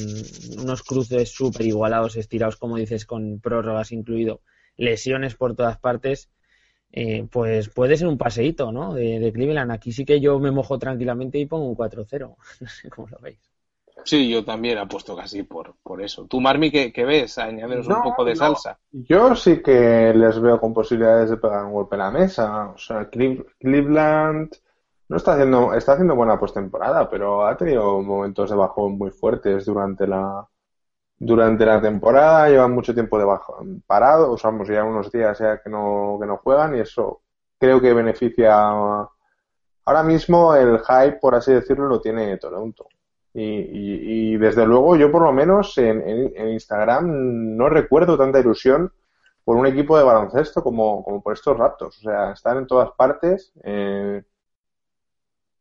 unos 0.59 0.81
cruces 0.81 1.29
súper 1.29 1.67
igualados, 1.67 2.15
estirados, 2.15 2.55
como 2.55 2.77
dices, 2.77 3.05
con 3.05 3.39
prórrogas 3.39 3.91
incluido, 3.91 4.41
lesiones 4.75 5.35
por 5.35 5.55
todas 5.55 5.77
partes, 5.77 6.31
eh, 6.91 7.27
pues 7.31 7.69
puede 7.69 7.97
ser 7.97 8.07
un 8.07 8.17
paseíto, 8.17 8.71
¿no? 8.71 8.95
De, 8.95 9.31
Cleveland. 9.31 9.73
Aquí 9.73 9.91
sí 9.91 10.05
que 10.05 10.19
yo 10.19 10.39
me 10.39 10.49
mojo 10.49 10.79
tranquilamente 10.79 11.37
y 11.37 11.45
pongo 11.45 11.69
un 11.69 11.77
4-0. 11.77 12.35
No 12.61 12.67
sé 12.67 12.89
cómo 12.89 13.09
lo 13.09 13.19
veis. 13.19 13.37
Sí, 14.03 14.27
yo 14.27 14.43
también 14.43 14.79
apuesto 14.79 15.15
casi 15.15 15.43
por, 15.43 15.75
por 15.83 16.01
eso. 16.01 16.25
¿Tú, 16.25 16.41
Marmi, 16.41 16.71
qué, 16.71 17.05
ves? 17.05 17.37
Añaderos 17.37 17.87
un 17.87 18.01
poco 18.01 18.25
de 18.25 18.35
salsa. 18.35 18.79
Yo 18.91 19.35
sí 19.35 19.61
que 19.61 20.11
les 20.15 20.39
veo 20.39 20.59
con 20.59 20.73
posibilidades 20.73 21.29
de 21.29 21.37
pegar 21.37 21.63
un 21.63 21.73
golpe 21.73 21.93
en 21.93 21.99
la 21.99 22.09
mesa. 22.09 22.69
O 22.69 22.77
sea, 22.79 23.07
Cleveland 23.07 24.49
no 25.09 25.17
está 25.17 25.33
haciendo, 25.33 25.73
está 25.73 25.93
haciendo 25.93 26.15
buena 26.15 26.39
postemporada, 26.39 27.09
pero 27.09 27.45
ha 27.45 27.55
tenido 27.57 28.01
momentos 28.01 28.49
de 28.49 28.55
bajón 28.55 28.97
muy 28.97 29.11
fuertes 29.11 29.65
durante 29.65 30.07
la 30.07 30.47
durante 31.17 31.65
la 31.65 31.81
temporada, 31.81 32.49
llevan 32.49 32.73
mucho 32.73 32.93
tiempo 32.93 33.17
de 33.17 33.25
bajo, 33.25 33.57
parado, 33.87 34.31
o 34.33 34.37
sea, 34.37 34.51
ya 34.65 34.83
unos 34.83 35.11
días 35.11 35.39
ya 35.39 35.61
que 35.61 35.69
no, 35.69 36.17
que 36.19 36.27
no 36.27 36.37
juegan 36.37 36.75
y 36.75 36.81
eso 36.81 37.21
creo 37.57 37.79
que 37.79 37.93
beneficia 37.93 38.53
ahora 39.85 40.03
mismo 40.03 40.55
el 40.55 40.79
hype, 40.79 41.19
por 41.21 41.35
así 41.35 41.53
decirlo, 41.53 41.87
lo 41.87 42.01
tiene 42.01 42.37
Toronto. 42.37 42.87
Y, 43.33 44.33
y, 44.33 44.37
desde 44.37 44.65
luego 44.65 44.95
yo 44.95 45.11
por 45.11 45.21
lo 45.21 45.33
menos 45.33 45.77
en, 45.77 46.01
en, 46.07 46.49
Instagram 46.49 47.57
no 47.57 47.67
recuerdo 47.67 48.17
tanta 48.17 48.39
ilusión 48.39 48.93
por 49.43 49.57
un 49.57 49.67
equipo 49.67 49.97
de 49.97 50.05
baloncesto 50.05 50.63
como, 50.63 51.03
como 51.03 51.21
por 51.21 51.33
estos 51.33 51.57
Raptors. 51.57 51.97
O 51.97 52.01
sea, 52.01 52.31
están 52.31 52.59
en 52.59 52.67
todas 52.67 52.91
partes. 52.97 53.51
Eh, 53.63 54.23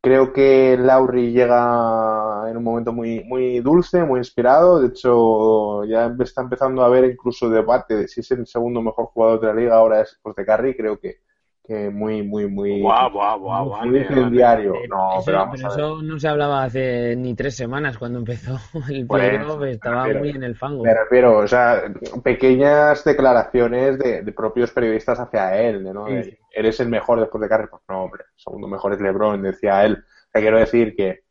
Creo 0.05 0.35
que 0.35 0.77
Lauri 0.79 1.33
llega 1.33 2.45
en 2.51 2.59
un 2.59 2.63
momento 2.63 2.93
muy, 2.93 3.25
muy 3.25 3.61
dulce, 3.61 4.05
muy 4.05 4.19
inspirado. 4.19 4.79
De 4.83 4.89
hecho, 4.89 5.83
ya 5.87 6.15
está 6.21 6.43
empezando 6.43 6.83
a 6.83 6.87
haber 6.87 7.07
incluso 7.07 7.49
debate 7.49 7.97
de 7.97 8.07
si 8.07 8.21
es 8.21 8.31
el 8.33 8.47
segundo 8.47 8.83
mejor 8.83 9.07
jugador 9.07 9.41
de 9.41 9.47
la 9.47 9.55
liga 9.55 9.77
ahora 9.77 10.03
es 10.03 10.21
de 10.37 10.45
Carry. 10.45 10.77
Creo 10.77 11.01
que, 11.01 11.23
que 11.65 11.89
muy, 11.89 12.23
muy, 12.23 12.47
muy, 12.47 12.83
guau, 12.83 13.11
guau, 13.11 13.41
guau, 13.41 13.87
muy 13.87 14.01
incendiario. 14.01 14.75
No, 14.87 15.19
eso, 15.19 15.25
pero, 15.25 15.55
eso 15.55 16.03
no 16.03 16.21
se 16.21 16.29
hablaba 16.29 16.65
hace 16.65 17.17
ni 17.17 17.35
tres 17.35 17.57
semanas 17.57 17.97
cuando 17.97 18.19
empezó 18.19 18.59
el 18.91 19.07
playoff, 19.07 19.63
estaba 19.63 20.07
muy 20.09 20.29
en 20.29 20.43
el 20.43 20.57
fango. 20.57 20.85
Me 20.85 20.93
refiero, 20.93 21.39
o 21.39 21.49
sea, 21.49 21.85
pequeñas 22.23 23.03
declaraciones 23.03 23.99
de, 23.99 24.23
propios 24.33 24.73
periodistas 24.73 25.19
hacia 25.19 25.59
él, 25.59 25.85
¿no? 25.85 26.07
Eres 26.51 26.81
el 26.81 26.89
mejor 26.89 27.21
después 27.21 27.41
de 27.41 27.49
Carry. 27.49 27.67
Pues 27.69 27.83
no, 27.89 28.05
hombre, 28.05 28.25
el 28.25 28.41
segundo 28.43 28.69
mejor 28.69 28.93
es 28.93 29.01
LeBron, 29.01 29.43
decía 29.43 29.85
él. 29.87 30.05
O 30.35 30.41
quiero 30.41 30.59
decir 30.59 30.95
que, 30.95 31.25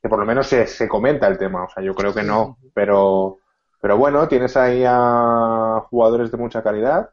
que 0.00 0.08
por 0.08 0.18
lo 0.18 0.24
menos 0.24 0.46
se, 0.46 0.66
se 0.66 0.88
comenta 0.88 1.26
el 1.26 1.36
tema. 1.36 1.64
O 1.64 1.68
sea, 1.68 1.82
yo 1.82 1.94
creo 1.94 2.14
que 2.14 2.22
no, 2.22 2.56
pero, 2.72 3.40
pero 3.82 3.98
bueno, 3.98 4.26
tienes 4.26 4.56
ahí 4.56 4.84
a 4.86 5.82
jugadores 5.90 6.30
de 6.30 6.38
mucha 6.38 6.62
calidad 6.62 7.10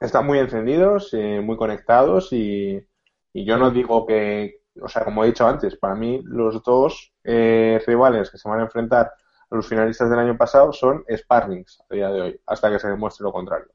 están 0.00 0.26
muy 0.26 0.38
encendidos, 0.38 1.12
eh, 1.12 1.40
muy 1.40 1.56
conectados 1.56 2.32
y, 2.32 2.84
yo 3.32 3.58
no 3.58 3.70
digo 3.70 4.06
que, 4.06 4.62
o 4.80 4.88
sea, 4.88 5.04
como 5.04 5.22
he 5.22 5.28
dicho 5.28 5.46
antes, 5.46 5.76
para 5.76 5.94
mí 5.94 6.20
los 6.24 6.64
dos 6.64 7.12
eh, 7.22 7.80
rivales 7.86 8.28
que 8.28 8.38
se 8.38 8.48
van 8.48 8.58
a 8.58 8.64
enfrentar 8.64 9.12
a 9.50 9.54
los 9.54 9.68
finalistas 9.68 10.10
del 10.10 10.18
año 10.18 10.36
pasado 10.36 10.72
son 10.72 11.04
Sparrings 11.08 11.80
a 11.88 11.94
día 11.94 12.08
de 12.08 12.20
hoy, 12.20 12.40
hasta 12.46 12.70
que 12.70 12.80
se 12.80 12.88
demuestre 12.88 13.22
lo 13.22 13.32
contrario. 13.32 13.68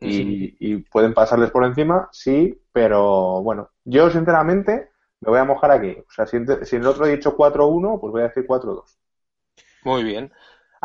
Y, 0.00 0.76
pueden 0.92 1.14
pasarles 1.14 1.50
por 1.50 1.64
encima, 1.64 2.08
sí, 2.12 2.60
pero 2.72 3.42
bueno, 3.42 3.70
yo 3.84 4.10
sinceramente 4.10 4.90
me 5.20 5.30
voy 5.30 5.38
a 5.38 5.44
mojar 5.44 5.70
aquí. 5.70 5.96
O 5.98 6.10
sea, 6.10 6.26
si, 6.26 6.38
si 6.62 6.76
el 6.76 6.86
otro 6.86 7.06
he 7.06 7.16
dicho 7.16 7.36
4-1, 7.36 8.00
pues 8.00 8.12
voy 8.12 8.20
a 8.20 8.28
decir 8.28 8.46
4-2. 8.46 8.82
Muy 9.84 10.04
bien. 10.04 10.30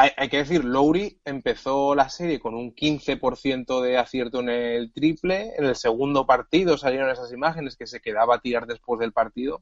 Hay, 0.02 0.30
que 0.30 0.38
decir, 0.38 0.64
Lowry 0.64 1.20
empezó 1.26 1.93
la 1.93 2.08
serie 2.08 2.39
con 2.39 2.56
un 2.56 2.74
15% 2.74 3.82
de 3.82 3.97
acierto 3.97 4.39
en 4.39 4.47
el 4.47 4.93
triple. 4.93 5.52
En 5.58 5.66
el 5.66 5.76
segundo 5.76 6.26
partido 6.26 6.78
salieron 6.78 7.10
esas 7.10 7.34
imágenes 7.34 7.76
que 7.76 7.86
se 7.86 8.00
quedaba 8.00 8.36
a 8.36 8.39
tirar 8.39 8.66
después 8.66 8.97
del 9.02 9.12
partido. 9.12 9.62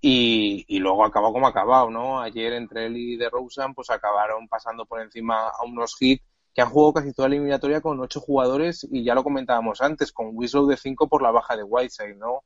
Y, 0.00 0.66
luego 0.80 1.04
acabó 1.04 1.32
como 1.32 1.46
acabado, 1.46 1.90
¿no? 1.90 2.20
Ayer 2.20 2.54
entre 2.54 2.86
él 2.86 2.96
y 2.96 3.16
DeRozan 3.16 3.72
pues 3.72 3.88
acabaron 3.90 4.48
pasando 4.48 4.84
por 4.84 5.00
encima 5.00 5.50
a 5.50 5.62
unos 5.64 5.94
hits 6.00 6.24
que 6.52 6.60
han 6.60 6.70
jugado 6.70 6.94
casi 6.94 7.12
toda 7.12 7.28
la 7.28 7.36
eliminatoria 7.36 7.80
con 7.80 8.00
ocho 8.00 8.18
jugadores 8.18 8.84
y 8.90 9.04
ya 9.04 9.14
lo 9.14 9.22
comentábamos 9.22 9.80
antes, 9.80 10.10
con 10.10 10.30
Winslow 10.32 10.66
de 10.66 10.76
cinco 10.76 11.08
por 11.08 11.22
la 11.22 11.30
baja 11.30 11.56
de 11.56 11.62
Whiteside, 11.62 12.16
¿no? 12.16 12.42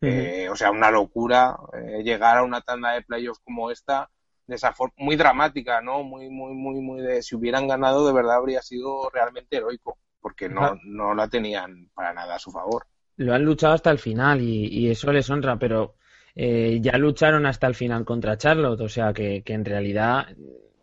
Eh, 0.00 0.48
o 0.50 0.56
sea, 0.56 0.72
una 0.72 0.90
locura 0.90 1.56
eh, 1.74 2.02
llegar 2.02 2.38
a 2.38 2.42
una 2.42 2.60
tanda 2.60 2.90
de 2.94 3.02
playoffs 3.02 3.40
como 3.44 3.70
esta 3.70 4.10
de 4.46 4.56
esa 4.56 4.72
forma 4.72 4.94
muy 4.98 5.16
dramática, 5.16 5.80
¿no? 5.80 6.02
Muy, 6.02 6.28
muy, 6.28 6.54
muy, 6.54 6.80
muy 6.80 7.00
de 7.00 7.22
si 7.22 7.34
hubieran 7.34 7.66
ganado 7.66 8.06
de 8.06 8.12
verdad 8.12 8.36
habría 8.36 8.62
sido 8.62 9.10
realmente 9.10 9.56
heroico, 9.56 9.98
porque 10.20 10.48
no, 10.48 10.78
no 10.84 11.14
la 11.14 11.28
tenían 11.28 11.88
para 11.94 12.12
nada 12.12 12.36
a 12.36 12.38
su 12.38 12.50
favor. 12.50 12.86
Lo 13.16 13.34
han 13.34 13.44
luchado 13.44 13.74
hasta 13.74 13.90
el 13.90 13.98
final 13.98 14.40
y, 14.40 14.90
eso 14.90 15.12
les 15.12 15.28
honra, 15.30 15.58
pero 15.58 15.94
eh, 16.34 16.78
ya 16.80 16.98
lucharon 16.98 17.46
hasta 17.46 17.66
el 17.66 17.74
final 17.74 18.04
contra 18.04 18.36
Charlotte, 18.36 18.80
o 18.80 18.88
sea 18.88 19.12
que, 19.12 19.42
que 19.42 19.54
en 19.54 19.64
realidad 19.64 20.26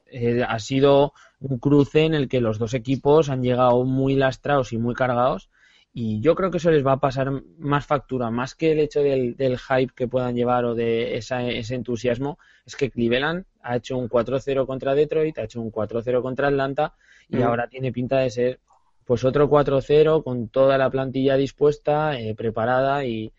eh, 0.07 0.43
ha 0.47 0.59
sido 0.59 1.13
un 1.39 1.59
cruce 1.59 2.05
en 2.05 2.13
el 2.13 2.27
que 2.27 2.41
los 2.41 2.57
dos 2.57 2.73
equipos 2.73 3.29
han 3.29 3.43
llegado 3.43 3.83
muy 3.83 4.15
lastrados 4.15 4.73
y 4.73 4.77
muy 4.77 4.95
cargados 4.95 5.49
y 5.95 6.21
yo 6.21 6.33
creo 6.33 6.49
que 6.49 6.57
eso 6.57 6.71
les 6.71 6.85
va 6.85 6.93
a 6.93 6.99
pasar 6.99 7.31
más 7.59 7.85
factura, 7.85 8.31
más 8.31 8.55
que 8.55 8.71
el 8.71 8.79
hecho 8.79 9.01
del, 9.01 9.35
hype 9.37 9.93
que 9.95 10.07
puedan 10.07 10.35
llevar 10.35 10.65
o 10.65 10.73
de 10.73 11.15
ese 11.17 11.75
entusiasmo, 11.75 12.39
es 12.65 12.75
que 12.75 12.89
Cleveland 12.89 13.45
ha 13.61 13.75
hecho 13.75 13.97
un 13.97 14.09
4-0 14.09 14.65
contra 14.65 14.95
Detroit, 14.95 15.37
ha 15.37 15.43
hecho 15.43 15.61
un 15.61 15.71
4-0 15.71 16.23
contra 16.23 16.47
Atlanta 16.47 16.95
y 17.29 17.43
ahora 17.43 17.67
tiene 17.67 17.91
pinta 17.91 18.17
de 18.17 18.31
ser 18.31 18.59
pues 19.05 19.23
otro 19.23 19.47
4-0 19.47 20.23
con 20.23 20.47
toda 20.47 20.79
la 20.79 20.89
plantilla 20.89 21.35
dispuesta, 21.35 22.19
eh, 22.19 22.33
preparada 22.35 23.05
y, 23.05 23.31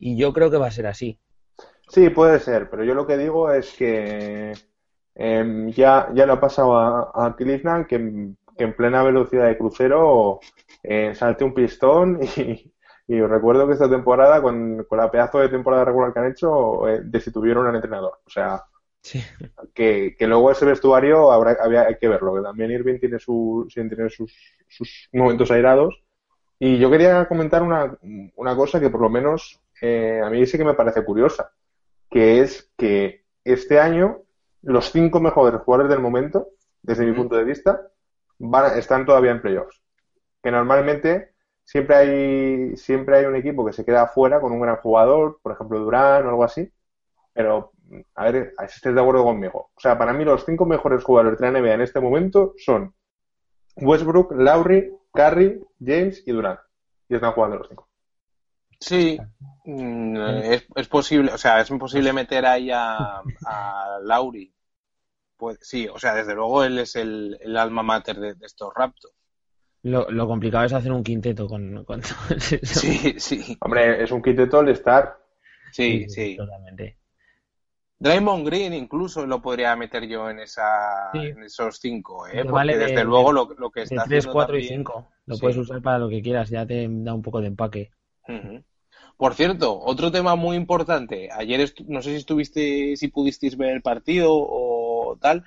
yo 0.00 0.32
creo 0.32 0.50
que 0.50 0.56
va 0.56 0.66
a 0.66 0.72
ser 0.72 0.88
así. 0.88 1.16
Sí, 1.86 2.10
puede 2.10 2.40
ser, 2.40 2.68
pero 2.68 2.82
yo 2.82 2.94
lo 2.94 3.06
que 3.06 3.16
digo 3.16 3.52
es 3.52 3.72
que 3.74 4.52
em, 5.14 5.70
ya, 5.70 6.08
ya 6.12 6.26
lo 6.26 6.32
ha 6.32 6.40
pasado 6.40 6.76
a, 6.76 7.36
Cleveland 7.36 7.86
que 7.86 7.94
en 7.94 8.76
plena 8.76 9.04
velocidad 9.04 9.46
de 9.46 9.56
crucero 9.56 10.40
eh, 10.82 11.14
salte 11.14 11.44
un 11.44 11.54
pistón 11.54 12.20
y, 13.06 13.20
recuerdo 13.20 13.66
que 13.66 13.74
esta 13.74 13.90
temporada, 13.90 14.40
con, 14.40 14.86
la 14.90 15.10
pedazo 15.10 15.38
de 15.38 15.48
temporada 15.48 15.84
regular 15.84 16.12
que 16.12 16.20
han 16.20 16.30
hecho, 16.30 16.88
eh, 16.88 17.00
destituyeron 17.04 17.66
al 17.66 17.74
entrenador. 17.74 18.20
O 18.26 18.30
sea, 18.30 18.64
que, 19.74 20.16
luego 20.20 20.50
ese 20.50 20.64
vestuario 20.64 21.30
habrá, 21.30 21.56
había, 21.62 21.82
hay 21.82 21.96
que 21.96 22.08
verlo, 22.08 22.34
que 22.34 22.42
también 22.42 22.70
Irving 22.70 22.98
tiene, 22.98 23.18
su, 23.18 23.68
tiene 23.72 24.08
sus, 24.10 24.32
sus 24.68 25.08
momentos 25.12 25.50
airados. 25.50 26.02
Y 26.58 26.78
yo 26.78 26.90
quería 26.90 27.26
comentar 27.26 27.62
una, 27.62 27.98
una 28.36 28.56
cosa 28.56 28.78
que 28.78 28.88
por 28.88 29.00
lo 29.00 29.10
menos 29.10 29.60
eh, 29.80 30.20
a 30.24 30.30
mí 30.30 30.46
sí 30.46 30.56
que 30.56 30.64
me 30.64 30.74
parece 30.74 31.04
curiosa, 31.04 31.50
que 32.08 32.40
es 32.40 32.70
que 32.76 33.24
este 33.44 33.80
año 33.80 34.22
los 34.62 34.92
cinco 34.92 35.20
mejores 35.20 35.60
jugadores 35.62 35.90
del 35.90 36.00
momento, 36.00 36.50
desde 36.80 37.04
mi 37.04 37.12
punto 37.12 37.34
de 37.34 37.42
vista, 37.42 37.88
van, 38.38 38.78
están 38.78 39.04
todavía 39.04 39.32
en 39.32 39.42
playoffs 39.42 39.81
que 40.42 40.50
normalmente 40.50 41.32
siempre 41.64 41.96
hay, 41.96 42.76
siempre 42.76 43.18
hay 43.18 43.24
un 43.26 43.36
equipo 43.36 43.64
que 43.64 43.72
se 43.72 43.84
queda 43.84 44.06
fuera 44.08 44.40
con 44.40 44.52
un 44.52 44.60
gran 44.60 44.76
jugador, 44.76 45.38
por 45.42 45.52
ejemplo 45.52 45.78
Durán 45.78 46.26
o 46.26 46.30
algo 46.30 46.44
así, 46.44 46.70
pero 47.32 47.72
a 48.14 48.30
ver, 48.30 48.54
si 48.68 48.76
estés 48.76 48.94
de 48.94 49.00
acuerdo 49.00 49.24
conmigo. 49.24 49.70
O 49.74 49.80
sea, 49.80 49.98
para 49.98 50.12
mí 50.12 50.24
los 50.24 50.44
cinco 50.44 50.66
mejores 50.66 51.04
jugadores 51.04 51.38
de 51.38 51.50
la 51.50 51.60
NBA 51.60 51.74
en 51.74 51.80
este 51.82 52.00
momento 52.00 52.54
son 52.56 52.94
Westbrook, 53.76 54.32
Lowry, 54.32 54.92
Curry, 55.12 55.60
James 55.80 56.22
y 56.26 56.32
Durán. 56.32 56.58
Y 57.08 57.14
están 57.14 57.32
jugando 57.32 57.58
los 57.58 57.68
cinco. 57.68 57.88
Sí, 58.80 59.18
mm, 59.64 60.16
es, 60.76 60.88
posible, 60.88 61.32
o 61.32 61.38
sea, 61.38 61.60
es 61.60 61.70
imposible 61.70 62.12
meter 62.12 62.44
ahí 62.46 62.70
a, 62.70 63.22
a 63.46 63.98
Lowry. 64.02 64.52
Pues 65.36 65.58
sí, 65.60 65.88
o 65.88 65.98
sea, 65.98 66.14
desde 66.14 66.34
luego 66.34 66.64
él 66.64 66.78
es 66.78 66.96
el, 66.96 67.38
alma 67.56 67.82
mater 67.82 68.18
de 68.18 68.36
estos 68.46 68.72
Raptors. 68.74 69.21
Lo, 69.84 70.08
lo, 70.10 70.26
complicado 70.28 70.64
es 70.64 70.72
hacer 70.72 70.92
un 70.92 71.02
quinteto 71.02 71.46
con, 71.48 71.84
con 71.84 72.00
Sí, 72.62 73.14
sí. 73.18 73.56
Hombre, 73.60 74.02
es 74.04 74.10
un 74.12 74.22
quinteto 74.22 74.60
al 74.60 74.68
estar. 74.68 75.18
Sí, 75.72 76.08
sí. 76.08 76.36
Totalmente. 76.36 76.98
Draymond 77.98 78.44
Green 78.46 78.72
incluso 78.74 79.24
lo 79.26 79.40
podría 79.40 79.76
meter 79.76 80.06
yo 80.08 80.28
en 80.28 80.40
esa 80.40 81.10
Sí. 81.12 81.18
en 81.18 81.42
esos 81.44 81.78
cinco, 81.78 82.26
¿eh? 82.26 82.32
Porque 82.38 82.50
vale 82.50 82.72
de- 82.74 82.78
desde 82.80 82.96
de- 82.96 83.04
luego 83.04 83.32
lo, 83.32 83.54
lo 83.58 83.70
que 83.70 83.80
De 83.80 83.84
está 83.84 84.04
3, 84.04 84.18
haciendo 84.18 84.32
4 84.32 84.56
y 84.56 84.60
también- 84.62 84.80
5. 84.80 85.08
Lo 85.26 85.34
Sí. 85.36 85.40
puedes 85.40 85.56
usar 85.56 85.80
para 85.82 85.98
lo 85.98 86.08
que 86.08 86.20
quieras, 86.22 86.50
ya 86.50 86.66
te 86.66 86.88
da 86.90 87.14
un 87.14 87.22
poco 87.22 87.40
de 87.40 87.46
empaque. 87.48 87.90
Ujú. 88.28 88.62
Por 89.16 89.34
cierto, 89.34 89.78
otro 89.78 90.10
tema 90.10 90.34
muy 90.34 90.56
importante. 90.56 91.28
Ayer 91.30 91.72
no 91.86 92.02
sé 92.02 92.10
si 92.10 92.16
estuviste, 92.16 92.96
si 92.96 93.06
pudisteis 93.08 93.56
ver 93.56 93.70
el 93.70 93.82
partido 93.82 94.32
o 94.34 94.71
tal. 95.22 95.44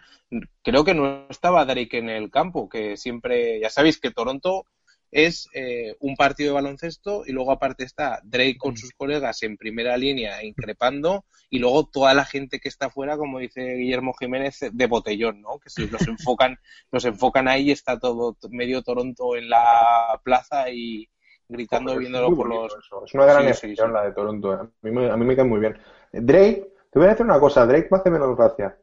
Creo 0.63 0.84
que 0.84 0.95
no 0.95 1.28
estaba 1.30 1.63
Drake 1.65 1.99
en 1.99 2.09
el 2.09 2.32
campo, 2.32 2.67
que 2.67 2.97
siempre, 2.97 3.59
ya 3.59 3.69
sabéis 3.69 3.99
que 3.99 4.09
Toronto 4.11 4.65
es 5.11 5.47
eh, 5.53 5.95
un 5.99 6.15
partido 6.17 6.49
de 6.49 6.55
baloncesto 6.55 7.23
y 7.26 7.32
luego 7.32 7.51
aparte 7.51 7.86
está 7.86 8.19
Drake 8.23 8.57
con 8.57 8.76
sus 8.76 8.91
colegas 8.91 9.43
en 9.43 9.55
primera 9.55 9.95
línea 9.95 10.43
increpando 10.43 11.23
y 11.49 11.59
luego 11.59 11.86
toda 11.88 12.13
la 12.13 12.26
gente 12.26 12.59
que 12.59 12.67
está 12.67 12.88
afuera, 12.88 13.15
como 13.15 13.39
dice 13.39 13.76
Guillermo 13.76 14.13
Jiménez, 14.19 14.59
de 14.73 14.88
botellón, 14.88 15.41
¿no? 15.41 15.59
Que 15.59 15.69
se 15.69 15.88
los 15.88 16.05
enfocan, 16.07 16.57
los 16.91 17.05
enfocan 17.05 17.47
ahí 17.47 17.69
y 17.69 17.71
está 17.71 17.97
todo 17.99 18.36
medio 18.49 18.82
Toronto 18.82 19.36
en 19.38 19.49
la 19.49 20.19
plaza 20.23 20.69
y 20.71 21.07
gritando 21.47 21.93
es 21.93 21.99
viéndolo 21.99 22.36
por 22.36 22.49
los 22.49 22.76
eso. 22.84 23.05
Es 23.05 23.13
una 23.13 23.26
gran 23.26 23.43
Sí, 23.43 23.43
sí, 23.43 23.49
excepción 23.51 23.89
sí. 23.89 23.93
la 23.93 24.03
de 24.05 24.11
Toronto. 24.11 24.53
eh. 24.53 24.57
A 24.57 24.69
mí, 24.82 24.91
me, 24.91 25.09
a 25.11 25.15
mí 25.15 25.26
me 25.26 25.36
cae 25.36 25.45
muy 25.45 25.59
bien. 25.61 25.78
Drake, 26.11 26.67
te 26.91 26.99
voy 26.99 27.07
a 27.07 27.11
decir 27.11 27.26
una 27.26 27.39
cosa. 27.39 27.65
Drake 27.65 27.88
me 27.91 27.97
hace 27.99 28.09
menos 28.09 28.36
gracia. 28.36 28.78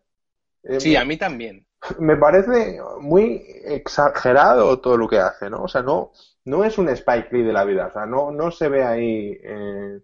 Eh, 0.65 0.81
Sí, 0.81 0.97
a 0.97 1.05
mí 1.05 1.17
también. 1.17 1.67
me 1.99 2.17
parece 2.17 2.79
muy 3.01 3.43
exagerado 3.65 4.81
todo 4.81 4.97
lo 4.97 5.09
que 5.09 5.19
hace, 5.19 5.51
¿no? 5.51 5.65
O 5.65 5.69
sea, 5.69 5.83
no, 5.83 6.13
no 6.45 6.65
es 6.65 6.79
un 6.79 6.89
Spike 6.89 7.29
Lee 7.33 7.43
de 7.43 7.53
la 7.53 7.65
vida. 7.65 7.87
O 7.87 7.93
sea, 7.93 8.07
no, 8.07 8.31
no 8.31 8.51
se 8.51 8.69
ve 8.69 8.85
ahí 8.85 9.37
eh, 9.43 10.01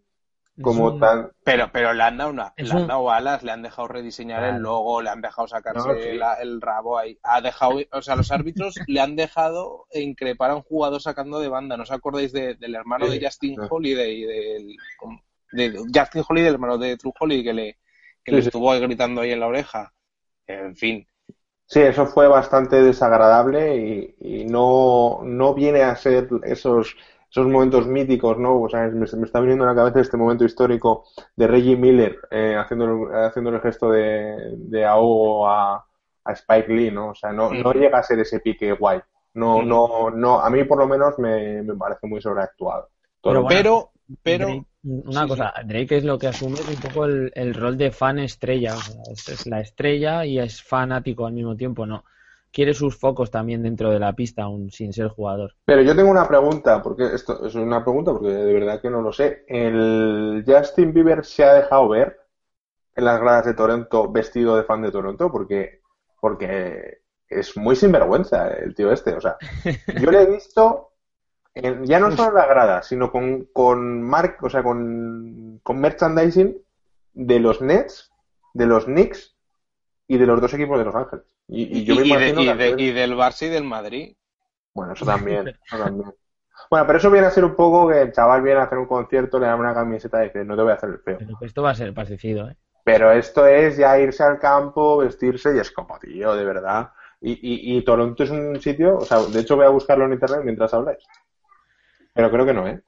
como 0.61 0.87
un- 0.87 1.01
tan... 1.01 1.31
Pero, 1.45 1.71
pero 1.73 1.93
le 1.93 2.03
han 2.03 2.17
dado 2.17 2.31
una, 2.31 2.53
le 2.57 2.71
han 2.73 2.79
un- 2.83 2.87
dado 2.89 3.11
alas, 3.13 3.43
le 3.45 3.53
han 3.53 3.63
dejado 3.63 3.89
rediseñar 3.89 4.43
el 4.43 4.61
logo, 4.61 5.01
le 5.03 5.11
han 5.11 5.21
dejado 5.21 5.47
sacarse 5.47 5.89
No, 5.89 5.95
sí. 5.95 6.19
la- 6.19 6.35
el 6.35 6.61
rabo 6.61 6.99
ahí. 6.99 7.19
Ha 7.23 7.41
dejado, 7.41 7.79
o 7.93 8.03
sea, 8.03 8.17
los 8.17 8.31
árbitros 8.33 8.75
le 8.89 9.01
han 9.01 9.15
dejado 9.15 9.87
increpar 9.93 10.51
a 10.51 10.57
un 10.57 10.63
jugador 10.63 11.01
sacando 11.01 11.39
de 11.39 11.49
banda. 11.49 11.77
¿No 11.77 11.85
os 11.85 11.93
acordáis 11.93 12.33
de- 12.33 12.57
del 12.57 12.75
hermano 12.75 13.07
Sí, 13.07 13.19
de 13.19 13.25
Justin. 13.25 13.57
Holiday? 13.71 14.25
Del, 14.25 14.77
de 15.53 15.79
Justin 15.95 16.25
Holiday, 16.29 16.49
el 16.49 16.55
hermano 16.55 16.77
de 16.79 16.97
True 16.97 17.13
Holiday, 17.19 17.45
que 17.45 17.53
le, 17.53 17.79
que 18.25 18.33
Sí, 18.33 18.37
le 18.37 18.43
sí. 18.43 18.49
estuvo 18.49 18.73
ahí 18.73 18.81
gritando 18.81 19.21
ahí 19.21 19.31
en 19.31 19.41
la 19.41 19.47
oreja. 19.47 19.93
En 20.49 20.75
fin. 20.77 21.07
Sí, 21.67 21.81
eso 21.81 22.07
fue 22.07 22.29
bastante 22.29 22.83
desagradable 22.83 23.77
y, 23.77 24.17
y 24.21 24.45
no, 24.47 25.21
no 25.23 25.53
viene 25.55 25.83
a 25.83 25.95
ser 25.97 26.29
esos, 26.45 26.97
esos 27.31 27.47
momentos 27.47 27.87
míticos, 27.87 28.39
¿no? 28.39 28.59
O 28.63 28.69
sea, 28.71 28.89
me, 28.89 29.05
me 29.07 29.27
está 29.27 29.41
viniendo 29.41 29.65
a 29.65 29.69
la 29.69 29.75
cabeza 29.75 30.01
este 30.01 30.17
momento 30.17 30.45
histórico 30.47 31.05
de 31.37 31.47
Reggie 31.47 31.77
Miller 31.77 32.17
eh, 32.31 32.57
haciendo, 32.57 33.11
haciendo 33.13 33.51
el 33.51 33.61
gesto 33.61 33.91
de, 33.91 34.55
de 34.57 34.85
ahogo 34.87 35.47
a, 35.47 35.85
a 36.25 36.33
Spike 36.33 36.73
Lee, 36.73 36.91
¿no? 36.91 37.11
O 37.11 37.15
sea, 37.15 37.33
no, 37.33 37.55
no 37.55 37.73
Ujú. 37.73 37.75
llega 37.75 37.99
a 37.99 38.03
ser 38.03 38.19
ese 38.21 38.41
pique 38.41 38.73
guay. 38.73 39.01
No, 39.35 39.63
Ujú. 39.63 39.63
no, 39.63 40.11
no, 40.11 40.41
a 40.41 40.49
mí 40.49 40.65
por 40.65 40.79
lo 40.79 40.89
menos 40.89 41.19
me, 41.19 41.63
me 41.63 41.75
parece 41.77 42.07
muy 42.07 42.23
sobreactuado. 42.23 42.89
Pero 43.23 43.43
bueno, 43.43 43.67
Pero, 43.67 43.93
pero, 44.23 44.47
Drake- 44.47 44.67
una 44.85 45.27
sí, 45.27 45.29
cosa, 45.29 45.53
Drake 45.65 45.97
es 45.99 46.05
lo 46.05 46.19
que 46.19 46.29
asume 46.29 46.61
es 46.61 46.69
un 46.69 46.77
poco 46.81 47.05
el, 47.07 47.33
el 47.35 47.55
rol 47.55 47.77
de 47.79 47.91
fan 47.91 48.19
estrella. 48.19 48.77
o 48.77 48.81
sea, 48.83 48.95
es, 49.13 49.29
es 49.29 49.47
la 49.47 49.61
estrella 49.61 50.25
y 50.27 50.39
es 50.39 50.63
fanático 50.63 51.27
al 51.27 51.33
mismo 51.35 51.57
tiempo, 51.57 51.87
¿no? 51.87 52.05
Quiere 52.53 52.75
sus 52.75 52.97
focos 52.99 53.31
también 53.31 53.63
dentro 53.63 53.91
de 53.91 53.99
la 53.99 54.15
pista, 54.15 54.45
aún 54.45 54.71
sin 54.71 54.93
ser 54.93 55.09
jugador. 55.09 55.55
Pero 55.65 55.83
yo 55.83 55.95
tengo 55.95 56.11
una 56.11 56.27
pregunta, 56.27 56.83
porque 56.83 57.15
esto 57.15 57.45
es 57.47 57.55
una 57.55 57.83
pregunta 57.85 58.13
porque 58.13 58.29
de 58.29 58.53
verdad 58.55 58.81
que 58.81 58.91
no 58.91 59.03
lo 59.03 59.13
sé. 59.13 59.45
¿El 59.49 60.45
Justin 60.47 60.93
Bieber 60.95 61.25
se 61.25 61.45
ha 61.45 61.55
dejado 61.55 61.89
ver 61.91 62.19
en 62.97 63.05
las 63.07 63.21
gradas 63.21 63.47
de 63.47 63.55
Toronto 63.55 64.11
vestido 64.13 64.57
de 64.57 64.65
fan 64.65 64.83
de 64.83 64.93
Toronto? 64.93 65.31
Porque, 65.33 65.83
porque 66.21 67.01
es 67.29 67.57
muy 67.57 67.77
sinvergüenza 67.77 68.49
el 68.55 68.75
tío 68.75 68.93
este. 68.93 69.15
O 69.15 69.21
sea, 69.21 69.39
yo 69.93 70.11
le 70.11 70.23
he 70.23 70.27
visto 70.27 70.88
en- 71.63 71.85
ya 71.87 71.99
no 72.01 72.11
solo 72.17 72.29
en 72.31 72.35
las 72.37 72.49
gradas, 72.49 72.87
sino 72.87 73.11
con, 73.11 73.45
con 73.53 74.03
mark, 74.03 74.39
o 74.43 74.51
sea, 74.51 74.63
con, 74.63 75.61
con 75.63 75.81
merchandising 75.81 76.57
de 77.15 77.41
los 77.41 77.61
Nets, 77.61 78.11
de 78.55 78.67
los 78.67 78.85
Knicks 78.87 79.35
y 80.07 80.17
de 80.19 80.27
los 80.27 80.41
dos 80.41 80.53
equipos 80.55 80.79
de 80.79 80.85
Los 80.85 80.95
Ángeles. 80.95 81.25
Y, 81.49 81.79
y 81.79 81.85
yo 81.85 81.95
me 81.97 82.05
y, 82.07 82.09
de- 82.17 82.29
y 82.43 82.93
de- 82.93 82.93
del 82.93 83.15
Barça 83.17 83.43
y 83.47 83.49
del 83.49 83.65
Madrid. 83.65 84.15
bueno, 84.75 84.93
eso 84.93 85.05
también, 85.05 85.49
eso 85.67 85.79
también. 85.79 86.15
Bueno, 86.71 86.87
pero 86.87 86.99
eso 86.99 87.11
viene 87.11 87.27
a 87.27 87.31
ser 87.31 87.45
un 87.45 87.55
poco 87.55 87.89
que 87.89 88.03
el 88.03 88.13
chaval 88.13 88.43
viene 88.43 88.61
a 88.61 88.65
hacer 88.65 88.79
un 88.79 88.87
concierto, 88.87 89.39
le 89.39 89.47
da 89.47 89.55
una 89.57 89.73
camiseta 89.75 90.23
y 90.23 90.29
dice, 90.29 90.45
no 90.45 90.57
te 90.57 90.63
voy 90.63 90.73
a 90.73 90.75
hacer 90.75 90.91
el 90.91 90.99
feo. 90.99 91.19
Pero 91.19 91.39
esto 91.41 91.63
va 91.63 91.71
a 91.71 91.75
ser 91.75 91.95
parecido, 91.95 92.49
¿eh? 92.49 92.57
Pero 92.85 93.13
esto 93.13 93.47
es 93.47 93.77
ya 93.77 93.99
irse 93.99 94.23
al 94.23 94.39
campo, 94.39 94.99
vestirse 94.99 95.55
y 95.55 95.59
es 95.59 95.71
como, 95.71 95.99
tío, 95.99 96.35
de 96.35 96.45
verdad. 96.45 96.91
Y, 97.21 97.33
y, 97.33 97.77
y 97.79 97.83
Toronto 97.85 98.23
es 98.23 98.31
un 98.31 98.61
sitio, 98.61 98.97
o 98.99 99.05
sea, 99.05 99.21
de 99.23 99.41
hecho 99.41 99.57
voy 99.57 99.67
a 99.67 99.71
buscarlo 99.71 100.05
en 100.07 100.13
internet 100.15 100.41
mientras 100.45 100.73
habláis. 100.73 100.99
Pero 102.19 102.31
creo 102.33 102.45
que 102.45 102.53
no, 102.53 102.67
¿eh? 102.67 102.83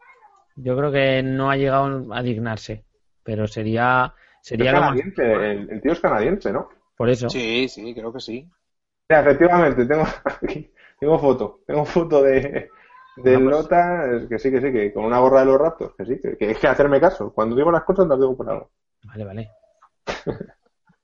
Yo 0.57 0.77
creo 0.77 0.93
que 0.93 1.23
no 1.23 1.51
ha 1.51 1.57
llegado 1.57 2.13
a 2.15 2.23
dignarse, 2.23 2.85
pero 3.23 3.47
sería, 3.47 4.15
Es 4.45 4.49
sería 4.49 4.73
lo 4.73 4.83
más... 4.83 4.91
canadiense, 4.91 5.23
el, 5.33 5.71
el 5.71 5.81
tío 5.81 5.93
es 5.93 6.01
canadiense, 6.01 6.53
¿no? 6.53 6.69
Por 6.97 7.09
eso. 7.11 7.29
Sí, 7.29 7.69
sí, 7.69 7.95
creo 7.95 8.13
que 8.13 8.21
sí. 8.21 8.51
Mira, 9.09 9.21
efectivamente, 9.23 9.87
tengo 9.87 10.05
aquí, 10.25 10.73
tengo 10.99 11.19
foto, 11.19 11.61
tengo 11.67 11.85
foto 11.85 12.23
de, 12.23 12.71
de 13.17 13.37
Ah, 13.37 13.41
pues. 13.43 13.51
Lota, 13.51 14.05
que 14.29 14.39
sí, 14.39 14.51
que 14.51 14.61
sí, 14.61 14.73
que 14.73 14.93
con 14.93 15.05
una 15.05 15.19
gorra 15.19 15.41
de 15.41 15.47
los 15.47 15.59
Raptors, 15.61 15.95
que 15.97 16.05
sí, 16.07 16.21
que, 16.21 16.37
que 16.37 16.51
es 16.53 16.59
que 16.59 16.69
hacerme 16.69 17.01
caso. 17.01 17.33
Cuando 17.33 17.57
digo 17.57 17.71
las 17.73 17.85
cosas 17.85 18.07
las 18.09 18.19
digo 18.19 18.37
por 18.37 18.49
algo. 18.51 18.71
Vale, 19.03 19.25
vale. 19.25 19.51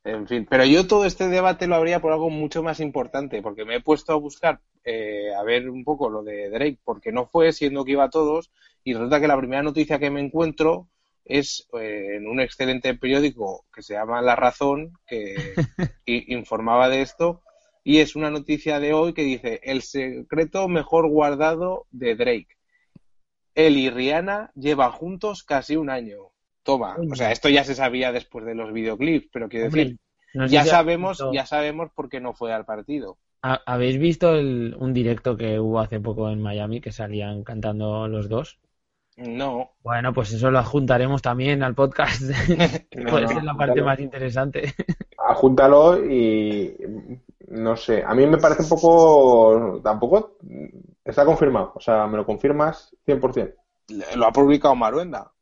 En 0.07 0.29
fin, 0.29 0.47
pero 0.49 0.65
yo 0.65 0.87
todo 0.87 1.05
este 1.05 1.27
debate 1.27 1.67
lo 1.67 1.75
habría 1.75 2.01
por 2.01 2.13
algo 2.13 2.31
mucho 2.31 2.63
más 2.63 2.79
importante, 2.79 3.43
porque 3.43 3.65
me 3.65 3.75
he 3.75 3.81
puesto 3.81 4.13
a 4.13 4.17
buscar, 4.17 4.61
eh, 4.85 5.35
a 5.35 5.43
ver 5.43 5.69
un 5.69 5.83
poco 5.83 6.09
lo 6.09 6.23
de 6.23 6.49
Drake, 6.49 6.79
porque 6.85 7.11
no 7.11 7.27
fue 7.27 7.53
siendo 7.53 7.85
que 7.85 7.93
iba 7.93 8.05
a 8.05 8.11
todos, 8.11 8.53
y 8.85 8.95
resulta 8.95 9.21
que 9.21 9.27
la 9.27 9.37
primera 9.37 9.65
noticia 9.65 9.99
que 9.99 10.11
me 10.11 10.21
encuentro 10.21 10.89
es 11.25 11.67
eh, 11.81 12.19
en 12.19 12.29
un 12.29 12.39
excelente 12.39 12.95
periódico 12.95 13.67
que 13.75 13.83
se 13.83 13.95
llama 13.95 14.23
La 14.23 14.37
Razón, 14.37 14.93
que 15.09 15.35
informaba 16.07 16.89
de 16.89 17.03
esto, 17.03 17.43
y 17.83 17.99
es 17.99 18.15
una 18.15 18.31
noticia 18.31 18.79
de 18.79 18.93
hoy 18.93 19.13
que 19.13 19.23
dice, 19.23 19.59
el 19.65 19.83
secreto 19.83 20.69
mejor 20.69 21.09
guardado 21.09 21.89
de 21.91 22.15
Drake. 22.15 22.57
Él 23.57 23.77
y 23.77 23.91
Rihanna 23.91 24.53
llevan 24.55 24.93
juntos 24.93 25.43
casi 25.43 25.75
un 25.75 25.91
año. 25.91 26.31
Toma, 26.67 26.97
o 27.11 27.14
sea, 27.17 27.33
esto 27.33 27.49
ya 27.49 27.64
se 27.64 27.75
sabía 27.75 28.12
después 28.12 28.45
de 28.45 28.55
los 28.55 28.73
videoclips, 28.73 29.29
pero 29.33 29.49
quiero 29.49 29.67
Hombre, 29.67 29.83
decir, 29.85 29.99
no 30.35 30.49
sé 30.49 30.53
ya 30.55 30.62
si 30.62 30.69
sabemos, 30.69 31.19
visto- 31.19 31.33
ya 31.33 31.47
sabemos 31.47 31.91
por 31.95 32.09
qué 32.11 32.21
no 32.21 32.35
fue 32.35 32.53
al 32.53 32.67
partido. 32.67 33.19
¿ha- 33.43 33.62
¿Habéis 33.64 33.99
visto 33.99 34.35
el- 34.35 34.77
un 34.79 34.93
directo 34.93 35.39
que 35.39 35.59
hubo 35.59 35.81
hace 35.81 36.01
poco 36.01 36.29
en 36.31 36.43
Miami 36.43 36.83
que 36.83 36.93
salían 36.93 37.45
cantando 37.45 38.07
los 38.09 38.29
dos? 38.29 38.59
No, 39.19 39.73
Bueno, 39.83 40.12
pues 40.12 40.33
eso 40.33 40.51
lo 40.51 40.59
adjuntaremos 40.59 41.23
también 41.23 41.62
al 41.62 41.75
podcast. 41.75 42.21
No, 42.95 43.11
Puede 43.11 43.23
no, 43.23 43.29
ser 43.29 43.43
la 43.45 43.55
parte 43.55 43.83
más 43.83 44.01
interesante. 44.01 44.75
Ajúntalo 45.19 46.05
y 46.05 46.77
no 47.49 47.77
sé, 47.77 48.03
a 48.05 48.14
mí 48.14 48.27
me 48.27 48.39
parece 48.39 48.62
un 48.62 48.69
poco, 48.69 49.81
tampoco 49.83 50.37
está 51.05 51.25
confirmado, 51.25 51.73
o 51.75 51.81
sea, 51.81 52.07
me 52.07 52.17
lo 52.19 52.27
confirmas 52.27 52.95
100%. 53.05 53.55
lo 54.17 54.27
ha 54.27 54.33
publicado 54.33 54.75
Maruenda. 54.75 55.33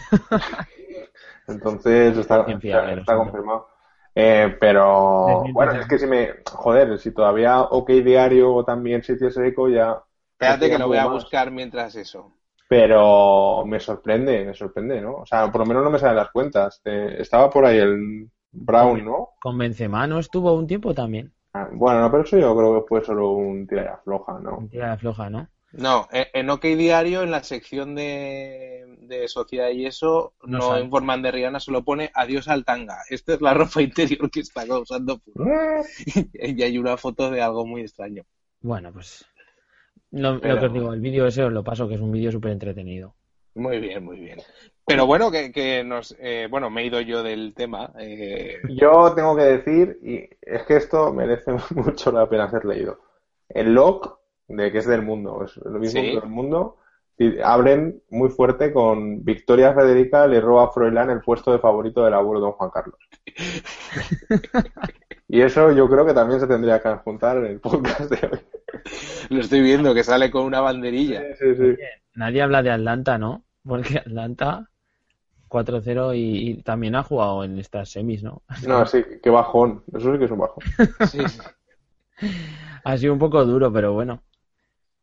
Entonces 1.46 2.16
está, 2.16 2.44
confirmado. 2.44 3.68
Eh, 4.14 4.56
pero 4.60 5.48
bueno, 5.52 5.72
es 5.72 5.86
que 5.86 5.98
si 5.98 6.06
me, 6.06 6.30
joder, 6.50 6.98
si 6.98 7.12
todavía 7.12 7.62
OK 7.62 7.88
Diario 7.90 8.54
o 8.54 8.64
también 8.64 9.02
Sitios 9.02 9.36
Eco 9.38 9.68
ya, 9.68 10.02
Espérate 10.34 10.68
que 10.68 10.78
lo 10.78 10.88
voy 10.88 10.98
a 10.98 11.06
más. 11.06 11.14
buscar 11.14 11.50
mientras 11.50 11.94
eso. 11.96 12.34
pero 12.68 13.64
me 13.66 13.78
sorprende, 13.80 14.44
me 14.46 14.54
sorprende, 14.54 15.00
¿no? 15.00 15.16
O 15.16 15.26
sea, 15.26 15.50
por 15.50 15.60
lo 15.60 15.66
menos 15.66 15.84
no 15.84 15.90
me 15.90 15.98
salen 15.98 16.16
las 16.16 16.30
cuentas. 16.30 16.80
Eh, 16.84 17.16
estaba 17.18 17.50
por 17.50 17.64
ahí 17.66 17.78
el 17.78 18.30
Brown, 18.50 19.04
¿no? 19.04 19.28
Con 19.42 19.58
Benzema 19.58 20.06
no 20.06 20.18
estuvo 20.18 20.54
un 20.54 20.66
tiempo 20.66 20.94
también. 20.94 21.34
Ah, 21.54 21.68
Bueno, 21.72 22.00
no, 22.00 22.10
pero 22.10 22.22
eso 22.24 22.38
yo 22.38 22.54
creo 22.56 22.80
que 22.82 22.88
fue 22.88 23.04
solo 23.04 23.30
un 23.32 23.66
tira 23.66 23.84
y 23.84 23.86
afloja, 23.86 24.38
¿no? 24.40 24.58
Mentira 24.58 24.96
floja, 24.96 25.28
¿no? 25.28 25.48
No, 25.72 26.06
en 26.12 26.50
OK 26.50 26.62
Diario, 26.64 27.22
en 27.22 27.30
la 27.30 27.42
sección 27.42 27.94
de, 27.94 28.84
de 29.00 29.26
sociedad 29.28 29.70
y 29.70 29.86
eso, 29.86 30.34
No 30.44 30.78
informan 30.78 31.22
de 31.22 31.30
Rihanna, 31.30 31.60
solo 31.60 31.82
pone 31.82 32.10
adiós 32.14 32.48
al 32.48 32.64
tanga. 32.64 32.98
Esta 33.08 33.34
es 33.34 33.40
la 33.40 33.54
ropa 33.54 33.80
interior 33.82 34.30
que 34.30 34.40
está 34.40 34.64
usando. 34.78 35.20
Y 36.34 36.62
hay 36.62 36.78
una 36.78 36.96
foto 36.96 37.30
de 37.30 37.40
algo 37.40 37.64
muy 37.66 37.82
extraño. 37.82 38.24
Bueno, 38.60 38.92
pues 38.92 39.24
lo, 40.10 40.34
lo 40.34 40.40
Pero- 40.40 40.60
que 40.60 40.66
os 40.66 40.72
digo, 40.74 40.92
el 40.92 41.00
vídeo 41.00 41.26
ese 41.26 41.42
os 41.44 41.52
lo 41.52 41.64
paso, 41.64 41.88
que 41.88 41.94
es 41.94 42.00
un 42.00 42.12
vídeo 42.12 42.30
súper 42.30 42.52
entretenido. 42.52 43.14
Muy 43.54 43.80
bien, 43.80 44.04
muy 44.04 44.18
bien. 44.18 44.40
Pero 44.86 45.06
bueno, 45.06 45.30
que, 45.30 45.52
que 45.52 45.84
nos, 45.84 46.16
eh, 46.18 46.48
bueno, 46.50 46.70
me 46.70 46.82
he 46.82 46.86
ido 46.86 47.00
yo 47.02 47.22
del 47.22 47.54
tema. 47.54 47.92
eh, 47.98 48.58
Yo 48.70 49.12
tengo 49.14 49.36
que 49.36 49.42
decir, 49.42 49.98
y 50.02 50.28
es 50.42 50.62
que 50.66 50.76
esto 50.76 51.12
merece 51.12 51.52
mucho 51.74 52.10
la 52.12 52.28
pena 52.28 52.50
ser 52.50 52.64
leído. 52.64 53.00
El 53.48 53.74
log, 53.74 54.20
de 54.48 54.72
que 54.72 54.78
es 54.78 54.86
del 54.86 55.02
mundo, 55.02 55.44
es 55.44 55.56
lo 55.58 55.78
mismo 55.78 56.00
Sí. 56.00 56.02
que 56.02 56.20
del 56.20 56.28
mundo, 56.30 56.78
Y 57.18 57.38
abren 57.40 58.02
muy 58.10 58.30
fuerte 58.30 58.72
con 58.72 59.22
Victoria 59.24 59.74
Federica 59.74 60.26
le 60.26 60.40
roba 60.40 60.64
a 60.64 60.70
Froilán 60.70 61.10
el 61.10 61.20
puesto 61.20 61.52
de 61.52 61.58
favorito 61.58 62.02
del 62.04 62.14
abuelo 62.14 62.40
don 62.40 62.52
Juan 62.52 62.70
Carlos. 62.70 62.98
y 65.28 65.40
eso 65.40 65.72
yo 65.72 65.88
creo 65.88 66.04
que 66.06 66.14
también 66.14 66.40
se 66.40 66.46
tendría 66.46 66.80
que 66.80 66.94
juntar 66.96 67.38
en 67.38 67.46
el 67.46 67.60
podcast 67.60 68.10
de 68.10 68.26
hoy. 68.28 68.40
Lo 69.30 69.40
estoy 69.40 69.60
viendo, 69.60 69.94
que 69.94 70.04
sale 70.04 70.30
con 70.30 70.44
una 70.44 70.60
banderilla. 70.60 71.22
Sí, 71.36 71.54
sí. 71.54 71.76
Nadie 72.14 72.42
habla 72.42 72.62
de 72.62 72.70
Atlanta, 72.70 73.18
¿no? 73.18 73.44
Porque 73.64 73.98
Atlanta 73.98 74.68
4-0 75.48 76.14
y, 76.16 76.50
y 76.50 76.62
también 76.62 76.94
ha 76.96 77.02
jugado 77.02 77.44
en 77.44 77.58
estas 77.58 77.90
semis, 77.90 78.22
¿no? 78.22 78.42
No, 78.66 78.84
sí, 78.86 79.04
qué 79.22 79.30
bajón. 79.30 79.84
Eso 79.94 80.12
sí 80.12 80.18
que 80.18 80.24
es 80.24 80.30
un 80.30 80.38
bajón. 80.38 80.64
Sí, 81.10 81.18
sí. 81.28 81.38
Ha 82.84 82.96
sido 82.96 83.12
un 83.12 83.18
poco 83.18 83.44
duro, 83.44 83.72
pero 83.72 83.92
bueno. 83.92 84.22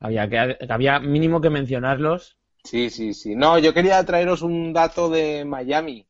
Había, 0.02 0.30
que, 0.30 0.58
había 0.70 1.00
mínimo 1.00 1.40
que 1.42 1.50
mencionarlos. 1.50 2.38
Sí, 2.64 2.90
sí, 2.90 3.14
sí. 3.14 3.36
No, 3.36 3.58
yo 3.60 3.74
quería 3.74 4.04
traeros 4.06 4.42
un 4.42 4.74
dato 4.74 5.10
de 5.10 5.46
Miami. 5.46 6.08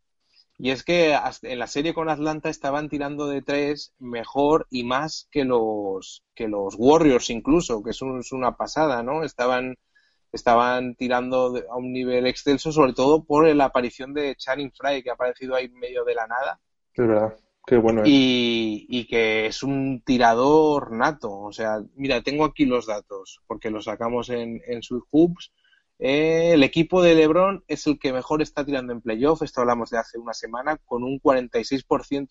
Y 0.58 0.72
es 0.72 0.84
que 0.84 1.18
en 1.44 1.60
la 1.60 1.68
serie 1.68 1.94
con 1.94 2.10
Atlanta 2.10 2.50
estaban 2.50 2.90
tirando 2.90 3.28
de 3.28 3.42
tres 3.44 3.94
mejor 4.00 4.68
y 4.72 4.84
más 4.86 5.28
que 5.32 5.46
los, 5.46 6.24
que 6.36 6.48
los 6.50 6.76
Warriors 6.78 7.30
incluso, 7.32 7.84
que 7.84 7.92
es, 7.92 8.02
un- 8.02 8.20
es 8.22 8.32
una 8.34 8.58
pasada, 8.58 9.04
¿no? 9.04 9.24
Estaban, 9.24 9.78
estaban 10.32 10.96
tirando 10.96 11.56
a 11.72 11.78
un 11.78 11.94
nivel 11.94 12.28
excelso, 12.28 12.72
sobre 12.74 12.94
todo 12.94 13.24
por 13.26 13.48
la 13.56 13.66
aparición 13.66 14.14
de 14.14 14.36
Channing 14.38 14.72
Frye, 14.74 15.04
que 15.04 15.12
ha 15.12 15.16
aparecido 15.16 15.56
ahí 15.56 15.66
en 15.68 15.76
medio 15.80 16.06
de 16.06 16.16
la 16.16 16.28
nada. 16.28 16.62
Es 16.94 17.08
verdad. 17.08 17.36
Qué 17.70 17.78
bueno 17.78 18.02
es. 18.02 18.10
y, 18.10 18.88
y 18.90 19.06
que 19.06 19.46
es 19.46 19.62
un 19.62 20.02
tirador 20.04 20.92
nato. 20.92 21.32
O 21.32 21.52
sea, 21.52 21.80
mira, 21.94 22.24
tengo 22.24 22.44
aquí 22.44 22.66
los 22.66 22.88
datos 22.88 23.42
porque 23.46 23.70
los 23.70 23.86
sacamos 23.86 24.32
en, 24.32 24.60
en 24.66 24.82
Sweet 24.82 25.04
Hoops. 25.12 25.52
Eh, 26.00 26.54
el 26.54 26.64
equipo 26.64 27.04
de 27.04 27.14
LeBron 27.14 27.64
es 27.68 27.86
el 27.86 28.00
que 28.00 28.12
mejor 28.12 28.42
está 28.42 28.66
tirando 28.66 28.92
en 28.92 29.02
playoff. 29.02 29.44
Esto 29.44 29.62
hablamos 29.62 29.92
de 29.92 30.00
hace 30.00 30.18
una 30.18 30.34
semana 30.34 30.78
con 30.78 31.04
un 31.04 31.22
46%, 31.22 31.86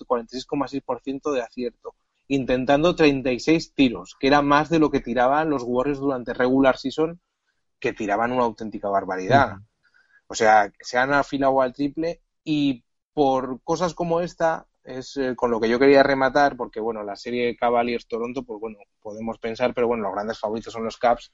46,6% 0.04 1.32
de 1.32 1.42
acierto, 1.42 1.94
intentando 2.26 2.96
36 2.96 3.74
tiros, 3.74 4.16
que 4.18 4.26
era 4.26 4.42
más 4.42 4.70
de 4.70 4.80
lo 4.80 4.90
que 4.90 4.98
tiraban 4.98 5.50
los 5.50 5.62
Warriors 5.62 6.00
durante 6.00 6.34
regular 6.34 6.78
season, 6.78 7.20
que 7.78 7.92
tiraban 7.92 8.32
una 8.32 8.42
auténtica 8.42 8.88
barbaridad. 8.88 9.58
O 10.26 10.34
sea, 10.34 10.72
se 10.80 10.98
han 10.98 11.12
afilado 11.12 11.62
al 11.62 11.74
triple 11.74 12.22
y 12.42 12.82
por 13.14 13.62
cosas 13.62 13.94
como 13.94 14.20
esta 14.20 14.66
es 14.84 15.16
eh, 15.16 15.34
con 15.36 15.50
lo 15.50 15.60
que 15.60 15.68
yo 15.68 15.78
quería 15.78 16.02
rematar, 16.02 16.56
porque 16.56 16.80
bueno, 16.80 17.02
la 17.02 17.16
serie 17.16 17.56
Cavaliers-Toronto, 17.56 18.42
pues 18.42 18.60
bueno, 18.60 18.78
podemos 19.00 19.38
pensar, 19.38 19.74
pero 19.74 19.88
bueno, 19.88 20.04
los 20.04 20.12
grandes 20.12 20.38
favoritos 20.38 20.72
son 20.72 20.84
los 20.84 20.96
Caps, 20.96 21.32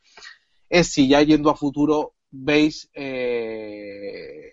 es 0.69 0.93
si 0.93 1.09
ya 1.09 1.23
yendo 1.23 1.51
a 1.51 1.57
futuro 1.57 2.15
veis 2.31 2.91
eh, 2.95 4.53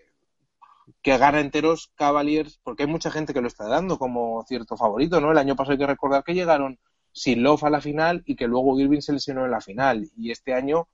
que 1.02 1.18
gana 1.18 1.40
enteros 1.40 1.92
Cavaliers, 1.96 2.60
porque 2.64 2.84
hay 2.84 2.90
mucha 2.90 3.12
gente 3.12 3.34
que 3.34 3.42
lo 3.42 3.48
está 3.48 3.68
dando 3.68 3.98
como 3.98 4.44
cierto 4.48 4.78
favorito, 4.78 5.20
¿no? 5.20 5.32
El 5.32 5.38
año 5.38 5.56
pasado 5.56 5.74
hay 5.74 5.80
que 5.80 5.88
recordar 5.88 6.24
que 6.24 6.34
llegaron 6.34 6.80
sin 7.12 7.44
Love 7.44 7.64
a 7.66 7.70
la 7.70 7.82
final 7.82 8.24
y 8.26 8.36
que 8.36 8.48
luego 8.48 8.80
Irving 8.80 9.02
se 9.02 9.14
lesionó 9.14 9.46
en 9.46 9.52
la 9.52 9.62
final, 9.62 10.10
y 10.16 10.32
este 10.32 10.54
año 10.54 10.88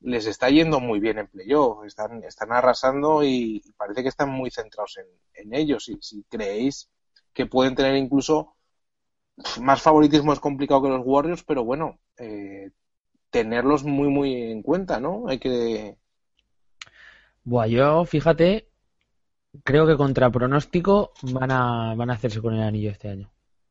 les 0.00 0.26
está 0.26 0.48
yendo 0.50 0.80
muy 0.80 1.00
bien 1.00 1.18
en 1.18 1.26
playoff, 1.28 1.84
están, 1.84 2.22
están 2.24 2.52
arrasando 2.52 3.24
y, 3.24 3.62
parece 3.76 4.02
que 4.02 4.08
están 4.08 4.30
muy 4.30 4.50
centrados 4.50 4.98
en, 4.98 5.06
en 5.34 5.54
ellos. 5.54 5.84
Si, 5.84 5.98
si 6.00 6.22
creéis 6.24 6.88
que 7.38 7.46
pueden 7.46 7.76
tener 7.76 7.96
incluso 7.96 8.56
más 9.60 9.82
favoritismo 9.82 10.32
es 10.32 10.40
complicado 10.40 10.82
que 10.82 10.88
los 10.88 11.02
Warriors, 11.04 11.44
pero 11.44 11.64
bueno, 11.64 11.98
eh, 12.18 12.70
tenerlos 13.30 13.84
muy, 13.84 14.08
muy 14.08 14.34
en 14.52 14.62
cuenta, 14.62 15.00
¿no? 15.00 15.28
Hay 15.28 15.38
que. 15.40 15.96
Buah, 17.44 17.66
yo, 17.66 18.04
fíjate, 18.04 18.68
creo 19.64 19.86
que 19.86 19.96
contra 19.96 20.30
pronóstico 20.30 21.12
van 21.22 21.50
a, 21.52 21.94
van 21.96 22.10
a 22.10 22.14
hacerse 22.14 22.40
con 22.42 22.54
el 22.54 22.62
anillo 22.62 22.90
este 22.90 23.08
año. 23.10 23.30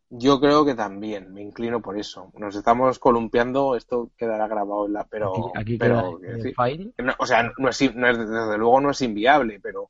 Yo 0.09 0.39
creo 0.39 0.65
que 0.65 0.73
también, 0.75 1.33
me 1.33 1.41
inclino 1.41 1.81
por 1.81 1.97
eso. 1.99 2.31
Nos 2.35 2.55
estamos 2.55 2.97
columpiando, 2.99 3.75
esto 3.75 4.11
quedará 4.17 4.47
grabado 4.47 4.85
en 4.85 4.93
la. 4.93 5.05
Pero, 5.07 5.27
aquí 5.27 5.41
aquí 5.53 5.77
pero, 5.77 5.97
queda 5.97 6.17
quiero 6.19 6.33
el 6.33 6.47
decir, 6.47 6.55
file. 6.55 6.91
no, 6.97 7.13
o 7.19 7.25
sea, 7.25 7.43
no 7.57 7.69
es, 7.69 7.95
no 7.95 8.07
es- 8.09 8.17
desde 8.17 8.57
luego 8.57 8.79
no 8.81 8.91
es 8.91 9.01
inviable, 9.01 9.59
pero 9.61 9.89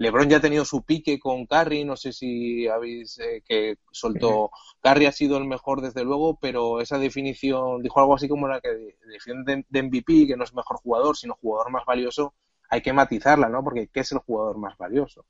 LeBron 0.00 0.30
ya 0.30 0.38
ha 0.38 0.40
tenido 0.40 0.64
su 0.64 0.82
pique 0.82 1.20
con 1.20 1.44
Curry, 1.44 1.84
no 1.84 1.94
sé 1.94 2.14
si 2.14 2.66
habéis 2.66 3.18
eh, 3.18 3.42
que 3.46 3.76
soltó 3.92 4.50
Curry 4.82 5.04
ha 5.04 5.12
sido 5.12 5.36
el 5.36 5.44
mejor 5.44 5.82
desde 5.82 6.04
luego, 6.04 6.38
pero 6.40 6.80
esa 6.80 6.98
definición 6.98 7.82
dijo 7.82 8.00
algo 8.00 8.14
así 8.14 8.26
como 8.26 8.48
la 8.48 8.62
que 8.62 8.70
definición 8.70 9.44
de, 9.44 9.82
MVP, 9.82 10.26
que 10.26 10.38
no 10.38 10.44
es 10.44 10.54
mejor 10.54 10.78
jugador, 10.78 11.18
sino 11.18 11.36
jugador 11.42 11.70
más 11.70 11.84
valioso, 11.84 12.32
hay 12.70 12.80
que 12.80 12.94
matizarla, 12.94 13.50
¿no? 13.50 13.62
Porque 13.62 13.88
¿qué 13.92 14.00
es 14.00 14.10
el 14.12 14.20
jugador 14.20 14.56
más 14.56 14.74
valioso? 14.78 15.26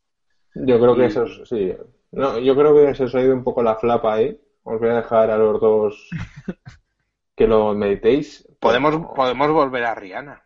Yo 0.54 0.78
creo 0.78 0.94
que 0.94 1.06
eso 1.06 1.24
es, 1.24 1.48
sí. 1.48 1.74
No, 2.12 2.38
yo 2.38 2.54
creo 2.54 2.72
que 2.72 2.94
se 2.94 3.04
os 3.04 3.14
ha 3.16 3.22
ido 3.22 3.34
un 3.34 3.42
poco 3.42 3.64
la 3.64 3.74
flapa 3.74 4.14
ahí. 4.14 4.40
Os 4.62 4.78
voy 4.78 4.90
a 4.90 4.96
dejar 4.96 5.32
a 5.32 5.36
los 5.36 5.60
dos 5.60 6.10
que 7.34 7.48
lo 7.48 7.74
meditéis. 7.74 8.46
Podemos, 8.60 9.04
podemos 9.16 9.50
volver 9.50 9.84
a 9.84 9.96
Rihanna. 9.96 10.44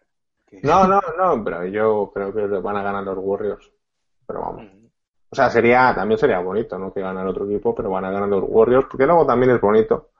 No, 0.62 0.86
no, 0.86 1.00
no, 1.18 1.44
pero 1.44 1.66
yo 1.66 2.10
creo 2.14 2.32
que 2.32 2.46
van 2.46 2.76
a 2.78 2.82
ganar 2.82 3.04
los 3.04 3.18
Warriors. 3.18 3.73
Pero 4.26 4.40
vamos. 4.40 4.66
O 5.30 5.34
sea, 5.36 5.50
sería, 5.50 5.92
también 5.94 6.18
sería 6.18 6.38
bonito, 6.38 6.78
¿no? 6.78 6.92
Que 6.92 7.00
gane 7.00 7.20
el 7.20 7.28
otro 7.28 7.44
equipo, 7.44 7.74
pero 7.74 7.90
van 7.90 8.04
a 8.04 8.10
ganar 8.10 8.28
los 8.28 8.44
Warriors, 8.46 8.86
porque 8.90 9.06
luego 9.06 9.26
también 9.26 9.52
es 9.52 9.60
bonito 9.60 10.10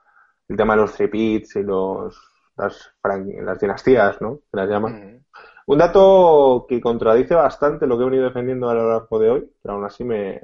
el 0.47 0.57
tema 0.57 0.75
de 0.75 0.81
los 0.81 0.93
tripits 0.93 1.55
y 1.55 1.63
los, 1.63 2.15
las, 2.57 2.93
las 3.03 3.59
dinastías, 3.59 4.21
¿no? 4.21 4.39
Que 4.51 4.57
las 4.57 4.69
llaman. 4.69 5.23
Un 5.67 5.77
dato 5.77 6.65
que 6.67 6.79
contradice 6.81 7.33
bastante 7.33 7.87
lo 7.87 7.97
que 7.97 8.03
he 8.03 8.05
venido 8.09 8.25
defendiendo 8.25 8.69
a 8.69 8.73
lo 8.73 8.89
largo 8.89 9.19
de 9.19 9.29
hoy, 9.31 9.51
pero 9.61 9.75
aún 9.75 9.85
así 9.85 10.03
me, 10.03 10.41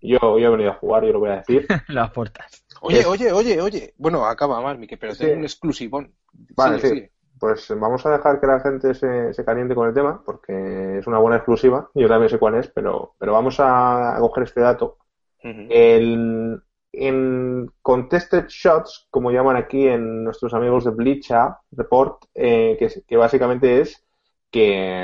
yo, 0.00 0.18
yo 0.38 0.46
he 0.46 0.50
venido 0.50 0.70
a 0.72 0.74
jugar, 0.74 1.04
yo 1.04 1.12
lo 1.12 1.18
voy 1.20 1.30
a 1.30 1.36
decir. 1.36 1.66
Las 1.88 2.10
puertas. 2.10 2.64
Oye, 2.82 3.04
oye, 3.06 3.32
oye, 3.32 3.60
oye. 3.60 3.94
Bueno, 3.96 4.26
acaba 4.26 4.60
más, 4.60 4.78
Mike, 4.78 4.98
pero 4.98 5.14
Sí. 5.14 5.20
tengo 5.24 5.38
un 5.38 5.44
exclusivón. 5.44 6.12
Vale, 6.56 6.76
Sigue, 6.76 6.88
sí. 6.88 6.94
sigue. 6.94 7.11
Pues 7.42 7.68
vamos 7.76 8.06
a 8.06 8.12
dejar 8.12 8.38
que 8.38 8.46
la 8.46 8.60
gente 8.60 8.94
se, 8.94 9.34
se 9.34 9.44
caliente 9.44 9.74
con 9.74 9.88
el 9.88 9.92
tema, 9.92 10.22
porque 10.24 10.98
es 10.98 11.06
una 11.08 11.18
buena 11.18 11.38
exclusiva. 11.38 11.90
Yo 11.92 12.06
también 12.06 12.30
sé 12.30 12.38
cuál 12.38 12.54
es, 12.54 12.68
pero, 12.68 13.16
pero 13.18 13.32
vamos 13.32 13.56
a, 13.58 14.14
coger 14.20 14.44
este 14.44 14.60
dato. 14.60 14.98
El, 15.40 16.62
en 16.92 17.72
contested 17.82 18.44
shots, 18.46 19.08
como 19.10 19.32
llaman 19.32 19.56
aquí 19.56 19.88
en 19.88 20.22
nuestros 20.22 20.54
amigos 20.54 20.84
de 20.84 20.92
Bleacher 20.92 21.48
Report, 21.72 22.26
eh, 22.32 22.78
que 23.08 23.16
básicamente 23.16 23.80
es 23.80 24.06
que 24.48 25.02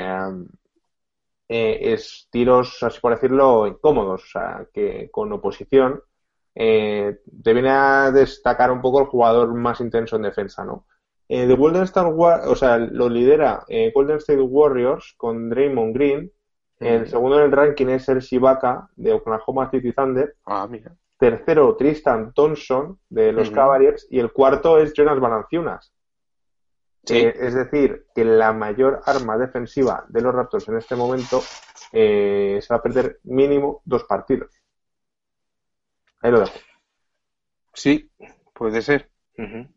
eh, 1.49 1.79
es 1.81 2.29
tiros, 2.31 2.81
así 2.83 3.01
por 3.01 3.15
decirlo, 3.15 3.67
incómodos, 3.67 4.23
o 4.23 4.27
sea, 4.27 4.65
que 4.71 5.09
con 5.11 5.29
oposición 5.33 6.01
eh, 6.55 7.19
te 7.43 7.53
viene 7.53 7.71
a 7.71 8.11
destacar 8.11 8.71
un 8.71 8.81
poco 8.81 9.01
el 9.01 9.07
jugador 9.07 9.53
más 9.53 9.81
intenso 9.81 10.15
en 10.15 10.21
defensa, 10.21 10.63
¿no? 10.63 10.85
Eh, 11.31 11.45
de 11.45 11.53
Golden 11.55 11.83
State 11.83 12.09
War- 12.09 12.41
o 12.47 12.55
sea, 12.55 12.77
lo 12.79 13.07
lidera 13.07 13.63
eh, 13.67 13.91
Golden 13.93 14.17
State 14.17 14.41
Warriors 14.41 15.13
con 15.15 15.49
Draymond 15.49 15.93
Green. 15.95 16.31
El 16.79 17.07
segundo 17.09 17.37
en 17.37 17.43
el 17.45 17.51
ranking 17.51 17.87
es 17.87 18.05
Serge 18.05 18.37
Ibaka 18.37 18.89
de 18.95 19.11
Oklahoma 19.13 19.69
City 19.69 19.91
Thunder. 19.91 20.35
Ah, 20.45 20.65
mira. 20.67 20.95
Tercero, 21.17 21.75
Tristan 21.75 22.33
Thompson 22.33 22.99
de 23.09 23.33
los. 23.33 23.51
Cavaliers. 23.51 24.07
Y 24.09 24.19
el 24.19 24.31
cuarto 24.31 24.77
es 24.77 24.93
Jonas 24.93 25.19
Valanciunas. 25.19 25.93
Sí. 27.03 27.17
Eh, 27.17 27.33
es 27.37 27.53
decir, 27.53 28.05
que 28.15 28.23
la 28.23 28.53
mayor 28.53 29.01
arma 29.05 29.37
defensiva 29.37 30.05
de 30.07 30.21
los 30.21 30.33
Raptors 30.33 30.67
en 30.69 30.77
este 30.77 30.95
momento 30.95 31.41
eh, 31.91 32.59
se 32.61 32.73
va 32.73 32.77
a 32.79 32.81
perder 32.81 33.19
mínimo 33.23 33.81
dos 33.83 34.05
partidos. 34.05 34.49
Ahí 36.21 36.31
lo 36.31 36.39
dejo. 36.39 36.57
Sí, 37.73 38.09
puede 38.53 38.81
ser. 38.81 39.09
Ujú. 39.37 39.67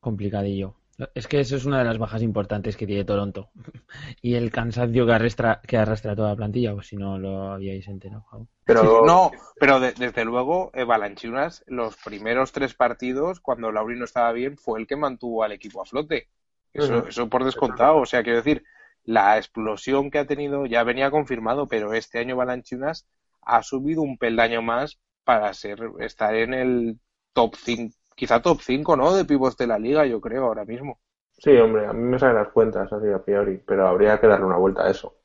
Complicadillo. 0.00 0.74
Es 1.14 1.28
que 1.28 1.38
eso 1.40 1.54
es 1.56 1.64
una 1.64 1.78
de 1.78 1.84
las 1.84 1.98
bajas 1.98 2.22
importantes 2.22 2.76
que 2.76 2.86
tiene 2.86 3.04
Toronto. 3.04 3.50
Y 4.22 4.34
el 4.34 4.50
cansancio 4.50 5.06
que 5.06 5.12
arrastra, 5.12 5.60
que 5.66 5.76
arrastra 5.76 6.16
toda 6.16 6.30
la 6.30 6.36
plantilla, 6.36 6.74
pues 6.74 6.88
si 6.88 6.96
no 6.96 7.18
lo 7.18 7.52
habíais 7.52 7.86
enterado. 7.88 8.24
Pero 8.64 9.02
No, 9.04 9.30
pero 9.58 9.80
de- 9.80 9.92
desde 9.92 10.24
luego, 10.24 10.70
eh, 10.74 10.84
Balanchunas, 10.84 11.64
los 11.66 11.96
primeros 11.96 12.52
tres 12.52 12.74
partidos, 12.74 13.40
cuando 13.40 13.72
Lauri 13.72 13.98
no 13.98 14.04
estaba 14.04 14.32
bien, 14.32 14.56
fue 14.58 14.78
el 14.80 14.86
que 14.86 14.96
mantuvo 14.96 15.42
al 15.42 15.52
equipo 15.52 15.80
a 15.82 15.86
flote. 15.86 16.28
Eso, 16.72 17.06
eso 17.06 17.28
por 17.28 17.44
descontado. 17.44 17.96
O 17.98 18.06
sea, 18.06 18.22
quiero 18.22 18.38
decir, 18.38 18.64
la 19.04 19.38
explosión 19.38 20.10
que 20.10 20.18
ha 20.18 20.26
tenido 20.26 20.66
ya 20.66 20.82
venía 20.84 21.10
confirmado, 21.10 21.66
pero 21.66 21.94
este 21.94 22.18
año 22.18 22.36
Balanchunas 22.36 23.06
ha 23.42 23.62
subido 23.62 24.02
un 24.02 24.18
peldaño 24.18 24.60
más 24.62 24.98
para 25.24 25.52
ser, 25.54 25.78
estar 26.00 26.34
en 26.34 26.52
el 26.54 27.00
top 27.32 27.54
5, 27.56 27.96
quizá 28.18 28.40
top 28.42 28.60
5, 28.62 28.96
¿no? 28.96 29.14
De 29.14 29.24
pivos 29.24 29.56
de 29.56 29.66
la 29.68 29.78
liga, 29.78 30.04
yo 30.06 30.20
creo, 30.20 30.44
ahora 30.46 30.64
mismo. 30.66 30.98
sí, 31.38 31.50
hombre, 31.56 31.86
a 31.86 31.92
mí 31.92 32.00
me 32.02 32.18
salen 32.18 32.36
las 32.36 32.48
cuentas 32.52 32.92
así 32.92 33.08
a 33.10 33.22
priori, 33.22 33.58
pero 33.66 33.86
habría 33.88 34.18
que 34.20 34.26
darle 34.26 34.46
una 34.46 34.56
vuelta 34.56 34.84
a 34.84 34.90
eso. 34.90 35.16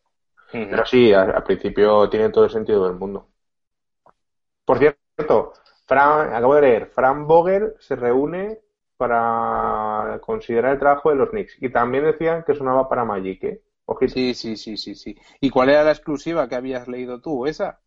Pero 0.70 0.86
sí, 0.86 1.14
al 1.14 1.44
principio 1.44 2.10
tiene 2.10 2.30
todo 2.32 2.46
el 2.46 2.52
sentido 2.52 2.86
del 2.86 2.96
mundo. 2.98 3.30
Por 4.66 4.78
cierto, 4.80 5.54
Fran, 5.86 6.34
acabo 6.34 6.56
de 6.56 6.62
leer, 6.62 6.88
Fran 6.88 7.28
Vogel 7.28 7.74
se 7.80 7.96
reúne 7.96 8.60
para 8.98 10.20
considerar 10.22 10.74
el 10.74 10.80
trabajo 10.80 11.10
de 11.10 11.16
los 11.16 11.30
Knicks. 11.30 11.58
Y 11.62 11.70
también 11.70 12.06
decían 12.06 12.44
que 12.44 12.56
sonaba 12.56 12.88
para 12.90 13.06
Magic, 13.06 13.44
¿eh? 13.44 13.62
Ojito. 13.86 14.22
Sí, 14.22 14.34
sí, 14.34 14.56
sí, 14.58 14.78
sí, 14.78 14.96
sí. 14.96 15.16
¿Y 15.42 15.50
cuál 15.50 15.70
era 15.70 15.84
la 15.84 15.92
exclusiva 15.92 16.48
que 16.48 16.56
habías 16.56 16.88
leído 16.88 17.20
tú? 17.20 17.46
¿Esa? 17.48 17.82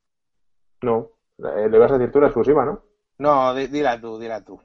No, 0.88 0.94
eh, 1.38 1.68
le 1.68 1.78
vas 1.78 1.92
a 1.92 1.98
decir 1.98 2.10
tú 2.12 2.20
la 2.20 2.28
exclusiva, 2.28 2.64
¿no? 2.64 2.82
No, 3.24 3.32
di- 3.56 3.66
dila 3.74 3.92
tú, 4.00 4.18
dila 4.18 4.42
tú. 4.42 4.58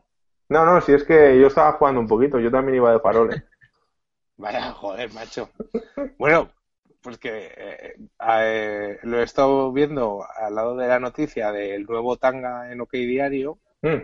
No, 0.52 0.66
no, 0.66 0.82
si 0.82 0.92
es 0.92 1.06
que 1.06 1.40
yo 1.40 1.48
estaba 1.48 1.72
jugando 1.72 2.02
un 2.02 2.08
poquito, 2.08 2.38
yo 2.38 2.52
también 2.52 2.76
iba 2.76 2.92
de 2.92 3.00
faroles. 3.00 3.42
Vaya, 4.38 4.74
joder, 4.74 5.14
macho. 5.14 5.50
Bueno, 6.18 6.52
pues 7.00 7.18
que 7.18 7.54
eh, 7.56 7.96
eh, 8.20 9.00
lo 9.04 9.22
he 9.22 9.24
estado 9.24 9.72
viendo 9.72 10.26
al 10.36 10.54
lado 10.54 10.76
de 10.76 10.90
la 10.90 11.00
noticia 11.00 11.54
del 11.54 11.86
nuevo 11.86 12.18
tanga 12.18 12.70
en 12.70 12.82
OK 12.82 12.92
Diario. 12.92 13.60
Mm. 13.82 14.04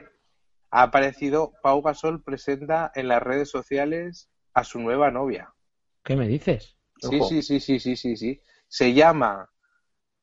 Ha 0.71 0.83
aparecido 0.83 1.51
Pau 1.61 1.81
Gasol 1.81 2.23
presenta 2.23 2.93
en 2.95 3.09
las 3.09 3.21
redes 3.21 3.49
sociales 3.49 4.29
a 4.53 4.63
su 4.63 4.79
nueva 4.79 5.11
novia. 5.11 5.53
¿Qué 6.01 6.15
me 6.15 6.29
dices? 6.29 6.77
Sí, 7.01 7.17
Ojo. 7.17 7.27
sí, 7.27 7.41
sí, 7.41 7.59
sí, 7.59 7.81
sí, 7.81 7.97
sí, 7.97 8.15
sí. 8.15 8.41
Se 8.69 8.93
llama, 8.93 9.49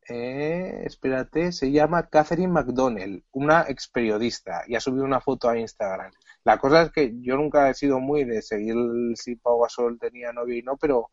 eh, 0.09 0.83
espérate, 0.85 1.53
se 1.53 1.71
llama 1.71 2.09
Catherine 2.09 2.53
McDonnell, 2.53 3.25
una 3.33 3.65
ex 3.69 3.89
periodista, 3.89 4.65
y 4.67 4.75
ha 4.75 4.81
subido 4.81 5.05
una 5.05 5.21
foto 5.21 5.49
a 5.49 5.59
Instagram. 5.59 6.13
La 6.45 6.59
cosa 6.59 6.83
es 6.83 6.93
que 6.93 7.15
yo 7.21 7.37
nunca 7.37 7.71
he 7.71 7.75
sido 7.75 8.01
muy 8.01 8.25
de 8.25 8.43
seguir 8.43 8.77
si 9.15 9.37
Pau 9.37 9.63
Gasol 9.63 9.99
tenía 9.99 10.33
novia 10.33 10.59
y 10.59 10.63
no, 10.63 10.77
pero 10.77 11.11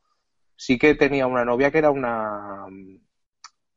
sí 0.55 0.77
que 0.77 0.95
tenía 0.95 1.25
una 1.25 1.45
novia 1.45 1.71
que 1.71 1.77
era 1.77 1.91
una 1.91 2.65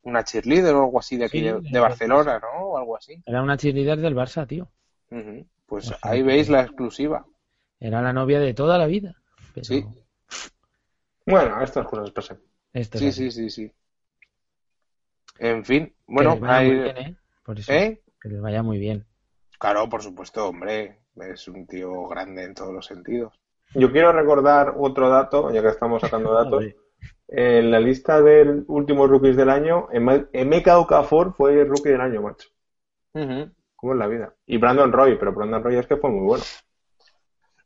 una 0.02 0.22
cheerleader 0.24 0.74
o 0.74 0.84
algo 0.84 0.98
así 0.98 1.16
de 1.16 1.24
aquí 1.24 1.38
Sí, 1.38 1.70
de, 1.72 1.80
Barcelona, 1.80 2.38
¿no? 2.38 2.66
O 2.66 2.78
algo 2.78 2.96
así. 2.96 3.22
Era 3.24 3.42
una 3.42 3.56
cheerleader 3.56 4.00
del 4.00 4.14
Barça, 4.14 4.46
tío. 4.46 4.68
Pues 5.66 5.86
O 5.86 5.88
sea 5.88 5.98
ahí 6.02 6.22
veis 6.22 6.48
la 6.48 6.62
exclusiva. 6.62 7.24
Era 7.80 8.02
la 8.02 8.12
novia 8.12 8.40
de 8.40 8.52
toda 8.52 8.76
la 8.76 8.86
vida. 8.86 9.14
Pero 9.54 9.64
Sí. 9.64 9.84
Bueno, 11.26 11.62
estas 11.62 11.86
cosas 11.86 12.10
pasan. 12.10 12.40
esto 12.72 12.98
es 12.98 13.14
Sí, 13.14 13.30
sí, 13.30 13.30
sí, 13.30 13.50
sí. 13.50 13.72
En 15.38 15.64
fin, 15.64 15.86
Que 15.86 15.94
bueno, 16.06 16.30
les 16.32 16.40
vaya 16.40 16.60
muy 16.68 16.74
bien, 16.80 16.96
¿eh? 16.98 17.16
Por 17.44 17.58
eso, 17.58 17.72
¿eh? 17.72 18.02
que 18.20 18.28
les 18.28 18.40
vaya 18.40 18.62
muy 18.62 18.78
bien. 18.78 19.04
Claro, 19.58 19.88
por 19.88 20.02
supuesto, 20.02 20.48
hombre, 20.48 21.00
es 21.16 21.48
un 21.48 21.66
tío 21.66 22.06
grande 22.08 22.44
en 22.44 22.54
todos 22.54 22.72
los 22.72 22.86
sentidos. 22.86 23.32
Yo 23.74 23.90
quiero 23.90 24.12
recordar 24.12 24.74
otro 24.78 25.08
dato, 25.08 25.50
ya 25.50 25.62
que 25.62 25.68
estamos 25.68 26.00
sacando 26.00 26.32
datos. 26.34 26.64
En 27.26 27.70
la 27.70 27.80
lista 27.80 28.20
de 28.20 28.62
últimos 28.68 29.08
rookies 29.08 29.36
del 29.36 29.50
año, 29.50 29.88
Eme- 29.90 30.28
Emeka 30.32 30.78
Okafor 30.78 31.34
fue 31.34 31.60
el 31.60 31.68
rookie 31.68 31.90
del 31.90 32.00
año, 32.00 32.22
macho. 32.22 32.48
¿Cómo 33.76 33.92
es 33.92 33.98
la 33.98 34.06
vida? 34.06 34.34
Y 34.46 34.58
Brandon 34.58 34.92
Roy, 34.92 35.16
pero 35.18 35.32
Brandon 35.32 35.62
Roy 35.62 35.76
es 35.76 35.86
que 35.86 35.96
fue 35.96 36.10
muy 36.10 36.24
bueno. 36.26 36.44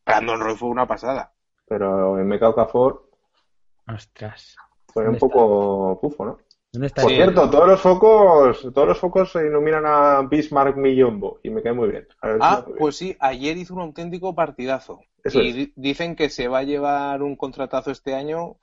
Brandon 0.06 0.40
Roy 0.40 0.56
fue 0.56 0.68
una 0.68 0.86
pasada. 0.86 1.32
Pero 1.66 2.18
Emeka 2.18 2.48
Okafor 2.48 3.08
Ostras. 3.86 4.56
fue 4.92 5.06
un 5.08 5.18
poco 5.18 5.98
pufo, 6.00 6.24
¿no? 6.24 6.38
¿Dónde 6.72 6.88
está? 6.88 7.02
Por 7.02 7.12
cierto, 7.12 7.48
todos 7.48 7.66
los 7.66 7.80
focos, 7.80 8.68
todos 8.74 8.88
los 8.88 8.98
focos 8.98 9.32
se 9.32 9.46
iluminan 9.46 9.84
a 9.86 10.22
Bismarck 10.22 10.76
Millombo 10.76 11.40
y 11.42 11.50
me 11.50 11.62
cae 11.62 11.72
muy 11.72 11.88
bien. 11.88 12.06
Ah, 12.20 12.62
muy 12.62 12.66
bien. 12.66 12.78
pues 12.78 12.96
sí, 12.96 13.16
ayer 13.20 13.56
hizo 13.56 13.74
un 13.74 13.80
auténtico 13.80 14.34
partidazo. 14.34 15.00
Eso 15.24 15.40
y 15.40 15.62
es. 15.62 15.68
dicen 15.76 16.14
que 16.14 16.28
se 16.28 16.48
va 16.48 16.58
a 16.58 16.64
llevar 16.64 17.22
un 17.22 17.36
contratazo 17.36 17.90
este 17.90 18.14
año 18.14 18.56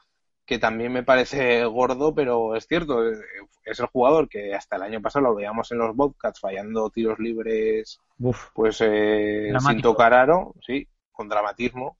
que 0.45 0.59
también 0.59 0.93
me 0.93 1.03
parece 1.03 1.65
gordo, 1.65 2.13
pero 2.13 2.55
es 2.55 2.67
cierto, 2.67 3.07
eh, 3.07 3.15
es 3.63 3.79
el 3.79 3.87
jugador 3.87 4.29
que 4.29 4.53
hasta 4.53 4.75
el 4.75 4.83
año 4.83 5.01
pasado 5.01 5.25
lo 5.25 5.35
veíamos 5.35 5.71
en 5.71 5.79
los 5.79 5.95
Bobcats 5.95 6.39
fallando 6.39 6.89
tiros 6.91 7.17
libres 7.19 7.99
Uf, 8.19 8.49
pues 8.53 8.79
eh, 8.81 9.51
sin 9.59 9.81
tocar 9.81 10.13
aro, 10.13 10.53
sí, 10.61 10.87
con 11.11 11.27
dramatismo. 11.27 11.97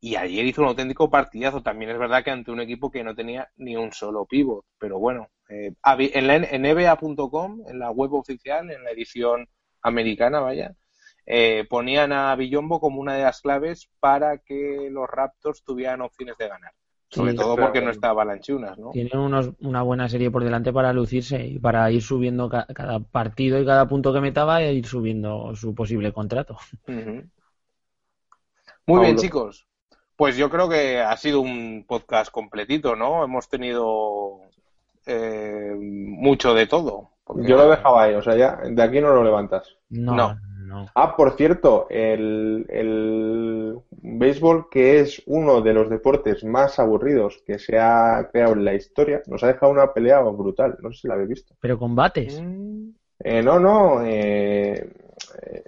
Y 0.00 0.16
ayer 0.16 0.44
hizo 0.46 0.62
un 0.62 0.68
auténtico 0.68 1.10
partidazo. 1.10 1.62
También 1.62 1.90
es 1.90 1.98
verdad 1.98 2.22
que 2.24 2.30
ante 2.30 2.50
un 2.52 2.60
equipo 2.60 2.90
que 2.90 3.04
no 3.04 3.14
tenía 3.14 3.48
ni 3.56 3.76
un 3.76 3.92
solo 3.92 4.26
pivot. 4.26 4.64
Pero 4.78 4.98
bueno, 4.98 5.28
eh, 5.48 5.72
en, 5.84 6.26
la, 6.26 6.36
en 6.36 6.44
NBA.com, 6.54 7.62
en 7.68 7.78
la 7.78 7.90
web 7.90 8.14
oficial, 8.14 8.70
en 8.70 8.84
la 8.84 8.90
edición 8.90 9.48
americana, 9.82 10.40
vaya, 10.40 10.74
eh, 11.26 11.66
ponían 11.68 12.12
a 12.12 12.34
Villombo 12.36 12.80
como 12.80 13.00
una 13.00 13.14
de 13.14 13.24
las 13.24 13.40
claves 13.40 13.88
para 14.00 14.38
que 14.38 14.88
los 14.90 15.08
Raptors 15.08 15.62
tuvieran 15.64 16.00
opciones 16.02 16.36
de 16.38 16.48
ganar. 16.48 16.72
Sobre 17.08 17.32
Sí, 17.32 17.36
todo 17.36 17.58
porque 17.58 17.80
no 17.82 17.90
estaba 17.90 18.24
Lanchunas, 18.24 18.78
¿no? 18.78 18.90
tiene 18.92 19.10
unos, 19.16 19.52
una 19.60 19.82
buena 19.82 20.08
serie 20.08 20.30
por 20.30 20.44
delante 20.44 20.72
para 20.72 20.92
lucirse 20.92 21.46
y 21.46 21.58
para 21.58 21.90
ir 21.90 22.02
subiendo 22.02 22.48
ca- 22.48 22.66
cada 22.74 23.00
partido 23.00 23.60
y 23.60 23.64
cada 23.66 23.88
punto 23.88 24.12
que 24.12 24.20
metaba 24.20 24.62
e 24.62 24.74
ir 24.74 24.86
subiendo 24.86 25.54
su 25.56 25.74
posible 25.74 26.12
contrato. 26.12 26.56
Muy 28.86 29.00
bien, 29.02 29.16
chicos. 29.16 29.67
Pues 30.18 30.36
yo 30.36 30.50
creo 30.50 30.68
que 30.68 30.98
ha 31.00 31.16
sido 31.16 31.40
un 31.40 31.84
podcast 31.86 32.32
completito, 32.32 32.96
¿no? 32.96 33.22
Hemos 33.22 33.48
tenido 33.48 34.40
eh, 35.06 35.72
mucho 35.78 36.54
de 36.54 36.66
todo. 36.66 37.10
Porque- 37.22 37.46
Yo 37.46 37.56
lo 37.56 37.70
dejaba 37.70 38.02
ahí, 38.02 38.14
o 38.14 38.22
sea, 38.22 38.34
ya 38.36 38.56
de 38.68 38.82
aquí 38.82 39.00
no 39.00 39.14
lo 39.14 39.22
levantas. 39.22 39.76
No, 39.90 40.14
No. 40.16 40.36
no. 40.66 40.86
Ah, 40.96 41.14
por 41.16 41.36
cierto, 41.36 41.86
el, 41.88 42.66
el 42.68 43.78
béisbol, 43.90 44.68
que 44.68 44.98
es 45.00 45.22
uno 45.26 45.60
de 45.60 45.72
los 45.72 45.88
deportes 45.88 46.42
más 46.42 46.80
aburridos 46.80 47.40
que 47.46 47.60
se 47.60 47.78
ha 47.78 48.28
creado 48.32 48.54
en 48.54 48.64
la 48.64 48.74
historia, 48.74 49.22
nos 49.28 49.44
ha 49.44 49.46
dejado 49.46 49.70
una 49.70 49.92
pelea 49.92 50.20
brutal. 50.22 50.76
No 50.82 50.90
sé 50.92 51.02
si 51.02 51.08
la 51.08 51.14
habéis 51.14 51.28
visto. 51.30 51.54
Pero 51.60 51.78
combates. 51.78 52.40
Mm, 52.42 52.88
Eh, 53.20 53.42
no, 53.42 53.58
no. 53.60 54.04
eh, 54.04 54.90
eh, 55.42 55.64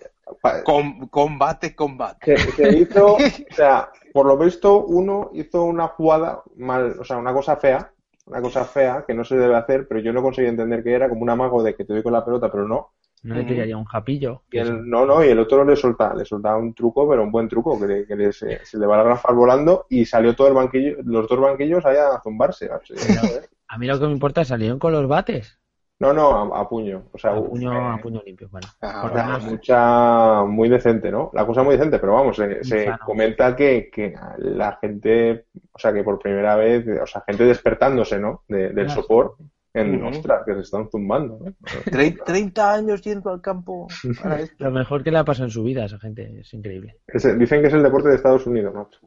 com- 0.65 1.09
combate, 1.09 1.75
combate. 1.75 2.37
se, 2.37 2.53
se 2.53 2.77
hizo, 2.79 3.15
o 3.17 3.19
sea, 3.55 3.91
por 4.13 4.27
lo 4.27 4.37
visto, 4.37 4.85
uno 4.85 5.31
hizo 5.35 5.65
una 5.65 5.89
jugada 5.89 6.43
mal, 6.57 6.97
o 7.01 7.05
sea, 7.05 7.19
una 7.19 7.33
cosa 7.33 7.57
fea, 7.57 7.93
una 8.27 8.41
cosa 8.41 8.65
fea 8.65 9.05
que 9.07 9.15
no 9.15 9.25
se 9.25 9.37
debe 9.37 9.57
hacer, 9.57 9.87
pero 9.89 10.01
yo 10.01 10.13
no 10.13 10.23
conseguí 10.23 10.49
entender 10.49 10.83
que 10.83 10.93
era 10.93 11.09
como 11.09 11.23
un 11.23 11.31
amago 11.31 11.63
de 11.63 11.75
que 11.75 11.85
te 11.85 11.93
doy 11.93 12.03
con 12.03 12.13
la 12.13 12.25
pelota, 12.25 12.51
pero 12.51 12.67
no. 12.67 12.93
No 13.23 13.35
le 13.35 13.45
tiraría 13.45 13.77
un 13.77 13.85
japillo. 13.85 14.43
Y 14.51 14.59
el, 14.59 14.89
no, 14.89 15.05
no, 15.05 15.23
y 15.23 15.29
el 15.29 15.39
otro 15.39 15.63
le 15.63 15.77
solta, 15.77 16.15
le 16.15 16.25
soltaba 16.25 16.57
un 16.57 16.73
truco, 16.73 17.07
pero 17.09 17.23
un 17.23 17.31
buen 17.31 17.49
truco, 17.49 17.79
que, 17.79 17.87
le- 17.87 18.07
que 18.07 18.17
le- 18.17 18.33
se, 18.33 18.65
se 18.65 18.79
le 18.79 18.87
va 18.87 18.97
la 18.97 19.03
grafar 19.03 19.35
volando 19.35 19.85
y 19.91 20.07
salió 20.07 20.35
todo 20.35 20.49
el 20.49 20.55
banquillo, 20.55 20.97
los 21.05 21.29
dos 21.29 21.39
banquillos 21.39 21.85
ahí 21.85 21.97
a 21.99 22.19
zumbarse. 22.23 22.71
así, 22.73 22.95
joder. 22.97 23.49
A 23.69 23.77
mí 23.79 23.87
lo 23.87 24.01
que 24.01 24.07
me 24.07 24.13
importa 24.13 24.41
es 24.41 24.49
salieron 24.49 24.79
con 24.79 24.93
los 24.93 25.07
bates. 25.07 25.60
No, 26.01 26.13
no, 26.15 26.55
a, 26.55 26.61
a 26.63 26.69
puño. 26.69 27.05
O 27.13 27.19
sea, 27.19 27.33
A 27.33 27.43
puño, 27.45 27.73
eh, 27.73 27.95
a 27.99 27.99
puño 28.03 28.23
limpio. 28.25 28.49
Bueno, 28.51 28.67
Ah, 28.81 29.03
por 29.03 29.15
menos- 29.15 29.45
mucha, 29.45 30.45
muy 30.45 30.69
decente, 30.71 31.11
¿no? 31.11 31.31
La 31.35 31.47
cosa 31.47 31.63
muy 31.63 31.77
decente, 31.77 31.99
pero 31.99 32.15
vamos, 32.15 32.37
se, 32.37 32.91
comenta 33.05 33.55
que, 33.55 33.91
que 33.93 34.15
la 34.39 34.79
gente, 34.81 35.45
o 35.73 35.79
sea, 35.79 35.93
que 35.93 36.03
por 36.03 36.19
primera 36.19 36.57
vez, 36.57 36.87
o 37.03 37.07
sea, 37.07 37.23
gente 37.27 37.45
despertándose, 37.45 38.19
¿no? 38.19 38.43
De- 38.49 38.71
del 38.73 38.87
Claro. 38.87 39.03
sopor, 39.03 39.37
en, 39.75 40.03
ostras, 40.03 40.43
que 40.45 40.55
se 40.55 40.61
están 40.61 40.89
zumbando, 40.91 41.39
¿no? 41.39 41.53
Tre- 41.93 42.19
30 42.25 42.73
años 42.75 43.03
yendo 43.03 43.31
al 43.31 43.41
campo 43.41 43.87
para 44.23 44.41
esto. 44.41 44.65
lo 44.65 44.71
mejor 44.73 45.05
que 45.05 45.11
le 45.13 45.19
ha 45.19 45.25
pasado 45.25 45.45
en 45.45 45.51
su 45.53 45.63
vida 45.63 45.83
a 45.83 45.87
esa 45.87 45.99
gente. 46.01 46.41
Es 46.41 46.53
increíble. 46.55 46.97
Es- 47.07 47.39
dicen 47.39 47.61
que 47.61 47.69
es 47.69 47.75
el 47.75 47.83
deporte 47.83 48.09
de 48.09 48.15
Estados 48.17 48.47
Unidos, 48.47 48.75
macho. 48.75 48.99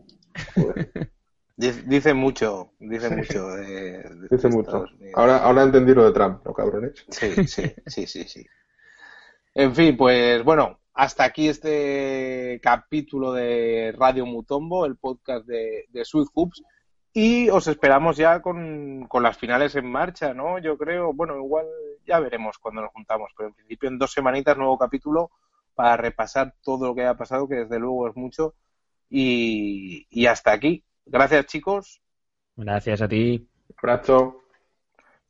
Joder, 0.55 0.89
Dice 1.55 2.15
mucho, 2.15 2.71
dice 2.79 3.15
mucho 3.15 3.55
dice 4.31 4.47
mucho. 4.49 4.85
Ahora, 5.13 5.37
ahora 5.37 5.63
entendí 5.63 5.93
lo 5.93 6.05
de 6.05 6.11
Trump, 6.11 6.43
¿no, 6.43 6.53
cabrones? 6.53 7.05
Sí, 7.09 7.47
sí, 7.47 7.73
sí, 7.85 8.07
sí, 8.07 8.23
sí. 8.23 8.45
En 9.53 9.75
fin, 9.75 9.95
pues 9.95 10.43
bueno, 10.43 10.79
hasta 10.95 11.23
aquí 11.23 11.47
este 11.47 12.59
capítulo 12.61 13.33
de 13.33 13.93
Radio 13.95 14.25
Mutombo, 14.25 14.87
el 14.87 14.97
podcast 14.97 15.45
de, 15.45 15.85
de 15.89 16.05
Sweet 16.05 16.29
Hoops. 16.33 16.63
Y 17.15 17.49
os 17.49 17.67
esperamos 17.67 18.17
ya 18.17 18.41
con, 18.41 19.05
con 19.07 19.21
las 19.21 19.37
finales 19.37 19.75
en 19.75 19.85
marcha, 19.85 20.33
¿no? 20.33 20.57
Yo 20.57 20.79
creo, 20.79 21.13
bueno, 21.13 21.37
igual 21.37 21.67
ya 22.07 22.19
veremos 22.19 22.57
cuando 22.57 22.81
nos 22.81 22.91
juntamos, 22.91 23.31
pero 23.37 23.49
en 23.49 23.55
principio 23.55 23.89
en 23.89 23.99
dos 23.99 24.11
semanitas 24.11 24.57
nuevo 24.57 24.79
capítulo 24.79 25.29
para 25.75 25.97
repasar 25.97 26.55
todo 26.63 26.87
lo 26.87 26.95
que 26.95 27.01
haya 27.01 27.15
pasado, 27.15 27.47
que 27.47 27.57
desde 27.57 27.77
luego 27.77 28.07
es 28.07 28.15
mucho. 28.15 28.55
Y, 29.07 30.07
y 30.09 30.25
hasta 30.25 30.51
aquí. 30.51 30.83
Gracias, 31.05 31.45
chicos. 31.47 32.01
Gracias 32.55 33.01
a 33.01 33.07
ti. 33.07 33.47
Abrazo. 33.77 34.39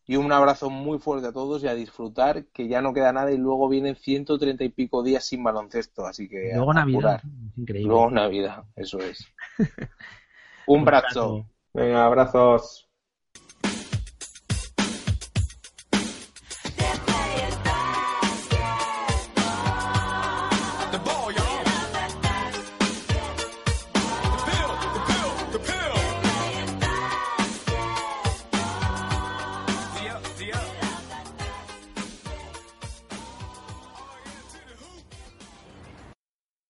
Y 0.06 0.18
un 0.18 0.32
abrazo 0.32 0.70
muy 0.70 1.00
fuerte 1.00 1.28
a 1.28 1.32
todos 1.32 1.64
y 1.64 1.68
a 1.68 1.74
disfrutar, 1.74 2.46
que 2.48 2.68
ya 2.68 2.82
no 2.82 2.94
queda 2.94 3.14
nada 3.14 3.32
y 3.32 3.38
luego 3.38 3.70
vienen 3.70 3.96
130 3.96 4.64
y 4.66 4.70
pico 4.70 5.02
días 5.02 5.26
sin 5.26 5.44
baloncesto, 5.44 6.06
así 6.06 6.28
que 6.28 6.52
Luego 6.54 6.72
a 6.72 6.74
Navidad. 6.74 7.22
Es 7.24 7.58
increíble. 7.58 7.88
Luego 7.88 8.12
Navidad, 8.12 8.66
eso 8.76 9.00
es. 9.00 9.26
un 10.68 10.82
abrazo. 10.82 11.48
Venga, 11.74 12.06
abrazos. 12.06 12.90